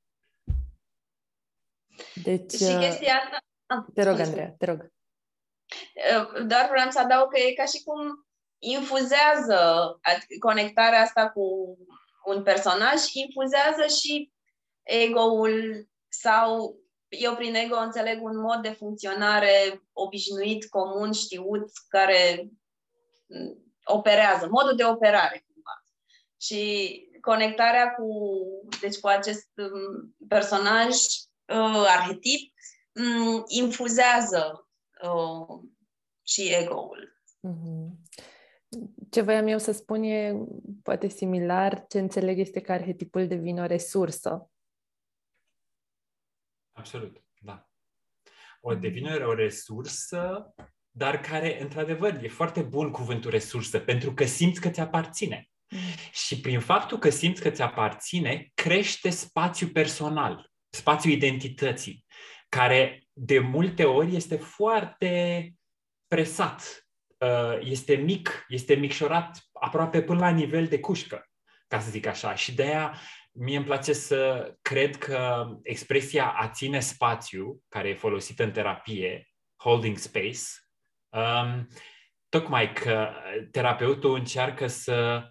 Deci, 2.24 2.52
și 2.52 2.64
uh, 2.64 2.80
chestia 2.80 3.14
asta... 3.16 3.38
Ah, 3.66 3.84
te 3.94 4.04
rog, 4.04 4.20
Andreea, 4.20 4.56
te 4.58 4.66
rog. 4.66 4.80
Uh, 4.82 6.46
doar 6.48 6.68
vreau 6.70 6.90
să 6.90 7.00
adaug 7.00 7.30
că 7.30 7.40
e 7.40 7.54
ca 7.54 7.66
și 7.66 7.84
cum 7.84 8.28
infuzează 8.60 9.60
conectarea 10.40 11.02
asta 11.02 11.30
cu 11.30 11.78
un 12.26 12.44
personaj, 12.44 13.02
infuzează 13.14 13.86
și 14.00 14.32
ego-ul 14.84 15.88
sau 16.08 16.80
eu 17.08 17.36
prin 17.36 17.56
ego 17.56 17.76
înțeleg 17.76 18.24
un 18.24 18.40
mod 18.40 18.62
de 18.62 18.70
funcționare 18.70 19.82
obișnuit, 19.94 20.70
comun, 20.70 21.12
știut, 21.12 21.72
care 21.88 22.50
operează, 23.86 24.48
modul 24.50 24.76
de 24.76 24.86
operare 24.86 25.46
cumva. 25.48 25.84
Și 26.38 27.02
conectarea 27.22 27.94
cu, 27.94 28.08
deci 28.82 29.00
cu 29.00 29.08
acest 29.08 29.50
um, 29.56 30.16
personaj 30.28 30.96
uh, 31.46 31.86
arhetip 31.88 32.54
um, 32.92 33.44
infuzează 33.48 34.70
uh, 35.04 35.60
și 36.24 36.54
ego-ul. 36.54 37.20
Mm-hmm. 37.48 38.04
Ce 39.10 39.22
voiam 39.22 39.48
eu 39.48 39.58
să 39.58 39.72
spun 39.72 40.04
e 40.04 40.34
poate 40.84 41.08
similar. 41.08 41.86
Ce 41.88 42.00
înțeleg 42.00 42.40
este 42.40 42.62
că 42.62 42.72
arhetipul 42.72 43.28
devine 43.28 43.62
o 43.62 43.66
resursă 43.66 44.50
Absolut, 46.78 47.24
da. 47.42 47.70
O 48.62 48.74
mm. 48.74 48.80
devine 48.80 49.16
o 49.16 49.34
resursă, 49.34 50.54
dar 50.98 51.20
care, 51.20 51.62
într-adevăr, 51.62 52.20
e 52.24 52.28
foarte 52.28 52.62
bun 52.62 52.92
cuvântul 52.92 53.32
resursă, 53.32 53.80
pentru 53.80 54.14
că 54.14 54.26
simți 54.26 54.62
că 54.62 54.70
ți 54.70 54.80
aparține. 54.80 55.50
Mm. 55.70 55.80
Și 56.12 56.40
prin 56.40 56.60
faptul 56.60 56.98
că 56.98 57.10
simți 57.10 57.42
că 57.42 57.50
ți 57.50 57.62
aparține, 57.62 58.52
crește 58.54 59.10
spațiu 59.10 59.68
personal, 59.68 60.52
spațiu 60.70 61.12
identității, 61.12 62.06
care 62.50 63.04
de 63.14 63.40
multe 63.40 63.84
ori 63.84 64.16
este 64.16 64.36
foarte 64.36 65.54
presat, 66.08 66.88
uh, 67.18 67.58
este 67.60 67.96
mic, 67.96 68.46
este 68.48 68.76
micșorat 68.76 69.40
aproape 69.54 70.02
până 70.02 70.20
la 70.20 70.30
nivel 70.30 70.68
de 70.68 70.80
cușcă, 70.80 71.30
ca 71.68 71.80
să 71.80 71.90
zic 71.90 72.06
așa. 72.06 72.36
Și 72.36 72.54
de 72.54 72.64
aia 72.64 73.00
Mie 73.38 73.58
îmi 73.58 73.66
place 73.66 73.94
să 73.94 74.54
cred 74.62 74.96
că 74.96 75.48
expresia 75.64 76.28
a 76.30 76.50
ține 76.50 76.80
spațiu, 76.80 77.64
care 77.70 77.90
e 77.90 77.96
folosită 77.96 78.44
în 78.44 78.52
terapie, 78.52 79.30
holding 79.64 79.98
space, 79.98 80.40
um, 81.16 81.68
tocmai 82.30 82.74
că 82.74 83.12
terapeutul 83.52 84.16
încearcă 84.16 84.68
să, 84.68 85.28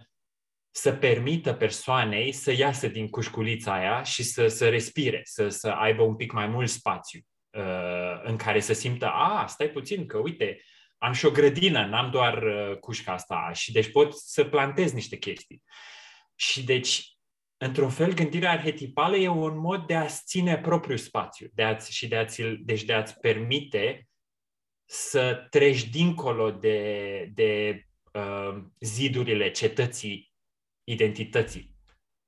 să 0.71 0.93
permită 0.93 1.53
persoanei 1.53 2.33
să 2.33 2.53
iasă 2.53 2.89
din 2.89 3.09
cușculița 3.09 3.73
aia 3.73 4.03
și 4.03 4.23
să, 4.23 4.47
să 4.47 4.69
respire, 4.69 5.21
să, 5.25 5.49
să 5.49 5.69
aibă 5.69 6.03
un 6.03 6.17
pic 6.17 6.33
mai 6.33 6.47
mult 6.47 6.69
spațiu 6.69 7.21
uh, 7.51 8.23
în 8.23 8.37
care 8.37 8.61
să 8.61 8.73
simtă, 8.73 9.11
a, 9.11 9.47
stai 9.47 9.69
puțin, 9.69 10.07
că 10.07 10.19
uite, 10.19 10.61
am 10.99 11.13
și 11.13 11.27
o 11.27 11.31
grădină, 11.31 11.87
n-am 11.87 12.11
doar 12.11 12.43
uh, 12.43 12.79
cușca 12.79 13.13
asta 13.13 13.51
și 13.53 13.73
deci 13.73 13.91
pot 13.91 14.15
să 14.19 14.45
plantez 14.45 14.93
niște 14.93 15.17
chestii. 15.17 15.63
Și 16.35 16.65
deci 16.65 17.17
într-un 17.57 17.91
fel, 17.91 18.13
gândirea 18.13 18.51
arhetipală 18.51 19.17
e 19.17 19.29
un 19.29 19.59
mod 19.59 19.87
de 19.87 19.95
a-ți 19.95 20.23
ține 20.25 20.59
propriul 20.59 20.99
spațiu 20.99 21.49
de 21.53 21.63
a 21.63 21.77
și 21.77 22.09
de 22.09 22.17
a-ți, 22.17 22.43
deci 22.43 22.83
de 22.83 22.93
a-ți 22.93 23.19
permite 23.19 24.09
să 24.85 25.47
treci 25.51 25.89
dincolo 25.89 26.51
de, 26.51 27.31
de 27.35 27.83
uh, 28.13 28.65
zidurile 28.81 29.51
cetății 29.51 30.33
identității, 30.85 31.77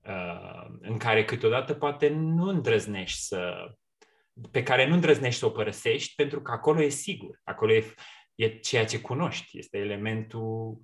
uh, 0.05 0.67
în 0.81 0.99
care 0.99 1.25
câteodată 1.25 1.75
poate 1.75 2.09
nu 2.09 2.49
îndrăznești 2.49 3.21
să 3.21 3.71
pe 4.51 4.63
care 4.63 4.87
nu 4.87 4.95
îndrăznești 4.95 5.39
să 5.39 5.47
o 5.47 5.51
părăsești, 5.51 6.15
pentru 6.15 6.43
că 6.43 6.53
acolo 6.53 6.83
e 6.83 6.89
sigur, 6.89 7.41
acolo 7.45 7.73
e, 7.73 7.95
e 8.35 8.59
ceea 8.59 8.87
ce 8.87 9.01
cunoști, 9.01 9.59
este 9.59 9.79
elementul 9.79 10.83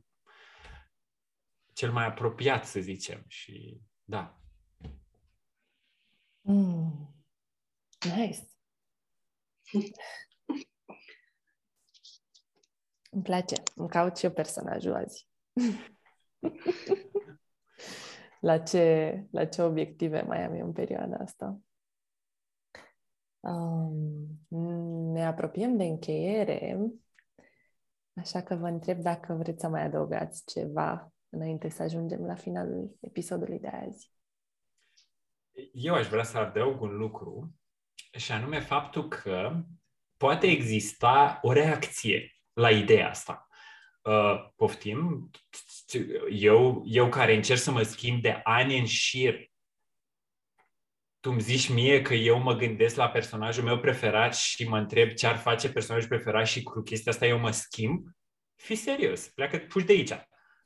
cel 1.73 1.93
mai 1.93 2.05
apropiat, 2.05 2.67
să 2.67 2.81
zicem. 2.81 3.25
Și 3.29 3.81
da. 4.05 4.41
Mm. 6.41 7.15
Nice. 8.17 8.39
Îmi 13.13 13.23
place. 13.23 13.55
Îmi 13.75 13.89
caut 13.89 14.17
și 14.17 14.25
eu 14.25 14.31
personajul 14.31 14.95
azi. 14.95 15.29
la, 18.41 18.59
ce, 18.59 19.27
la 19.31 19.45
ce 19.45 19.63
obiective 19.63 20.23
mai 20.23 20.45
am 20.45 20.55
eu 20.55 20.67
în 20.67 20.73
perioada 20.73 21.17
asta? 21.17 21.61
Um, 23.41 24.41
ne 25.13 25.27
apropiem 25.27 25.77
de 25.77 25.85
încheiere, 25.85 26.79
așa 28.15 28.43
că 28.43 28.55
vă 28.55 28.69
întreb 28.69 28.99
dacă 28.99 29.35
vreți 29.35 29.61
să 29.61 29.69
mai 29.69 29.83
adăugați 29.83 30.45
ceva 30.45 31.13
înainte 31.29 31.69
să 31.69 31.83
ajungem 31.83 32.25
la 32.25 32.35
finalul 32.35 32.97
episodului 33.01 33.59
de 33.59 33.69
azi. 33.69 34.13
Eu 35.73 35.95
aș 35.95 36.09
vrea 36.09 36.23
să 36.23 36.39
adaug 36.39 36.81
un 36.81 36.97
lucru, 36.97 37.55
și 38.17 38.33
anume 38.33 38.61
faptul 38.61 39.09
că 39.09 39.65
poate 40.17 40.47
exista 40.47 41.39
o 41.43 41.53
reacție 41.53 42.32
la 42.53 42.71
ideea 42.71 43.09
asta. 43.09 43.49
Uh, 44.03 44.51
poftim, 44.57 45.31
eu, 46.31 46.83
eu 46.87 47.09
care 47.09 47.35
încerc 47.35 47.61
să 47.61 47.71
mă 47.71 47.83
schimb 47.83 48.23
de 48.23 48.41
ani 48.43 48.79
în 48.79 48.87
șir 48.87 49.53
tu 51.23 51.31
îmi 51.31 51.41
zici 51.41 51.69
mie 51.69 52.03
că 52.03 52.15
eu 52.15 52.39
mă 52.39 52.55
gândesc 52.55 52.97
la 52.97 53.09
personajul 53.09 53.65
meu 53.65 53.79
preferat 53.79 54.37
și 54.37 54.69
mă 54.69 54.79
întreb 54.79 55.11
ce 55.11 55.27
ar 55.27 55.37
face 55.37 55.73
personajul 55.73 56.09
preferat 56.09 56.47
și 56.47 56.63
cu 56.63 56.81
chestia 56.81 57.13
asta 57.13 57.27
eu 57.27 57.39
mă 57.39 57.51
schimb, 57.51 58.07
fi 58.57 58.75
serios, 58.75 59.29
pleacă, 59.29 59.59
puși 59.59 59.85
de 59.85 59.93
aici 59.93 60.13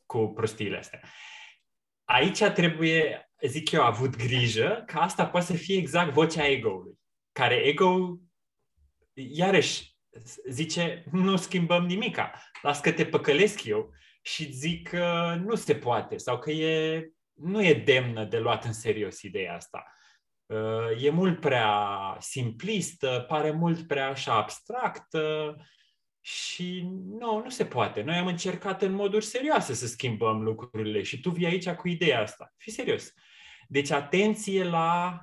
cu 0.06 0.32
prostiile 0.32 0.76
astea. 0.76 1.00
Aici 2.04 2.38
trebuie, 2.38 3.30
zic 3.46 3.70
eu, 3.70 3.82
avut 3.82 4.16
grijă 4.16 4.82
că 4.86 4.98
asta 4.98 5.26
poate 5.26 5.46
să 5.46 5.52
fie 5.52 5.76
exact 5.76 6.12
vocea 6.12 6.46
ego-ului, 6.46 6.98
care 7.32 7.54
ego, 7.54 8.18
iarăși, 9.12 9.95
zice, 10.48 11.04
nu 11.10 11.36
schimbăm 11.36 11.86
nimica, 11.86 12.32
las 12.62 12.80
că 12.80 12.92
te 12.92 13.04
păcălesc 13.06 13.64
eu 13.64 13.90
și 14.22 14.52
zic 14.52 14.88
că 14.88 15.36
nu 15.44 15.54
se 15.54 15.74
poate 15.74 16.16
sau 16.16 16.38
că 16.38 16.50
e, 16.50 17.08
nu 17.32 17.64
e 17.64 17.74
demnă 17.74 18.24
de 18.24 18.38
luat 18.38 18.64
în 18.64 18.72
serios 18.72 19.22
ideea 19.22 19.54
asta 19.54 19.84
Uh, 20.46 21.02
e 21.02 21.10
mult 21.10 21.40
prea 21.40 22.16
simplistă, 22.20 23.24
pare 23.28 23.50
mult 23.50 23.86
prea 23.86 24.08
așa 24.08 24.34
abstractă 24.34 25.56
și 26.20 26.88
nu, 27.18 27.42
nu 27.42 27.48
se 27.48 27.64
poate. 27.64 28.02
Noi 28.02 28.14
am 28.14 28.26
încercat 28.26 28.82
în 28.82 28.92
moduri 28.92 29.24
serioase 29.24 29.74
să 29.74 29.86
schimbăm 29.86 30.42
lucrurile 30.42 31.02
și 31.02 31.20
tu 31.20 31.30
vii 31.30 31.46
aici 31.46 31.70
cu 31.70 31.88
ideea 31.88 32.20
asta. 32.20 32.54
Fii 32.56 32.72
serios. 32.72 33.12
Deci 33.68 33.90
atenție 33.90 34.64
la, 34.64 35.20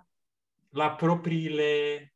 la 0.70 0.92
propriile 0.92 2.13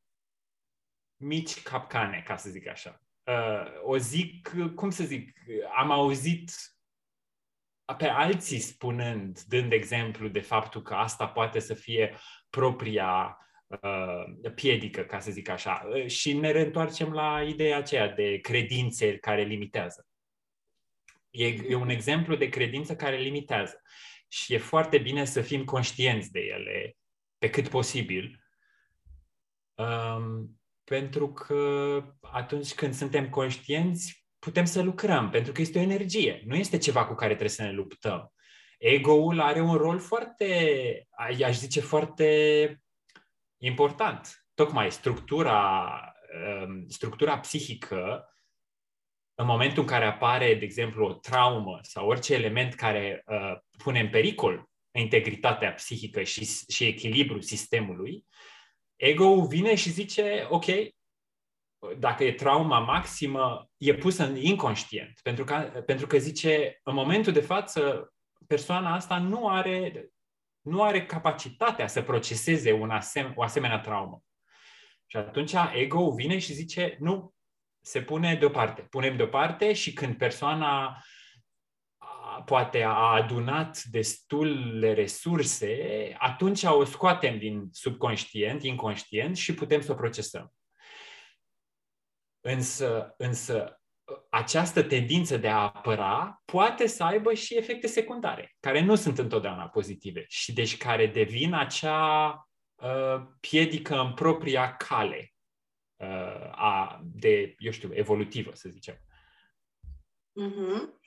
mici 1.18 1.62
capcane, 1.62 2.24
ca 2.26 2.36
să 2.36 2.50
zic 2.50 2.68
așa. 2.68 3.02
Uh, 3.24 3.84
o 3.84 3.98
zic, 3.98 4.52
cum 4.76 4.90
să 4.90 5.04
zic, 5.04 5.38
am 5.78 5.92
auzit 5.92 6.52
pe 7.98 8.08
alții 8.08 8.60
spunând, 8.60 9.42
dând 9.42 9.72
exemplu 9.72 10.28
de 10.28 10.40
faptul 10.40 10.82
că 10.82 10.94
asta 10.94 11.28
poate 11.28 11.60
să 11.60 11.74
fie 11.74 12.16
propria 12.50 13.38
uh, 13.68 14.52
piedică, 14.56 15.02
ca 15.02 15.20
să 15.20 15.32
zic 15.32 15.50
așa, 15.50 15.88
uh, 15.90 16.08
și 16.08 16.34
ne 16.34 16.52
reîntoarcem 16.52 17.14
la 17.14 17.44
ideea 17.44 17.78
aceea 17.78 18.08
de 18.10 18.40
credințe 18.40 19.18
care 19.18 19.44
limitează. 19.44 20.08
E, 21.30 21.48
e 21.48 21.76
un 21.76 21.90
exemplu 21.90 22.36
de 22.36 22.50
credință 22.50 22.96
care 22.96 23.18
limitează 23.18 23.82
și 24.28 24.54
e 24.54 24.58
foarte 24.58 24.98
bine 24.98 25.26
să 25.26 25.42
fim 25.42 25.64
conștienți 25.64 26.32
de 26.32 26.40
ele 26.40 26.98
pe 27.38 27.50
cât 27.50 27.68
posibil, 27.68 28.44
um, 29.74 30.57
pentru 30.90 31.32
că 31.32 32.04
atunci 32.22 32.74
când 32.74 32.94
suntem 32.94 33.30
conștienți, 33.30 34.26
putem 34.40 34.66
să 34.66 34.82
lucrăm, 34.82 35.30
pentru 35.30 35.52
că 35.52 35.62
este 35.62 35.80
o 35.80 35.82
energie, 35.82 36.44
nu 36.46 36.56
este 36.56 36.78
ceva 36.78 37.06
cu 37.06 37.14
care 37.14 37.30
trebuie 37.30 37.50
să 37.50 37.64
ne 37.64 37.72
luptăm. 37.72 38.34
Ego-ul 38.78 39.40
are 39.40 39.62
un 39.62 39.76
rol 39.76 40.00
foarte, 40.00 41.08
aș 41.44 41.58
zice, 41.58 41.80
foarte 41.80 42.82
important. 43.58 44.46
Tocmai 44.54 44.92
structura, 44.92 45.90
um, 46.64 46.88
structura 46.88 47.40
psihică, 47.40 48.34
în 49.36 49.46
momentul 49.46 49.82
în 49.82 49.88
care 49.88 50.06
apare, 50.06 50.56
de 50.56 50.66
exemplu, 50.66 51.06
o 51.06 51.14
traumă 51.14 51.80
sau 51.82 52.08
orice 52.08 52.34
element 52.34 52.74
care 52.74 53.24
uh, 53.26 53.58
pune 53.78 54.00
în 54.00 54.10
pericol 54.10 54.70
integritatea 54.92 55.74
psihică 55.74 56.24
și, 56.24 56.46
și 56.68 56.84
echilibrul 56.84 57.42
sistemului, 57.42 58.26
ego-ul 58.98 59.48
vine 59.48 59.76
și 59.76 59.90
zice, 59.90 60.48
ok, 60.50 60.66
dacă 61.98 62.24
e 62.24 62.34
trauma 62.34 62.80
maximă, 62.80 63.70
e 63.78 63.96
pusă 63.96 64.24
în 64.24 64.36
inconștient. 64.36 65.20
Pentru 65.24 65.44
că, 65.44 65.84
pentru 65.86 66.08
că 66.08 66.18
zice, 66.18 66.80
în 66.84 66.94
momentul 66.94 67.34
de 67.34 67.42
față, 67.42 68.14
persoana 68.48 68.94
asta 68.94 69.18
nu 69.18 69.48
are, 69.48 70.10
nu 70.62 70.84
are 70.84 71.06
capacitatea 71.06 71.88
să 71.88 72.02
proceseze 72.02 72.72
un 72.72 72.90
asem, 72.90 73.34
o 73.36 73.44
asemenea 73.44 73.80
traumă. 73.80 74.22
Și 75.06 75.18
atunci 75.18 75.54
ego 75.74 76.12
vine 76.12 76.38
și 76.38 76.54
zice, 76.54 76.98
nu, 77.00 77.34
se 77.82 78.02
pune 78.02 78.36
deoparte. 78.36 78.82
Punem 78.82 79.16
deoparte 79.16 79.74
și 79.74 79.94
când 79.94 80.18
persoana 80.18 81.04
poate 82.46 82.84
a 82.84 82.94
adunat 82.94 83.84
destule 83.84 84.94
resurse, 84.94 86.16
atunci 86.18 86.64
o 86.64 86.84
scoatem 86.84 87.38
din 87.38 87.68
subconștient, 87.72 88.64
inconștient 88.64 89.38
și 89.38 89.54
putem 89.54 89.82
să 89.82 89.92
o 89.92 89.96
procesăm. 89.96 90.54
Însă, 92.42 93.14
însă 93.18 93.82
această 94.30 94.84
tendință 94.84 95.38
de 95.38 95.48
a 95.48 95.58
apăra 95.58 96.42
poate 96.46 96.88
să 96.88 97.04
aibă 97.04 97.34
și 97.34 97.58
efecte 97.58 97.88
secundare, 97.88 98.56
care 98.60 98.82
nu 98.82 98.96
sunt 98.96 99.18
întotdeauna 99.18 99.68
pozitive 99.68 100.26
și 100.28 100.54
deci 100.54 100.78
care 100.78 101.08
devin 101.08 101.54
acea 101.54 102.48
uh, 102.76 103.22
piedică 103.40 104.00
în 104.00 104.14
propria 104.14 104.76
cale 104.76 105.34
uh, 105.96 106.52
a, 106.52 107.02
de, 107.04 107.56
eu 107.58 107.72
știu, 107.72 107.90
evolutivă, 107.94 108.52
să 108.54 108.70
zicem. 108.70 109.02
Mm-hmm. 110.42 110.98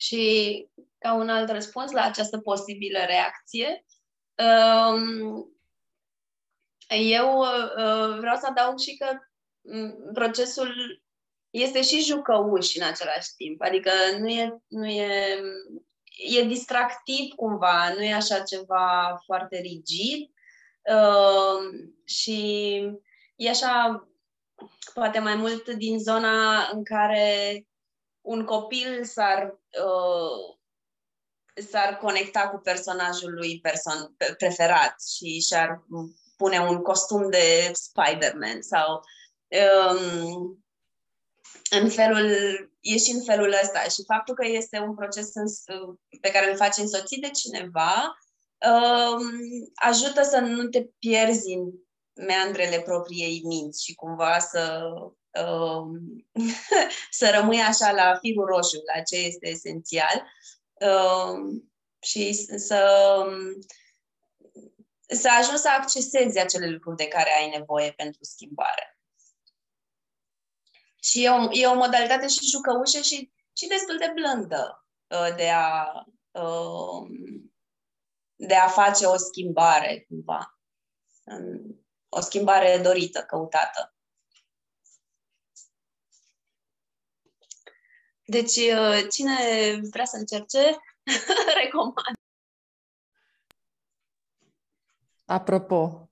Și 0.00 0.66
ca 0.98 1.14
un 1.14 1.28
alt 1.28 1.50
răspuns 1.50 1.90
la 1.90 2.02
această 2.02 2.38
posibilă 2.38 2.98
reacție, 3.06 3.84
um, 4.38 5.52
eu 6.88 7.38
uh, 7.38 8.18
vreau 8.18 8.36
să 8.36 8.46
adaug 8.46 8.78
și 8.78 8.96
că 8.96 9.18
mm, 9.60 10.10
procesul 10.12 11.02
este 11.50 11.82
și 11.82 12.04
jucăuș 12.04 12.74
în 12.74 12.82
același 12.82 13.34
timp. 13.36 13.62
Adică 13.62 13.90
nu 14.18 14.28
e, 14.28 14.62
nu 14.66 14.86
e, 14.86 15.40
e 16.38 16.42
distractiv 16.42 17.34
cumva, 17.36 17.92
nu 17.94 18.02
e 18.02 18.14
așa 18.14 18.40
ceva 18.40 19.18
foarte 19.24 19.58
rigid 19.58 20.30
uh, 20.82 21.90
și 22.04 22.40
e 23.36 23.48
așa 23.48 24.08
poate 24.94 25.18
mai 25.18 25.34
mult 25.34 25.68
din 25.68 25.98
zona 25.98 26.68
în 26.72 26.84
care 26.84 27.66
un 28.28 28.44
copil 28.44 29.04
s-ar, 29.04 29.58
uh, 29.84 30.56
s-ar 31.70 31.96
conecta 31.96 32.48
cu 32.48 32.58
personajul 32.58 33.34
lui 33.34 33.60
person- 33.60 34.36
preferat 34.36 34.94
și 35.16 35.40
și-ar 35.40 35.84
pune 36.36 36.58
un 36.60 36.82
costum 36.82 37.30
de 37.30 37.70
Spider-Man 37.72 38.62
sau 38.62 39.00
um, 39.48 40.64
în 41.70 41.90
felul, 41.90 42.30
e 42.80 42.98
și 42.98 43.10
în 43.10 43.22
felul 43.22 43.56
ăsta. 43.62 43.80
Și 43.82 44.04
faptul 44.06 44.34
că 44.34 44.46
este 44.46 44.78
un 44.78 44.94
proces 44.94 45.34
în, 45.34 45.46
pe 46.20 46.30
care 46.30 46.50
îl 46.50 46.56
faci 46.56 46.76
însoțit 46.76 47.20
de 47.20 47.30
cineva 47.30 48.18
um, 48.70 49.22
ajută 49.74 50.22
să 50.22 50.38
nu 50.38 50.68
te 50.68 50.82
pierzi 50.98 51.52
în 51.52 51.70
meandrele 52.26 52.80
propriei 52.80 53.42
minți 53.44 53.84
și 53.84 53.94
cumva 53.94 54.38
să, 54.38 54.80
um, 54.94 55.17
să 57.10 57.30
rămâi 57.34 57.60
așa 57.60 57.92
la 57.92 58.18
firul 58.18 58.44
roșu, 58.44 58.82
la 58.94 59.02
ce 59.02 59.16
este 59.16 59.48
esențial 59.48 60.24
um, 60.80 61.72
și 62.00 62.32
să, 62.32 62.56
să 65.08 65.28
ajungi 65.38 65.60
să 65.60 65.68
accesezi 65.68 66.38
acele 66.38 66.68
lucruri 66.68 66.96
de 66.96 67.08
care 67.08 67.30
ai 67.38 67.48
nevoie 67.58 67.92
pentru 67.92 68.24
schimbare. 68.24 68.98
Și 71.02 71.24
e 71.24 71.30
o, 71.30 71.48
e 71.50 71.66
o 71.66 71.74
modalitate 71.74 72.28
și 72.28 72.50
jucăușă 72.50 73.00
și, 73.00 73.32
și 73.52 73.66
destul 73.66 73.96
de 73.96 74.12
blândă 74.14 74.86
uh, 75.06 75.34
de 75.36 75.50
a, 75.50 75.86
uh, 76.30 77.08
de 78.34 78.54
a 78.54 78.68
face 78.68 79.06
o 79.06 79.16
schimbare, 79.16 80.04
cumva. 80.08 80.58
O 82.08 82.20
schimbare 82.20 82.78
dorită, 82.78 83.22
căutată. 83.22 83.97
Deci, 88.30 88.56
uh, 88.56 89.06
cine 89.10 89.34
vrea 89.90 90.04
să 90.04 90.16
încerce, 90.16 90.58
recomand. 91.62 92.16
Apropo, 95.24 96.10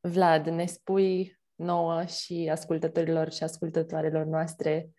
Vlad, 0.00 0.46
ne 0.46 0.66
spui 0.66 1.40
nouă 1.54 2.04
și 2.04 2.48
ascultătorilor 2.50 3.32
și 3.32 3.42
ascultătoarelor 3.42 4.24
noastre 4.24 4.90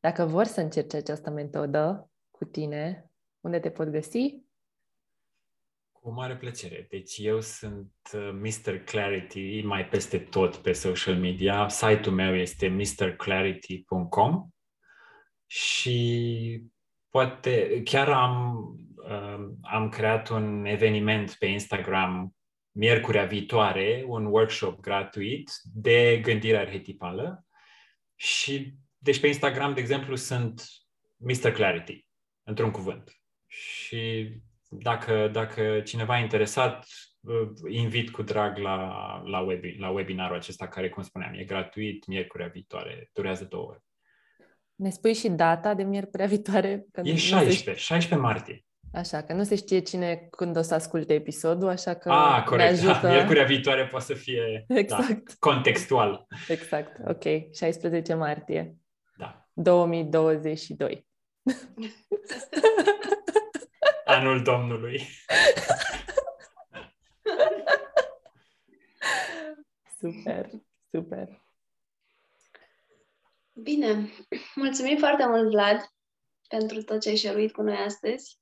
dacă 0.00 0.24
vor 0.24 0.44
să 0.44 0.60
încerce 0.60 0.96
această 0.96 1.30
metodă 1.30 2.10
cu 2.30 2.44
tine, 2.44 3.10
unde 3.40 3.60
te 3.60 3.70
pot 3.70 3.88
găsi? 3.88 4.42
Cu 5.92 6.10
mare 6.10 6.36
plăcere. 6.36 6.86
Deci 6.90 7.18
eu 7.18 7.40
sunt 7.40 7.92
uh, 8.12 8.30
Mr. 8.32 8.78
Clarity 8.78 9.62
mai 9.62 9.88
peste 9.88 10.18
tot 10.18 10.56
pe 10.56 10.72
social 10.72 11.16
media. 11.16 11.68
Site-ul 11.68 12.14
meu 12.14 12.34
este 12.34 12.68
mrclarity.com 12.68 14.48
și 15.46 16.62
poate 17.08 17.82
chiar 17.84 18.08
am, 18.08 18.64
uh, 18.96 19.48
am 19.62 19.88
creat 19.88 20.28
un 20.28 20.64
eveniment 20.64 21.32
pe 21.38 21.46
Instagram 21.46 22.34
miercurea 22.70 23.24
viitoare, 23.24 24.04
un 24.06 24.24
workshop 24.24 24.80
gratuit 24.80 25.50
de 25.74 26.20
gândire 26.22 26.56
arhetipală 26.56 27.46
și 28.14 28.74
deci 28.98 29.20
pe 29.20 29.26
Instagram, 29.26 29.74
de 29.74 29.80
exemplu, 29.80 30.16
sunt 30.16 30.62
Mr. 31.16 31.50
Clarity, 31.52 32.06
într-un 32.42 32.70
cuvânt. 32.70 33.20
Și 33.46 34.32
dacă, 34.68 35.28
dacă 35.28 35.80
cineva 35.80 36.18
e 36.18 36.22
interesat, 36.22 36.86
uh, 37.20 37.48
invit 37.68 38.10
cu 38.10 38.22
drag 38.22 38.58
la, 38.58 38.76
la, 39.24 39.40
webi, 39.40 39.76
la 39.78 39.90
webinarul 39.90 40.36
acesta, 40.36 40.68
care, 40.68 40.88
cum 40.88 41.02
spuneam, 41.02 41.34
e 41.34 41.44
gratuit, 41.44 42.06
miercurea 42.06 42.46
viitoare, 42.46 43.10
durează 43.12 43.44
două 43.44 43.68
ore. 43.68 43.82
Ne 44.74 44.90
spui 44.90 45.14
și 45.14 45.28
data 45.28 45.74
de 45.74 45.82
miercurea 45.82 46.26
viitoare? 46.26 46.86
Că 46.92 47.00
e 47.04 47.16
16, 47.16 47.74
16 47.84 48.14
martie. 48.26 48.64
Așa, 48.92 49.22
că 49.22 49.32
nu 49.32 49.44
se 49.44 49.56
știe 49.56 49.78
cine 49.78 50.26
când 50.30 50.56
o 50.56 50.62
să 50.62 50.74
asculte 50.74 51.14
episodul, 51.14 51.68
așa 51.68 51.94
că 51.94 52.10
Ah, 52.12 52.42
corect. 52.44 52.70
Ne 52.70 52.88
ajută... 52.88 53.08
Miercurea 53.14 53.44
viitoare 53.44 53.86
poate 53.86 54.04
să 54.04 54.14
fie 54.14 54.64
da, 54.68 54.78
exact. 54.78 55.08
da, 55.08 55.34
contextual. 55.38 56.26
Exact, 56.48 57.08
ok. 57.08 57.54
16 57.54 58.14
martie. 58.14 58.76
Da. 59.16 59.48
2022. 59.52 61.06
Anul 64.04 64.42
Domnului. 64.42 65.02
super, 69.98 70.50
super. 70.90 71.43
Bine, 73.62 74.10
mulțumim 74.54 74.96
foarte 74.96 75.26
mult, 75.26 75.50
Vlad, 75.50 75.80
pentru 76.48 76.82
tot 76.82 77.00
ce 77.00 77.08
ai 77.08 77.16
șeruit 77.16 77.52
cu 77.52 77.62
noi 77.62 77.76
astăzi. 77.76 78.38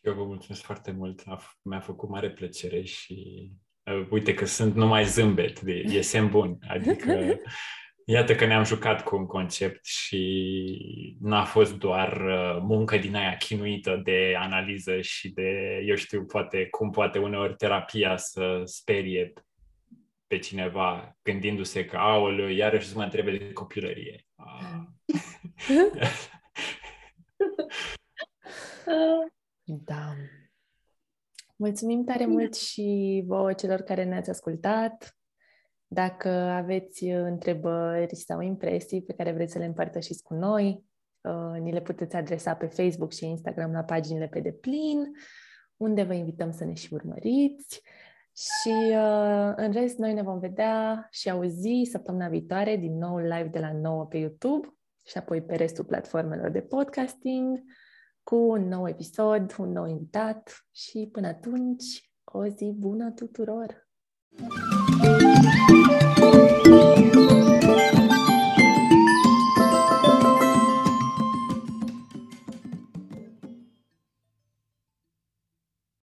Eu 0.00 0.14
vă 0.14 0.24
mulțumesc 0.24 0.62
foarte 0.62 0.90
mult, 0.90 1.22
mi-a 1.62 1.80
făcut 1.80 2.08
mare 2.08 2.30
plăcere 2.30 2.82
și 2.82 3.50
uh, 3.84 4.06
uite 4.10 4.34
că 4.34 4.44
sunt 4.44 4.74
numai 4.74 5.04
zâmbet, 5.04 5.60
de, 5.60 5.72
e 5.72 6.00
semn 6.00 6.28
bun, 6.28 6.58
adică 6.68 7.40
iată 8.04 8.34
că 8.34 8.46
ne-am 8.46 8.64
jucat 8.64 9.04
cu 9.04 9.16
un 9.16 9.26
concept 9.26 9.84
și 9.84 11.16
n-a 11.20 11.44
fost 11.44 11.78
doar 11.78 12.12
uh, 12.12 12.62
muncă 12.62 12.96
din 12.96 13.14
aia 13.14 13.36
chinuită 13.36 14.00
de 14.04 14.34
analiză 14.38 15.00
și 15.00 15.28
de, 15.28 15.80
eu 15.86 15.94
știu, 15.94 16.24
poate 16.24 16.66
cum 16.70 16.90
poate 16.90 17.18
uneori 17.18 17.56
terapia 17.56 18.16
să 18.16 18.62
sperie 18.64 19.32
pe 20.26 20.38
cineva 20.38 21.16
gândindu-se 21.22 21.84
că, 21.84 21.96
aoleu, 21.96 22.48
iarăși 22.48 22.86
să 22.86 22.96
mă 22.96 23.02
întrebe 23.02 23.36
de 23.36 23.52
copilărie. 23.52 24.26
Ah. 24.44 24.86
Da. 29.64 30.14
Mulțumim 31.56 32.04
tare 32.04 32.26
mult 32.26 32.54
și 32.54 33.22
vouă 33.26 33.52
celor 33.52 33.80
care 33.80 34.04
ne-ați 34.04 34.30
ascultat. 34.30 35.16
Dacă 35.86 36.28
aveți 36.28 37.04
întrebări 37.04 38.16
sau 38.16 38.40
impresii 38.40 39.02
pe 39.02 39.12
care 39.12 39.32
vreți 39.32 39.52
să 39.52 39.58
le 39.58 39.64
împărtășiți 39.64 40.22
cu 40.22 40.34
noi, 40.34 40.84
uh, 41.20 41.60
ni 41.60 41.72
le 41.72 41.80
puteți 41.80 42.16
adresa 42.16 42.54
pe 42.54 42.66
Facebook 42.66 43.12
și 43.12 43.26
Instagram 43.26 43.72
la 43.72 43.82
paginile 43.82 44.28
pe 44.28 44.40
deplin, 44.40 45.12
unde 45.76 46.02
vă 46.02 46.12
invităm 46.12 46.50
să 46.50 46.64
ne 46.64 46.74
și 46.74 46.94
urmăriți. 46.94 47.82
Și 48.34 48.94
uh, 48.96 49.52
în 49.56 49.72
rest, 49.72 49.98
noi 49.98 50.12
ne 50.12 50.22
vom 50.22 50.38
vedea 50.38 51.08
și 51.10 51.30
auzi 51.30 51.88
săptămâna 51.90 52.28
viitoare 52.28 52.76
din 52.76 52.98
nou 52.98 53.18
live 53.18 53.48
de 53.52 53.58
la 53.58 53.72
9 53.72 54.06
pe 54.06 54.16
YouTube 54.16 54.74
și 55.06 55.18
apoi 55.18 55.42
pe 55.42 55.54
restul 55.54 55.84
platformelor 55.84 56.50
de 56.50 56.60
podcasting 56.60 57.62
cu 58.22 58.36
un 58.36 58.68
nou 58.68 58.88
episod, 58.88 59.54
un 59.58 59.72
nou 59.72 59.86
invitat 59.86 60.66
și 60.72 61.08
până 61.12 61.26
atunci, 61.26 62.12
o 62.24 62.46
zi 62.46 62.74
bună 62.78 63.10
tuturor! 63.10 63.90
thank 64.34 65.70
you 65.70 65.81